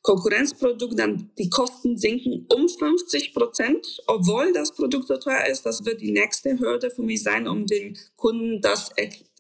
Konkurrenzprodukt, 0.02 0.98
dann 0.98 1.30
die 1.38 1.50
Kosten 1.50 1.96
sinken 1.96 2.48
um 2.52 2.68
50 2.68 3.36
Prozent, 3.36 3.86
obwohl 4.08 4.52
das 4.52 4.74
Produkt 4.74 5.08
so 5.08 5.18
teuer 5.18 5.46
ist. 5.46 5.64
Das 5.64 5.86
wird 5.86 6.02
die 6.02 6.12
nächste 6.12 6.58
Hürde 6.58 6.90
für 6.90 7.04
mich 7.04 7.22
sein, 7.22 7.48
um 7.48 7.68
den 7.68 7.96
Kunden 8.16 8.60
das 8.60 8.90
erklären 8.96 9.31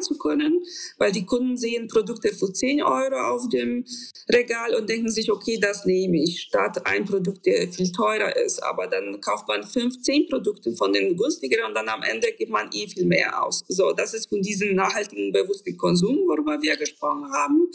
zu 0.00 0.18
können, 0.18 0.64
weil 0.98 1.12
die 1.12 1.24
Kunden 1.24 1.56
sehen 1.56 1.88
Produkte 1.88 2.32
für 2.32 2.52
10 2.52 2.82
Euro 2.82 3.34
auf 3.34 3.48
dem 3.48 3.84
Regal 4.28 4.74
und 4.74 4.88
denken 4.88 5.10
sich, 5.10 5.30
okay, 5.30 5.58
das 5.58 5.84
nehme 5.84 6.22
ich, 6.22 6.42
statt 6.42 6.86
ein 6.86 7.04
Produkt, 7.04 7.46
der 7.46 7.68
viel 7.72 7.90
teurer 7.92 8.36
ist. 8.36 8.62
Aber 8.62 8.86
dann 8.86 9.20
kauft 9.20 9.48
man 9.48 9.62
15 9.62 10.28
Produkte 10.28 10.74
von 10.74 10.92
den 10.92 11.16
günstigeren 11.16 11.66
und 11.66 11.74
dann 11.74 11.88
am 11.88 12.02
Ende 12.02 12.32
gibt 12.32 12.50
man 12.50 12.70
eh 12.72 12.86
viel 12.88 13.06
mehr 13.06 13.42
aus. 13.42 13.64
So, 13.68 13.92
das 13.92 14.14
ist 14.14 14.28
von 14.28 14.42
diesem 14.42 14.74
nachhaltigen, 14.74 15.32
bewussten 15.32 15.76
Konsum, 15.76 16.16
worüber 16.26 16.60
wir 16.60 16.76
gesprochen 16.76 17.30
haben. 17.32 17.70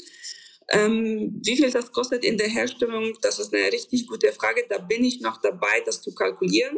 Ähm, 0.69 1.41
wie 1.43 1.57
viel 1.57 1.69
das 1.69 1.91
kostet 1.91 2.23
in 2.23 2.37
der 2.37 2.47
Herstellung, 2.47 3.13
das 3.21 3.39
ist 3.39 3.53
eine 3.53 3.71
richtig 3.71 4.07
gute 4.07 4.31
Frage. 4.31 4.63
Da 4.69 4.77
bin 4.77 5.03
ich 5.03 5.19
noch 5.19 5.41
dabei, 5.41 5.81
das 5.85 6.01
zu 6.01 6.13
kalkulieren. 6.13 6.77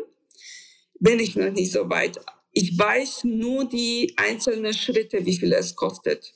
Bin 1.00 1.20
ich 1.20 1.36
noch 1.36 1.52
nicht 1.52 1.72
so 1.72 1.90
weit. 1.90 2.20
Ich 2.54 2.78
weiß 2.78 3.24
nur 3.24 3.66
die 3.66 4.14
einzelnen 4.16 4.74
Schritte, 4.74 5.26
wie 5.26 5.36
viel 5.36 5.52
es 5.54 5.76
kostet. 5.76 6.34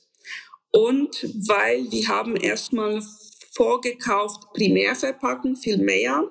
Und 0.70 1.22
weil 1.48 1.90
wir 1.90 2.08
haben 2.08 2.36
erstmal 2.36 3.02
vorgekauft 3.52 4.52
Primärverpackung 4.52 5.56
viel 5.56 5.78
mehr, 5.78 6.24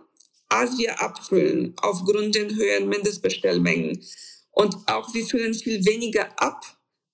als 0.49 0.77
wir 0.77 1.01
abfüllen, 1.01 1.73
aufgrund 1.81 2.35
der 2.35 2.49
höheren 2.49 2.89
Mindestbestellmengen. 2.89 4.03
Und 4.51 4.75
auch 4.87 5.13
wir 5.13 5.25
füllen 5.25 5.53
viel 5.53 5.85
weniger 5.85 6.27
ab, 6.37 6.61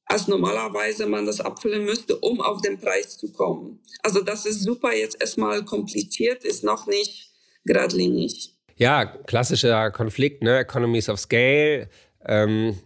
als 0.06 0.28
normalerweise 0.28 1.06
man 1.06 1.26
das 1.26 1.42
abfüllen 1.42 1.86
müsste, 1.86 2.18
um 2.18 2.42
auf 2.42 2.62
den 2.62 2.80
Preis 2.80 3.18
zu 3.18 3.32
kommen. 3.32 3.80
Also 4.02 4.22
das 4.22 4.46
ist 4.46 4.64
super 4.64 4.94
jetzt 4.94 5.20
erstmal 5.20 5.64
kompliziert, 5.64 6.44
ist 6.44 6.64
noch 6.64 6.88
nicht 6.88 7.32
geradlinig. 7.66 8.54
Ja, 8.76 9.06
klassischer 9.06 9.92
Konflikt, 9.92 10.42
ne? 10.42 10.60
Economies 10.60 11.08
of 11.10 11.20
Scale. 11.20 11.90
Ähm, 12.26 12.78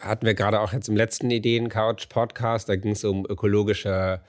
hatten 0.00 0.26
wir 0.26 0.34
gerade 0.34 0.60
auch 0.60 0.72
jetzt 0.72 0.88
im 0.88 0.96
letzten 0.96 1.30
Ideen-Couch-Podcast, 1.30 2.68
da 2.68 2.76
ging 2.76 2.92
es 2.92 3.04
um 3.04 3.26
ökologische 3.26 4.20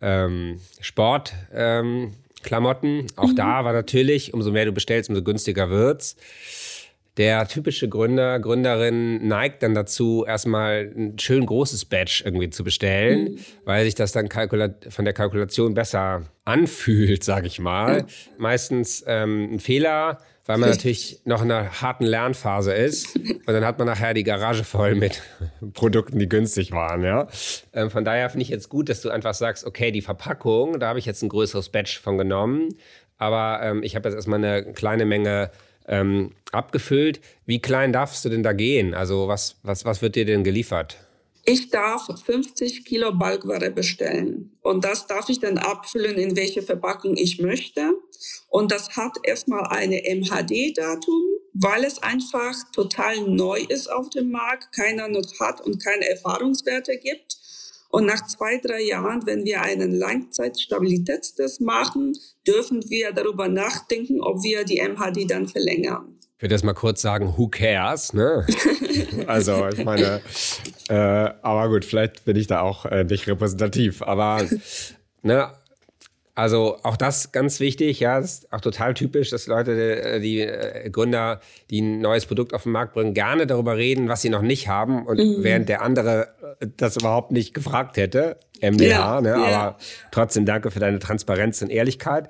ähm, 0.00 0.60
Sportklamotten. 0.80 2.20
Ähm, 3.00 3.06
auch 3.16 3.28
mhm. 3.30 3.36
da 3.36 3.64
war 3.64 3.72
natürlich, 3.72 4.32
umso 4.32 4.52
mehr 4.52 4.64
du 4.64 4.72
bestellst, 4.72 5.10
umso 5.10 5.22
günstiger 5.22 5.70
wird's. 5.70 6.16
Der 7.16 7.48
typische 7.48 7.88
Gründer, 7.88 8.38
Gründerin 8.38 9.26
neigt 9.26 9.64
dann 9.64 9.74
dazu, 9.74 10.24
erstmal 10.24 10.92
ein 10.96 11.18
schön 11.18 11.44
großes 11.44 11.84
Badge 11.86 12.22
irgendwie 12.24 12.48
zu 12.48 12.62
bestellen, 12.62 13.32
mhm. 13.32 13.38
weil 13.64 13.84
sich 13.84 13.96
das 13.96 14.12
dann 14.12 14.28
von 14.30 15.04
der 15.04 15.14
Kalkulation 15.14 15.74
besser 15.74 16.22
anfühlt, 16.44 17.24
sage 17.24 17.48
ich 17.48 17.58
mal. 17.58 18.02
Mhm. 18.02 18.06
Meistens 18.38 19.02
ähm, 19.08 19.54
ein 19.54 19.58
Fehler, 19.58 20.18
weil 20.48 20.56
man 20.56 20.70
natürlich 20.70 21.20
noch 21.26 21.42
in 21.42 21.52
einer 21.52 21.82
harten 21.82 22.04
Lernphase 22.04 22.72
ist. 22.72 23.14
Und 23.16 23.48
dann 23.48 23.66
hat 23.66 23.76
man 23.78 23.86
nachher 23.86 24.14
die 24.14 24.24
Garage 24.24 24.64
voll 24.64 24.94
mit 24.94 25.22
Produkten, 25.74 26.18
die 26.18 26.26
günstig 26.26 26.72
waren. 26.72 27.04
Ja? 27.04 27.28
Ähm, 27.74 27.90
von 27.90 28.02
daher 28.02 28.30
finde 28.30 28.44
ich 28.44 28.48
jetzt 28.48 28.70
gut, 28.70 28.88
dass 28.88 29.02
du 29.02 29.10
einfach 29.10 29.34
sagst, 29.34 29.66
okay, 29.66 29.92
die 29.92 30.00
Verpackung, 30.00 30.80
da 30.80 30.88
habe 30.88 30.98
ich 30.98 31.04
jetzt 31.04 31.22
ein 31.22 31.28
größeres 31.28 31.68
Batch 31.68 32.00
von 32.00 32.16
genommen. 32.16 32.70
Aber 33.18 33.60
ähm, 33.62 33.82
ich 33.82 33.94
habe 33.94 34.08
jetzt 34.08 34.16
erstmal 34.16 34.42
eine 34.42 34.72
kleine 34.72 35.04
Menge 35.04 35.50
ähm, 35.86 36.32
abgefüllt. 36.50 37.20
Wie 37.44 37.60
klein 37.60 37.92
darfst 37.92 38.24
du 38.24 38.30
denn 38.30 38.42
da 38.42 38.54
gehen? 38.54 38.94
Also 38.94 39.28
was, 39.28 39.56
was, 39.62 39.84
was 39.84 40.00
wird 40.00 40.16
dir 40.16 40.24
denn 40.24 40.44
geliefert? 40.44 40.96
Ich 41.50 41.70
darf 41.70 42.10
50 42.26 42.84
Kilo 42.84 43.10
Balkware 43.10 43.70
bestellen 43.70 44.58
und 44.60 44.84
das 44.84 45.06
darf 45.06 45.30
ich 45.30 45.40
dann 45.40 45.56
abfüllen, 45.56 46.18
in 46.18 46.36
welche 46.36 46.60
Verpackung 46.60 47.16
ich 47.16 47.40
möchte. 47.40 47.94
Und 48.50 48.70
das 48.70 48.98
hat 48.98 49.16
erstmal 49.22 49.64
eine 49.68 50.02
MHD-Datum, 50.02 51.22
weil 51.54 51.84
es 51.84 52.02
einfach 52.02 52.54
total 52.74 53.22
neu 53.22 53.64
ist 53.66 53.90
auf 53.90 54.10
dem 54.10 54.30
Markt, 54.30 54.74
keiner 54.74 55.08
noch 55.08 55.40
hat 55.40 55.62
und 55.62 55.82
keine 55.82 56.06
Erfahrungswerte 56.06 56.98
gibt. 56.98 57.38
Und 57.88 58.04
nach 58.04 58.26
zwei, 58.26 58.58
drei 58.58 58.82
Jahren, 58.82 59.24
wenn 59.24 59.46
wir 59.46 59.62
einen 59.62 59.94
Langzeitstabilitätstest 59.94 61.62
machen, 61.62 62.12
dürfen 62.46 62.90
wir 62.90 63.12
darüber 63.12 63.48
nachdenken, 63.48 64.20
ob 64.20 64.42
wir 64.42 64.64
die 64.64 64.82
MHD 64.86 65.30
dann 65.30 65.48
verlängern. 65.48 66.17
Ich 66.38 66.42
würde 66.42 66.54
jetzt 66.54 66.64
mal 66.64 66.72
kurz 66.72 67.02
sagen, 67.02 67.34
who 67.36 67.48
cares? 67.48 68.14
Ne? 68.14 68.46
also, 69.26 69.66
ich 69.70 69.84
meine, 69.84 70.20
äh, 70.88 70.94
aber 70.94 71.68
gut, 71.68 71.84
vielleicht 71.84 72.24
bin 72.24 72.36
ich 72.36 72.46
da 72.46 72.60
auch 72.60 72.86
äh, 72.86 73.02
nicht 73.02 73.26
repräsentativ. 73.26 74.02
Aber 74.02 74.46
ne, 75.22 75.50
also 76.36 76.78
auch 76.84 76.96
das 76.96 77.32
ganz 77.32 77.58
wichtig, 77.58 77.98
ja, 77.98 78.20
das 78.20 78.34
ist 78.34 78.52
auch 78.52 78.60
total 78.60 78.94
typisch, 78.94 79.30
dass 79.30 79.48
Leute, 79.48 80.00
äh, 80.00 80.20
die 80.20 80.42
äh, 80.42 80.88
Gründer, 80.90 81.40
die 81.70 81.80
ein 81.80 82.00
neues 82.00 82.26
Produkt 82.26 82.54
auf 82.54 82.62
den 82.62 82.70
Markt 82.70 82.94
bringen, 82.94 83.14
gerne 83.14 83.48
darüber 83.48 83.76
reden, 83.76 84.08
was 84.08 84.22
sie 84.22 84.28
noch 84.28 84.42
nicht 84.42 84.68
haben 84.68 85.04
und 85.04 85.18
mhm. 85.18 85.42
während 85.42 85.68
der 85.68 85.82
andere 85.82 86.28
äh, 86.60 86.68
das 86.76 86.96
überhaupt 86.96 87.32
nicht 87.32 87.54
gefragt 87.54 87.96
hätte, 87.96 88.36
MDH, 88.60 88.86
ja, 88.86 89.20
ne? 89.20 89.30
Ja. 89.30 89.36
aber 89.36 89.78
trotzdem 90.12 90.46
danke 90.46 90.70
für 90.70 90.78
deine 90.78 91.00
Transparenz 91.00 91.60
und 91.62 91.70
Ehrlichkeit. 91.70 92.28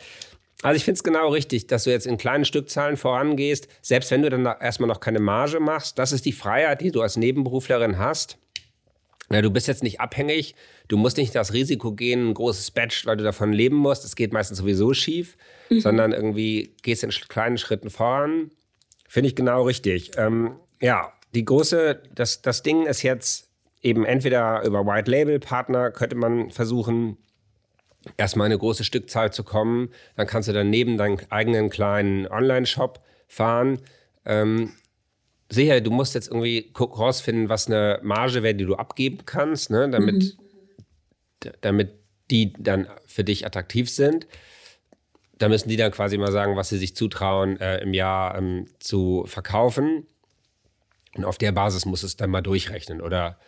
Also 0.63 0.77
ich 0.77 0.85
finde 0.85 0.97
es 0.97 1.05
genau 1.05 1.29
richtig, 1.29 1.69
dass 1.69 1.85
du 1.85 1.91
jetzt 1.91 2.07
in 2.07 2.19
kleinen 2.19 2.45
Stückzahlen 2.45 2.97
vorangehst, 2.97 3.69
selbst 3.81 4.11
wenn 4.11 4.23
du 4.23 4.31
dann 4.31 4.45
erstmal 4.45 4.89
noch 4.89 5.01
keine 5.01 5.21
Marge 5.21 5.61
machst. 5.61 5.99
Das 5.99 6.11
ist 6.11 6.25
die 6.25 6.33
Freiheit, 6.33 6.81
die 6.81 6.91
du 6.91 7.01
als 7.01 7.17
Nebenberuflerin 7.17 7.99
hast. 7.99 8.39
Ja, 9.31 9.43
du 9.43 9.51
bist 9.51 9.69
jetzt 9.69 9.83
nicht 9.83 10.01
abhängig, 10.01 10.55
du 10.89 10.97
musst 10.97 11.19
nicht 11.19 11.35
das 11.35 11.53
Risiko 11.53 11.93
gehen, 11.93 12.31
ein 12.31 12.35
großes 12.35 12.71
Batch, 12.71 13.07
weil 13.07 13.19
du 13.19 13.25
davon 13.25 13.53
leben 13.53 13.77
musst. 13.77 14.03
Das 14.03 14.17
geht 14.17 14.33
meistens 14.33 14.59
sowieso 14.59 14.95
schief, 14.95 15.37
mhm. 15.69 15.81
sondern 15.81 16.13
irgendwie 16.13 16.75
gehst 16.83 17.05
in 17.05 17.11
kleinen 17.11 17.59
Schritten 17.59 17.91
voran. 17.91 18.51
Finde 19.07 19.29
ich 19.29 19.37
genau 19.37 19.63
richtig. 19.63 20.13
Ähm, 20.17 20.57
ja, 20.81 21.13
die 21.35 21.45
große, 21.45 22.03
das, 22.15 22.43
das 22.43 22.63
Ding 22.63 22.87
ist 22.87 23.03
jetzt 23.03 23.49
eben 23.83 24.05
entweder 24.05 24.65
über 24.65 24.85
White 24.87 25.11
Label 25.11 25.39
Partner 25.39 25.91
könnte 25.91 26.17
man 26.17 26.51
versuchen, 26.51 27.19
erstmal 28.17 28.47
eine 28.47 28.59
große 28.59 28.85
Stückzahl 28.85 29.33
zu 29.33 29.45
kommen. 29.45 29.91
Dann 30.17 30.27
kannst 30.27 30.49
du 30.49 30.53
dann 30.53 30.71
neben 30.71 30.97
deinen 30.97 31.21
eigenen 31.31 31.71
kleinen 31.71 32.27
Online-Shop 32.27 33.01
fahren. 33.27 33.81
Ähm, 34.25 34.73
sicher, 35.51 35.81
du 35.81 35.91
musst 35.91 36.15
jetzt 36.15 36.29
irgendwie 36.29 36.73
rausfinden, 36.79 37.49
was 37.49 37.67
eine 37.67 38.01
Marge 38.03 38.43
wäre, 38.43 38.55
die 38.55 38.65
du 38.65 38.77
abgeben 38.77 39.25
kannst, 39.25 39.71
ne, 39.71 39.89
damit, 39.89 40.37
mhm. 41.45 41.53
damit 41.61 41.93
die 42.31 42.53
dann 42.59 42.89
für 43.07 43.25
dich 43.25 43.47
attraktiv 43.47 43.89
sind. 43.91 44.27
Da 45.39 45.49
müssen 45.49 45.69
die 45.69 45.77
dann 45.77 45.93
quasi 45.93 46.19
mal 46.19 46.33
sagen, 46.33 46.57
was 46.57 46.69
sie 46.69 46.79
sich 46.79 46.97
zutrauen, 46.97 47.61
äh, 47.61 47.79
im 47.79 47.95
Jahr 47.95 48.37
ähm, 48.37 48.67
zu 48.81 49.25
verkaufen. 49.27 50.07
Und 51.15 51.25
auf 51.25 51.39
der 51.39 51.53
Basis 51.53 51.87
musst 51.87 52.03
du 52.03 52.07
es 52.09 52.17
dann 52.17 52.31
mal 52.31 52.43
durchrechnen. 52.43 53.01
Oder 53.01 53.39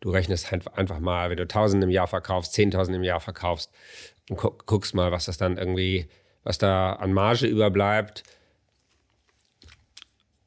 du 0.00 0.10
rechnest 0.10 0.52
einfach 0.52 1.00
mal, 1.00 1.30
wenn 1.30 1.36
du 1.36 1.44
1000 1.44 1.84
im 1.84 1.90
Jahr 1.90 2.06
verkaufst, 2.06 2.54
10.000 2.54 2.94
im 2.94 3.04
Jahr 3.04 3.20
verkaufst, 3.20 3.70
und 4.28 4.38
guckst 4.38 4.94
mal, 4.94 5.10
was 5.12 5.26
das 5.26 5.38
dann 5.38 5.58
irgendwie, 5.58 6.08
was 6.44 6.58
da 6.58 6.92
an 6.94 7.12
Marge 7.12 7.46
überbleibt 7.46 8.22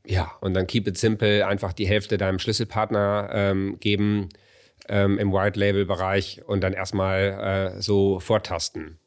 ja, 0.05 0.31
und 0.41 0.53
dann 0.53 0.67
keep 0.67 0.87
it 0.87 0.97
simple, 0.97 1.45
einfach 1.47 1.73
die 1.73 1.87
Hälfte 1.87 2.17
deinem 2.17 2.39
Schlüsselpartner 2.39 3.29
ähm, 3.31 3.77
geben 3.79 4.29
ähm, 4.89 5.17
im 5.17 5.31
White 5.31 5.59
Label 5.59 5.85
Bereich 5.85 6.41
und 6.45 6.61
dann 6.61 6.73
erstmal 6.73 7.73
äh, 7.77 7.81
so 7.81 8.19
vortasten. 8.19 8.99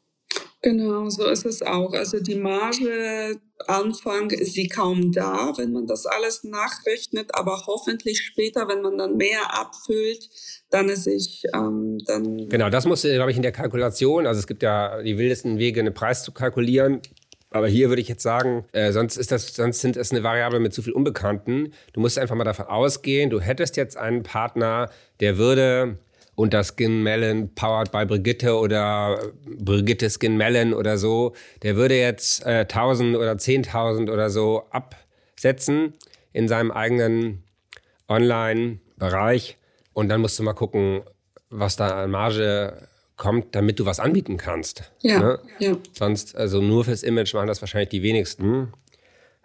Genau, 0.61 1.09
so 1.09 1.27
ist 1.27 1.45
es 1.45 1.61
auch. 1.61 1.93
Also 1.93 2.19
die 2.19 2.35
Marge 2.35 3.39
Anfang 3.67 4.31
ist 4.31 4.53
sie 4.53 4.67
kaum 4.67 5.11
da, 5.11 5.53
wenn 5.57 5.71
man 5.71 5.87
das 5.87 6.05
alles 6.05 6.43
nachrechnet, 6.43 7.29
aber 7.33 7.63
hoffentlich 7.67 8.21
später, 8.21 8.67
wenn 8.67 8.81
man 8.81 8.97
dann 8.97 9.17
mehr 9.17 9.59
abfüllt, 9.59 10.29
dann 10.69 10.89
ist 10.89 11.07
ich 11.07 11.43
ähm, 11.53 11.99
dann. 12.05 12.49
Genau, 12.49 12.69
das 12.69 12.85
musst 12.85 13.03
du, 13.03 13.13
glaube 13.13 13.31
ich, 13.31 13.37
in 13.37 13.43
der 13.43 13.51
Kalkulation. 13.51 14.27
Also 14.27 14.39
es 14.39 14.47
gibt 14.47 14.63
ja 14.63 15.01
die 15.01 15.17
wildesten 15.17 15.57
Wege, 15.59 15.79
einen 15.79 15.93
Preis 15.93 16.23
zu 16.23 16.31
kalkulieren. 16.31 17.01
Aber 17.49 17.67
hier 17.67 17.89
würde 17.89 18.01
ich 18.01 18.09
jetzt 18.09 18.23
sagen, 18.23 18.65
äh, 18.73 18.91
sonst, 18.91 19.15
ist 19.15 19.31
das, 19.31 19.55
sonst 19.55 19.79
sind 19.79 19.95
es 19.95 20.11
eine 20.11 20.21
Variable 20.21 20.59
mit 20.59 20.73
zu 20.73 20.81
viel 20.81 20.93
Unbekannten. 20.93 21.71
Du 21.93 22.01
musst 22.01 22.19
einfach 22.19 22.35
mal 22.35 22.43
davon 22.43 22.65
ausgehen, 22.65 23.29
du 23.29 23.39
hättest 23.39 23.77
jetzt 23.77 23.95
einen 23.95 24.23
Partner, 24.23 24.89
der 25.21 25.37
würde 25.37 25.97
unter 26.37 26.63
Skin 26.63 27.01
Melon 27.01 27.49
powered 27.55 27.91
by 27.91 28.05
Brigitte 28.05 28.55
oder 28.55 29.19
Brigitte 29.43 30.07
Skin 30.07 30.37
Melon 30.37 30.71
oder 30.71 30.99
so, 30.99 31.33
der 31.63 31.75
würde 31.75 31.97
jetzt 31.97 32.45
äh, 32.45 32.59
1000 32.59 33.17
oder 33.17 33.33
10.000 33.33 34.11
oder 34.11 34.29
so 34.29 34.63
absetzen 34.69 35.95
in 36.33 36.47
seinem 36.47 36.69
eigenen 36.69 37.43
Online-Bereich. 38.07 39.57
Und 39.93 40.09
dann 40.09 40.21
musst 40.21 40.37
du 40.37 40.43
mal 40.43 40.53
gucken, 40.53 41.01
was 41.49 41.75
da 41.75 42.03
an 42.03 42.11
Marge 42.11 42.87
kommt, 43.15 43.55
damit 43.55 43.79
du 43.79 43.87
was 43.87 43.99
anbieten 43.99 44.37
kannst. 44.37 44.91
Ja, 45.01 45.17
ne? 45.17 45.39
ja. 45.57 45.75
Sonst, 45.91 46.35
also 46.35 46.61
nur 46.61 46.85
fürs 46.85 47.01
Image 47.01 47.33
machen 47.33 47.47
das 47.47 47.61
wahrscheinlich 47.61 47.89
die 47.89 48.03
wenigsten. 48.03 48.73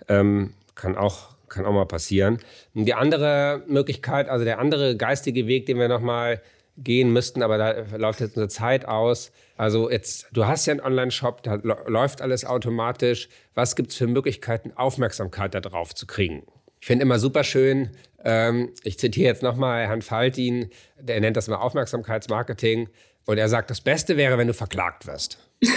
Ähm, 0.09 0.53
kann 0.74 0.97
auch 0.97 1.32
kann 1.49 1.66
auch 1.66 1.72
mal 1.72 1.86
passieren. 1.86 2.38
Und 2.74 2.86
die 2.86 2.95
andere 2.95 3.62
Möglichkeit, 3.66 4.28
also 4.28 4.43
der 4.43 4.59
andere 4.59 4.97
geistige 4.97 5.47
Weg, 5.47 5.66
den 5.66 5.78
wir 5.78 5.86
nochmal 5.88 6.40
gehen 6.82 7.12
müssten, 7.12 7.42
aber 7.42 7.58
da 7.58 7.96
läuft 7.96 8.20
jetzt 8.20 8.36
unsere 8.36 8.48
Zeit 8.48 8.86
aus. 8.86 9.32
Also 9.56 9.90
jetzt, 9.90 10.26
du 10.32 10.46
hast 10.46 10.66
ja 10.66 10.72
einen 10.72 10.80
Online-Shop, 10.80 11.42
da 11.42 11.54
läuft 11.54 12.20
alles 12.20 12.44
automatisch. 12.44 13.28
Was 13.54 13.76
gibt 13.76 13.92
es 13.92 13.96
für 13.96 14.06
Möglichkeiten, 14.06 14.72
Aufmerksamkeit 14.74 15.54
darauf 15.54 15.94
zu 15.94 16.06
kriegen? 16.06 16.44
Ich 16.80 16.86
finde 16.86 17.02
immer 17.04 17.18
super 17.18 17.44
schön, 17.44 17.90
ähm, 18.24 18.70
ich 18.82 18.98
zitiere 18.98 19.28
jetzt 19.28 19.42
nochmal 19.42 19.86
Herrn 19.86 20.02
Faltin, 20.02 20.70
der 20.98 21.20
nennt 21.20 21.36
das 21.36 21.48
mal 21.48 21.56
Aufmerksamkeitsmarketing. 21.56 22.88
Und 23.24 23.38
er 23.38 23.48
sagt, 23.48 23.70
das 23.70 23.80
Beste 23.80 24.16
wäre, 24.16 24.36
wenn 24.36 24.48
du 24.48 24.54
verklagt 24.54 25.06
wirst. 25.06 25.38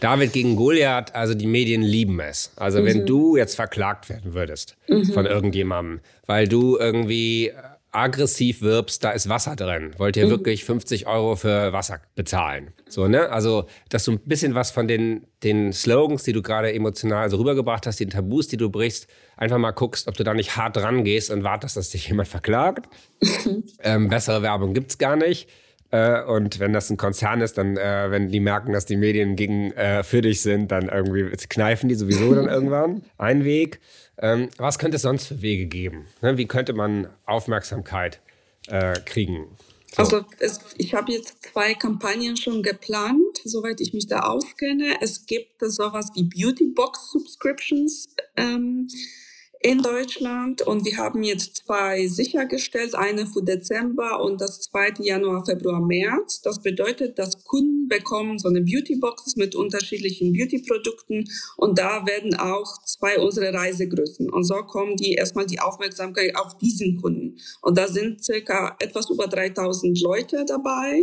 David 0.00 0.32
gegen 0.32 0.56
Goliath, 0.56 1.14
also 1.14 1.34
die 1.34 1.46
Medien 1.46 1.82
lieben 1.82 2.18
es. 2.20 2.52
Also 2.56 2.80
mhm. 2.80 2.86
wenn 2.86 3.06
du 3.06 3.36
jetzt 3.36 3.56
verklagt 3.56 4.08
werden 4.08 4.32
würdest 4.32 4.76
mhm. 4.88 5.12
von 5.12 5.26
irgendjemandem, 5.26 6.00
weil 6.24 6.48
du 6.48 6.78
irgendwie 6.78 7.52
aggressiv 7.96 8.60
wirbst, 8.60 9.02
da 9.02 9.10
ist 9.10 9.28
Wasser 9.28 9.56
drin. 9.56 9.92
Wollt 9.96 10.16
ihr 10.16 10.26
mhm. 10.26 10.30
wirklich 10.30 10.64
50 10.64 11.06
Euro 11.06 11.34
für 11.36 11.72
Wasser 11.72 12.00
bezahlen? 12.14 12.72
So, 12.88 13.08
ne? 13.08 13.30
Also, 13.30 13.66
dass 13.88 14.04
du 14.04 14.12
ein 14.12 14.20
bisschen 14.20 14.54
was 14.54 14.70
von 14.70 14.86
den, 14.86 15.26
den 15.42 15.72
Slogans, 15.72 16.22
die 16.22 16.32
du 16.32 16.42
gerade 16.42 16.72
emotional 16.72 17.30
so 17.30 17.38
rübergebracht 17.38 17.86
hast, 17.86 17.98
den 17.98 18.10
Tabus, 18.10 18.48
die 18.48 18.56
du 18.56 18.70
brichst, 18.70 19.08
einfach 19.36 19.58
mal 19.58 19.72
guckst, 19.72 20.08
ob 20.08 20.16
du 20.16 20.24
da 20.24 20.34
nicht 20.34 20.56
hart 20.56 20.76
dran 20.76 21.04
gehst 21.04 21.30
und 21.30 21.42
wartest, 21.42 21.76
dass 21.76 21.90
dich 21.90 22.08
jemand 22.08 22.28
verklagt. 22.28 22.88
ähm, 23.82 24.08
bessere 24.08 24.42
Werbung 24.42 24.74
gibt 24.74 24.90
es 24.90 24.98
gar 24.98 25.16
nicht. 25.16 25.48
Äh, 25.90 26.22
und 26.24 26.58
wenn 26.58 26.72
das 26.72 26.90
ein 26.90 26.96
Konzern 26.96 27.40
ist, 27.40 27.58
dann, 27.58 27.76
äh, 27.76 28.10
wenn 28.10 28.28
die 28.28 28.40
merken, 28.40 28.72
dass 28.72 28.86
die 28.86 28.96
Medien 28.96 29.36
gegen 29.36 29.72
äh, 29.72 30.02
für 30.02 30.20
dich 30.20 30.42
sind, 30.42 30.70
dann 30.72 30.88
irgendwie 30.88 31.30
kneifen 31.48 31.88
die 31.88 31.94
sowieso 31.94 32.34
dann 32.34 32.48
irgendwann. 32.48 33.02
Ein 33.18 33.44
Weg. 33.44 33.80
Ähm, 34.18 34.48
was 34.56 34.78
könnte 34.78 34.96
es 34.96 35.02
sonst 35.02 35.26
für 35.26 35.42
Wege 35.42 35.66
geben? 35.66 36.06
Ne? 36.22 36.38
Wie 36.38 36.46
könnte 36.46 36.72
man 36.72 37.08
Aufmerksamkeit 37.26 38.20
äh, 38.68 38.98
kriegen? 39.04 39.46
So. 39.94 40.02
Also 40.02 40.24
es, 40.40 40.60
ich 40.76 40.94
habe 40.94 41.12
jetzt 41.12 41.44
zwei 41.44 41.74
Kampagnen 41.74 42.36
schon 42.36 42.62
geplant, 42.62 43.40
soweit 43.44 43.80
ich 43.80 43.94
mich 43.94 44.06
da 44.06 44.20
auskenne. 44.20 44.96
Es 45.00 45.26
gibt 45.26 45.60
sowas 45.60 46.10
wie 46.14 46.24
Beauty 46.24 46.66
Box 46.74 47.10
Subscriptions. 47.12 48.08
Ähm, 48.36 48.88
in 49.66 49.82
Deutschland 49.82 50.62
und 50.62 50.84
wir 50.84 50.96
haben 50.96 51.24
jetzt 51.24 51.56
zwei 51.56 52.06
sichergestellt, 52.06 52.94
eine 52.94 53.26
für 53.26 53.42
Dezember 53.42 54.22
und 54.22 54.40
das 54.40 54.60
zweite 54.60 55.02
Januar, 55.02 55.44
Februar, 55.44 55.80
März. 55.80 56.40
Das 56.40 56.62
bedeutet, 56.62 57.18
dass 57.18 57.42
Kunden 57.42 57.88
bekommen 57.88 58.38
so 58.38 58.48
eine 58.48 58.60
Beauty-Boxes 58.60 59.34
mit 59.34 59.56
unterschiedlichen 59.56 60.32
Beauty-Produkten 60.32 61.24
und 61.56 61.80
da 61.80 62.06
werden 62.06 62.36
auch 62.36 62.80
zwei 62.84 63.18
unsere 63.18 63.52
Reisegrößen. 63.52 64.30
Und 64.30 64.44
so 64.44 64.54
kommen 64.54 64.94
die 64.94 65.14
erstmal 65.14 65.46
die 65.46 65.58
Aufmerksamkeit 65.58 66.36
auf 66.36 66.56
diesen 66.58 67.02
Kunden. 67.02 67.38
Und 67.60 67.76
da 67.76 67.88
sind 67.88 68.22
circa 68.22 68.76
etwas 68.78 69.10
über 69.10 69.26
3000 69.26 70.00
Leute 70.00 70.44
dabei 70.46 71.02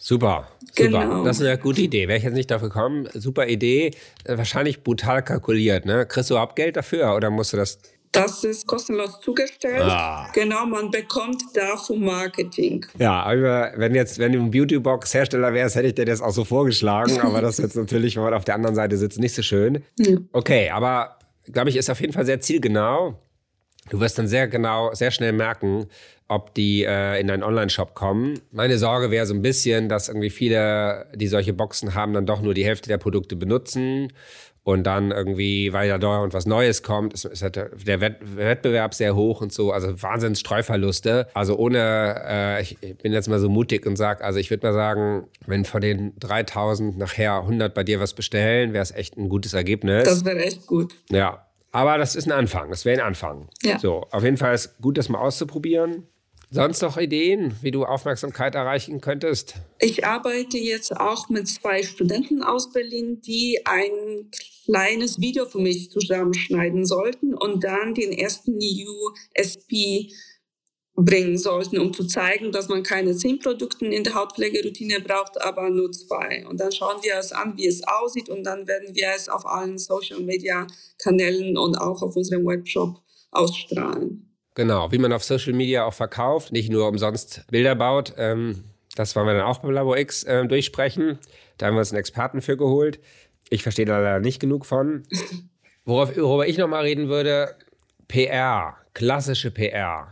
Super, 0.00 0.48
super. 0.60 0.74
Genau. 0.76 1.24
Das 1.24 1.40
ist 1.40 1.46
eine 1.46 1.58
gute 1.58 1.82
Idee. 1.82 2.06
Wäre 2.06 2.18
ich 2.18 2.24
jetzt 2.24 2.34
nicht 2.34 2.50
dafür 2.50 2.68
gekommen. 2.68 3.08
Super 3.14 3.48
Idee. 3.48 3.90
Äh, 4.24 4.38
wahrscheinlich 4.38 4.84
brutal 4.84 5.22
kalkuliert. 5.24 5.86
Ne? 5.86 6.06
Kriegst 6.06 6.30
du 6.30 6.34
überhaupt 6.34 6.54
Geld 6.56 6.76
dafür 6.76 7.16
oder 7.16 7.30
musst 7.30 7.52
du 7.52 7.56
das 7.56 7.78
das 8.12 8.42
ist 8.42 8.66
kostenlos 8.66 9.20
zugestellt. 9.20 9.82
Ah. 9.82 10.28
Genau, 10.32 10.64
man 10.66 10.90
bekommt 10.90 11.42
dafür 11.54 11.96
Marketing. 11.96 12.86
Ja, 12.98 13.22
aber 13.22 13.72
wenn 13.76 13.94
jetzt, 13.94 14.18
wenn 14.18 14.32
du 14.32 14.38
ein 14.38 14.50
Beautybox-Hersteller 14.50 15.52
wärst, 15.52 15.76
hätte 15.76 15.88
ich 15.88 15.94
dir 15.94 16.06
das 16.06 16.22
auch 16.22 16.30
so 16.30 16.44
vorgeschlagen. 16.44 17.20
aber 17.22 17.42
das 17.42 17.58
ist 17.58 17.64
jetzt 17.64 17.76
natürlich, 17.76 18.16
wenn 18.16 18.22
man 18.22 18.34
auf 18.34 18.44
der 18.44 18.54
anderen 18.54 18.74
Seite 18.74 18.96
sitzt, 18.96 19.18
nicht 19.18 19.34
so 19.34 19.42
schön. 19.42 19.84
Ja. 19.98 20.16
Okay, 20.32 20.70
aber 20.70 21.18
glaube 21.52 21.70
ich, 21.70 21.76
ist 21.76 21.90
auf 21.90 22.00
jeden 22.00 22.12
Fall 22.12 22.24
sehr 22.24 22.40
zielgenau. 22.40 23.20
Du 23.90 24.00
wirst 24.00 24.18
dann 24.18 24.28
sehr 24.28 24.48
genau, 24.48 24.92
sehr 24.94 25.10
schnell 25.10 25.32
merken, 25.32 25.86
ob 26.28 26.54
die 26.54 26.84
äh, 26.84 27.20
in 27.20 27.26
deinen 27.26 27.42
Online-Shop 27.42 27.94
kommen. 27.94 28.38
Meine 28.52 28.78
Sorge 28.78 29.10
wäre 29.10 29.26
so 29.26 29.34
ein 29.34 29.42
bisschen, 29.42 29.88
dass 29.88 30.08
irgendwie 30.08 30.30
viele, 30.30 31.06
die 31.14 31.26
solche 31.26 31.54
Boxen 31.54 31.94
haben, 31.94 32.12
dann 32.12 32.26
doch 32.26 32.42
nur 32.42 32.54
die 32.54 32.64
Hälfte 32.64 32.88
der 32.88 32.98
Produkte 32.98 33.34
benutzen 33.34 34.12
und 34.68 34.82
dann 34.82 35.10
irgendwie, 35.12 35.72
weil 35.72 35.88
ja 35.88 35.96
dauernd 35.96 36.34
was 36.34 36.44
Neues 36.44 36.82
kommt, 36.82 37.14
ist, 37.14 37.24
ist 37.24 37.42
der 37.56 37.70
Wettbewerb 37.80 38.92
sehr 38.92 39.16
hoch 39.16 39.40
und 39.40 39.50
so, 39.50 39.72
also 39.72 40.02
Wahnsinns 40.02 40.40
Streuverluste. 40.40 41.26
Also 41.32 41.56
ohne, 41.56 42.22
äh, 42.28 42.62
ich 42.62 42.76
bin 42.98 43.14
jetzt 43.14 43.30
mal 43.30 43.38
so 43.38 43.48
mutig 43.48 43.86
und 43.86 43.96
sage, 43.96 44.22
also 44.22 44.38
ich 44.38 44.50
würde 44.50 44.66
mal 44.66 44.74
sagen, 44.74 45.26
wenn 45.46 45.64
von 45.64 45.80
den 45.80 46.12
3000 46.20 46.98
nachher 46.98 47.36
100 47.36 47.72
bei 47.72 47.82
dir 47.82 47.98
was 47.98 48.12
bestellen, 48.12 48.74
wäre 48.74 48.82
es 48.82 48.90
echt 48.90 49.16
ein 49.16 49.30
gutes 49.30 49.54
Ergebnis. 49.54 50.04
Das 50.04 50.26
wäre 50.26 50.44
echt 50.44 50.66
gut. 50.66 50.94
Ja, 51.08 51.46
aber 51.72 51.96
das 51.96 52.14
ist 52.14 52.26
ein 52.26 52.32
Anfang, 52.32 52.68
das 52.68 52.84
wäre 52.84 53.00
ein 53.00 53.06
Anfang. 53.06 53.48
Ja. 53.62 53.78
So, 53.78 54.06
auf 54.10 54.22
jeden 54.22 54.36
Fall 54.36 54.54
ist 54.54 54.76
gut, 54.82 54.98
das 54.98 55.08
mal 55.08 55.18
auszuprobieren. 55.18 56.06
Sonst 56.50 56.80
noch 56.80 56.96
Ideen, 56.96 57.54
wie 57.60 57.70
du 57.70 57.84
Aufmerksamkeit 57.84 58.54
erreichen 58.54 59.02
könntest? 59.02 59.56
Ich 59.80 60.06
arbeite 60.06 60.56
jetzt 60.56 60.96
auch 60.96 61.28
mit 61.28 61.46
zwei 61.46 61.82
Studenten 61.82 62.42
aus 62.42 62.72
Berlin, 62.72 63.20
die 63.20 63.60
ein 63.66 64.30
kleines 64.64 65.20
Video 65.20 65.44
für 65.44 65.58
mich 65.58 65.90
zusammenschneiden 65.90 66.86
sollten 66.86 67.34
und 67.34 67.64
dann 67.64 67.94
den 67.94 68.12
ersten 68.12 68.58
USP 68.58 70.10
bringen 70.94 71.36
sollten, 71.36 71.78
um 71.78 71.92
zu 71.92 72.06
zeigen, 72.06 72.50
dass 72.50 72.68
man 72.68 72.82
keine 72.82 73.14
zehn 73.14 73.38
Produkte 73.38 73.84
in 73.84 74.02
der 74.02 74.14
Hautpflegeroutine 74.14 75.00
braucht, 75.00 75.40
aber 75.42 75.68
nur 75.68 75.92
zwei. 75.92 76.46
Und 76.48 76.60
dann 76.60 76.72
schauen 76.72 77.02
wir 77.02 77.16
es 77.18 77.30
an, 77.30 77.58
wie 77.58 77.66
es 77.66 77.86
aussieht 77.86 78.30
und 78.30 78.42
dann 78.44 78.66
werden 78.66 78.94
wir 78.94 79.08
es 79.14 79.28
auf 79.28 79.46
allen 79.46 79.76
Social 79.76 80.20
Media 80.20 80.66
Kanälen 80.96 81.58
und 81.58 81.76
auch 81.76 82.02
auf 82.02 82.16
unserem 82.16 82.46
Webshop 82.46 83.02
ausstrahlen. 83.30 84.27
Genau, 84.58 84.90
wie 84.90 84.98
man 84.98 85.12
auf 85.12 85.22
Social 85.22 85.52
Media 85.52 85.84
auch 85.84 85.94
verkauft, 85.94 86.50
nicht 86.50 86.68
nur 86.68 86.88
umsonst 86.88 87.44
Bilder 87.48 87.76
baut. 87.76 88.14
Ähm, 88.16 88.64
das 88.96 89.14
wollen 89.14 89.28
wir 89.28 89.34
dann 89.34 89.44
auch 89.44 89.58
beim 89.58 89.70
Labo 89.70 89.94
X 89.94 90.24
äh, 90.24 90.44
durchsprechen. 90.48 91.20
Da 91.58 91.66
haben 91.66 91.74
wir 91.74 91.78
uns 91.78 91.92
einen 91.92 92.00
Experten 92.00 92.40
für 92.42 92.56
geholt. 92.56 92.98
Ich 93.50 93.62
verstehe 93.62 93.86
da 93.86 94.00
leider 94.00 94.18
nicht 94.18 94.40
genug 94.40 94.66
von. 94.66 95.04
Worauf, 95.84 96.16
worüber 96.16 96.48
ich 96.48 96.58
nochmal 96.58 96.82
reden 96.82 97.08
würde, 97.08 97.54
PR, 98.08 98.78
klassische 98.94 99.52
PR. 99.52 100.08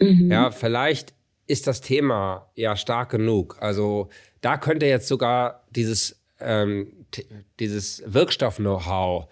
Mhm. 0.00 0.32
Ja, 0.32 0.52
vielleicht 0.52 1.12
ist 1.46 1.66
das 1.66 1.82
Thema 1.82 2.50
ja 2.54 2.76
stark 2.76 3.10
genug. 3.10 3.58
Also 3.60 4.08
da 4.40 4.56
könnte 4.56 4.86
jetzt 4.86 5.06
sogar 5.06 5.66
dieses, 5.68 6.18
ähm, 6.40 7.04
dieses 7.58 8.02
Wirkstoff-Know-how 8.06 9.28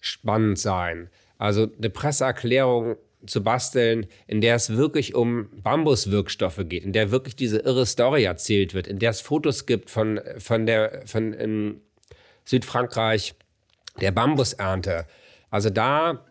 spannend 0.00 0.60
sein. 0.60 1.10
Also 1.36 1.66
eine 1.76 1.90
Presseerklärung 1.90 2.94
zu 3.26 3.42
basteln, 3.42 4.06
in 4.26 4.40
der 4.40 4.56
es 4.56 4.76
wirklich 4.76 5.14
um 5.14 5.48
Bambuswirkstoffe 5.62 6.60
geht, 6.68 6.84
in 6.84 6.92
der 6.92 7.10
wirklich 7.10 7.36
diese 7.36 7.58
irre 7.58 7.86
Story 7.86 8.24
erzählt 8.24 8.74
wird, 8.74 8.86
in 8.86 8.98
der 8.98 9.10
es 9.10 9.20
Fotos 9.20 9.66
gibt 9.66 9.90
von, 9.90 10.20
von 10.38 10.66
der, 10.66 11.02
von 11.06 11.32
in 11.32 11.80
Südfrankreich, 12.44 13.34
der 14.00 14.10
Bambusernte. 14.10 15.06
Also 15.50 15.70
da 15.70 16.24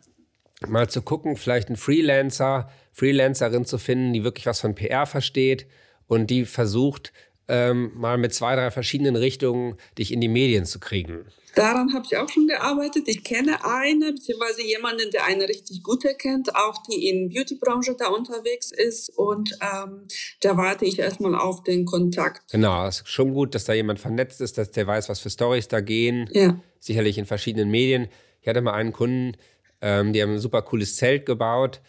mal 0.68 0.90
zu 0.90 1.02
gucken, 1.02 1.36
vielleicht 1.36 1.68
einen 1.68 1.78
Freelancer, 1.78 2.70
Freelancerin 2.92 3.66
zu 3.66 3.78
finden, 3.78 4.14
die 4.14 4.24
wirklich 4.24 4.46
was 4.46 4.60
von 4.60 4.76
PR 4.76 5.06
versteht 5.06 5.68
und 6.08 6.30
die 6.30 6.46
versucht, 6.46 7.14
ähm, 7.48 7.92
mal 7.96 8.18
mit 8.18 8.34
zwei, 8.34 8.56
drei 8.56 8.72
verschiedenen 8.72 9.16
Richtungen 9.16 9.76
dich 9.98 10.12
in 10.12 10.22
die 10.22 10.28
Medien 10.28 10.66
zu 10.66 10.80
kriegen. 10.80 11.26
Daran 11.56 11.94
habe 11.94 12.06
ich 12.06 12.18
auch 12.18 12.30
schon 12.30 12.48
gearbeitet. 12.48 13.08
Ich 13.08 13.24
kenne 13.24 13.64
eine, 13.66 14.14
beziehungsweise 14.14 14.64
jemanden, 14.64 15.12
der 15.12 15.26
eine 15.26 15.48
richtig 15.48 15.84
gute 15.84 16.16
kennt, 16.16 16.56
auch 16.56 16.82
die 16.84 17.10
in 17.10 17.30
Beauty-Branche 17.30 17.96
da 17.98 18.08
unterwegs 18.08 18.72
ist. 18.72 19.10
Und 19.18 19.58
ähm, 19.62 20.08
da 20.42 20.58
warte 20.58 20.86
ich 20.86 21.00
erstmal 21.00 21.36
auf 21.36 21.64
den 21.64 21.86
Kontakt. 21.86 22.52
Genau, 22.52 22.88
es 22.88 23.02
ist 23.02 23.10
schon 23.10 23.34
gut, 23.34 23.56
dass 23.56 23.66
da 23.66 23.74
jemand 23.74 24.00
vernetzt 24.00 24.42
ist, 24.42 24.58
dass 24.58 24.72
der 24.72 24.88
weiß, 24.88 25.10
was 25.10 25.20
für 25.20 25.30
Stories 25.30 25.68
da 25.68 25.82
gehen. 25.82 26.30
Ja. 26.32 26.60
Sicherlich 26.80 27.18
in 27.18 27.26
verschiedenen 27.26 27.70
Medien. 27.70 28.08
Ich 28.42 28.48
hatte 28.48 28.62
mal 28.62 28.74
einen 28.74 28.94
Kunden, 28.94 29.38
ähm, 29.82 30.14
die 30.14 30.22
haben 30.22 30.34
ein 30.34 30.40
super 30.40 30.62
cooles 30.62 30.96
Zelt 30.96 31.26
gebaut 31.26 31.82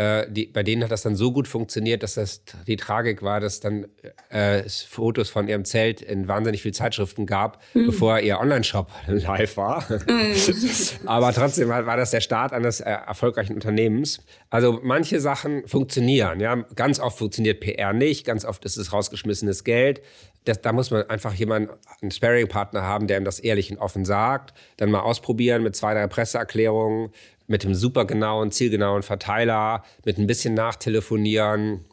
äh, 0.00 0.30
die, 0.30 0.46
bei 0.46 0.62
denen 0.62 0.82
hat 0.82 0.90
das 0.90 1.02
dann 1.02 1.14
so 1.14 1.30
gut 1.30 1.46
funktioniert, 1.46 2.02
dass 2.02 2.14
das 2.14 2.42
die 2.66 2.76
Tragik 2.76 3.22
war, 3.22 3.38
dass 3.38 3.60
dann 3.60 3.84
äh, 4.30 4.60
es 4.60 4.80
Fotos 4.80 5.28
von 5.28 5.46
ihrem 5.46 5.66
Zelt 5.66 6.00
in 6.00 6.26
wahnsinnig 6.26 6.62
viel 6.62 6.72
Zeitschriften 6.72 7.26
gab, 7.26 7.60
mhm. 7.74 7.86
bevor 7.86 8.18
ihr 8.20 8.40
Online-Shop 8.40 8.90
live 9.08 9.58
war. 9.58 9.84
Mhm. 9.90 11.06
Aber 11.06 11.34
trotzdem 11.34 11.68
war, 11.68 11.84
war, 11.84 11.98
das 11.98 12.12
der 12.12 12.22
Start 12.22 12.54
eines 12.54 12.80
äh, 12.80 12.88
erfolgreichen 12.90 13.52
Unternehmens. 13.52 14.24
Also 14.48 14.80
manche 14.82 15.20
Sachen 15.20 15.66
funktionieren. 15.66 16.40
Ja, 16.40 16.56
ganz 16.76 16.98
oft 16.98 17.18
funktioniert 17.18 17.60
PR 17.60 17.92
nicht, 17.92 18.24
ganz 18.24 18.46
oft 18.46 18.64
ist 18.64 18.78
es 18.78 18.94
rausgeschmissenes 18.94 19.64
Geld. 19.64 20.00
Das, 20.46 20.62
da 20.62 20.72
muss 20.72 20.90
man 20.90 21.02
einfach 21.10 21.34
jemanden, 21.34 21.74
einen 22.00 22.10
Sparing-Partner 22.10 22.82
haben, 22.82 23.06
der 23.06 23.18
ihm 23.18 23.26
das 23.26 23.38
ehrlich 23.38 23.70
und 23.70 23.76
offen 23.76 24.06
sagt. 24.06 24.54
Dann 24.78 24.90
mal 24.90 25.00
ausprobieren 25.00 25.62
mit 25.62 25.76
zwei, 25.76 25.92
drei 25.92 26.06
Presseerklärungen 26.06 27.10
mit 27.50 27.64
dem 27.64 27.74
super 27.74 28.04
genauen, 28.04 28.52
zielgenauen 28.52 29.02
Verteiler, 29.02 29.84
mit 30.04 30.18
ein 30.18 30.28
bisschen 30.28 30.54
Nachtelefonieren. 30.54 31.84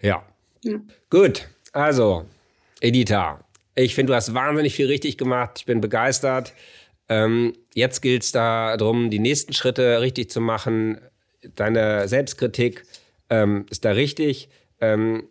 Ja. 0.00 0.26
ja. 0.62 0.78
Gut, 1.10 1.46
also, 1.72 2.24
Edita, 2.80 3.44
ich 3.74 3.94
finde, 3.94 4.12
du 4.12 4.16
hast 4.16 4.32
wahnsinnig 4.32 4.74
viel 4.74 4.86
richtig 4.86 5.18
gemacht. 5.18 5.58
Ich 5.58 5.66
bin 5.66 5.82
begeistert. 5.82 6.54
Ähm, 7.10 7.52
jetzt 7.74 8.00
gilt 8.00 8.22
es 8.22 8.32
darum, 8.32 9.10
die 9.10 9.18
nächsten 9.18 9.52
Schritte 9.52 10.00
richtig 10.00 10.30
zu 10.30 10.40
machen. 10.40 10.98
Deine 11.54 12.08
Selbstkritik 12.08 12.84
ähm, 13.28 13.66
ist 13.70 13.84
da 13.84 13.90
richtig. 13.90 14.48
Ähm, 14.80 15.28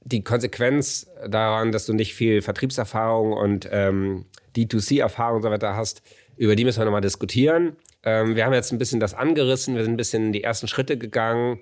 die 0.00 0.24
Konsequenz 0.24 1.10
daran, 1.28 1.72
dass 1.72 1.84
du 1.84 1.92
nicht 1.92 2.14
viel 2.14 2.40
Vertriebserfahrung 2.40 3.34
und 3.34 3.68
ähm, 3.70 4.24
D2C-Erfahrung 4.56 5.36
und 5.36 5.42
so 5.42 5.50
weiter 5.50 5.76
hast, 5.76 6.02
über 6.38 6.56
die 6.56 6.64
müssen 6.64 6.80
wir 6.80 6.86
nochmal 6.86 7.02
diskutieren. 7.02 7.76
Ähm, 8.04 8.36
wir 8.36 8.44
haben 8.44 8.52
jetzt 8.52 8.72
ein 8.72 8.78
bisschen 8.78 9.00
das 9.00 9.14
angerissen, 9.14 9.74
wir 9.74 9.82
sind 9.82 9.94
ein 9.94 9.96
bisschen 9.96 10.32
die 10.32 10.44
ersten 10.44 10.68
Schritte 10.68 10.96
gegangen. 10.96 11.60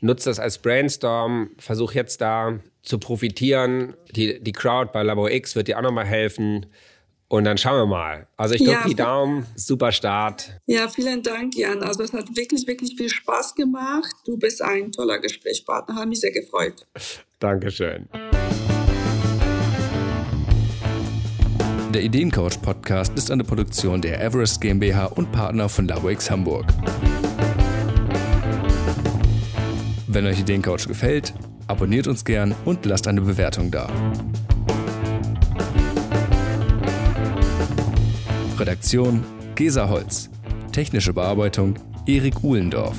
Nutze 0.00 0.30
das 0.30 0.38
als 0.38 0.58
Brainstorm, 0.58 1.50
versuch 1.58 1.92
jetzt 1.92 2.20
da 2.20 2.60
zu 2.82 2.98
profitieren. 2.98 3.94
Die, 4.12 4.40
die 4.40 4.52
Crowd 4.52 4.90
bei 4.92 5.02
Labo 5.02 5.28
X 5.28 5.56
wird 5.56 5.68
dir 5.68 5.78
auch 5.78 5.82
nochmal 5.82 6.06
helfen. 6.06 6.66
Und 7.28 7.44
dann 7.44 7.58
schauen 7.58 7.76
wir 7.76 7.86
mal. 7.86 8.26
Also 8.36 8.54
ich 8.54 8.62
drücke 8.62 8.72
ja, 8.72 8.86
die 8.86 8.94
Daumen, 8.94 9.46
super 9.54 9.92
Start. 9.92 10.60
Ja, 10.66 10.88
vielen 10.88 11.22
Dank, 11.22 11.54
Jan. 11.56 11.82
Also 11.82 12.02
es 12.02 12.12
hat 12.12 12.34
wirklich, 12.34 12.66
wirklich 12.66 12.96
viel 12.96 13.10
Spaß 13.10 13.54
gemacht. 13.54 14.14
Du 14.24 14.38
bist 14.38 14.62
ein 14.62 14.92
toller 14.92 15.18
Gesprächspartner, 15.18 15.96
hat 15.96 16.08
mich 16.08 16.20
sehr 16.20 16.32
gefreut. 16.32 16.86
Dankeschön. 17.38 18.08
Der 21.94 22.02
Ideencoach 22.02 22.60
Podcast 22.60 23.14
ist 23.16 23.30
eine 23.30 23.44
Produktion 23.44 24.02
der 24.02 24.20
Everest 24.20 24.60
GmbH 24.60 25.06
und 25.06 25.32
Partner 25.32 25.70
von 25.70 25.88
LabOX 25.88 26.30
Hamburg. 26.30 26.66
Wenn 30.06 30.26
euch 30.26 30.38
Ideencoach 30.40 30.86
gefällt, 30.86 31.32
abonniert 31.66 32.06
uns 32.06 32.26
gern 32.26 32.54
und 32.66 32.84
lasst 32.84 33.08
eine 33.08 33.22
Bewertung 33.22 33.70
da. 33.70 33.88
Redaktion 38.58 39.24
Gesa 39.54 39.88
Holz. 39.88 40.28
Technische 40.72 41.14
Bearbeitung 41.14 41.76
Erik 42.06 42.44
Uhlendorf. 42.44 42.98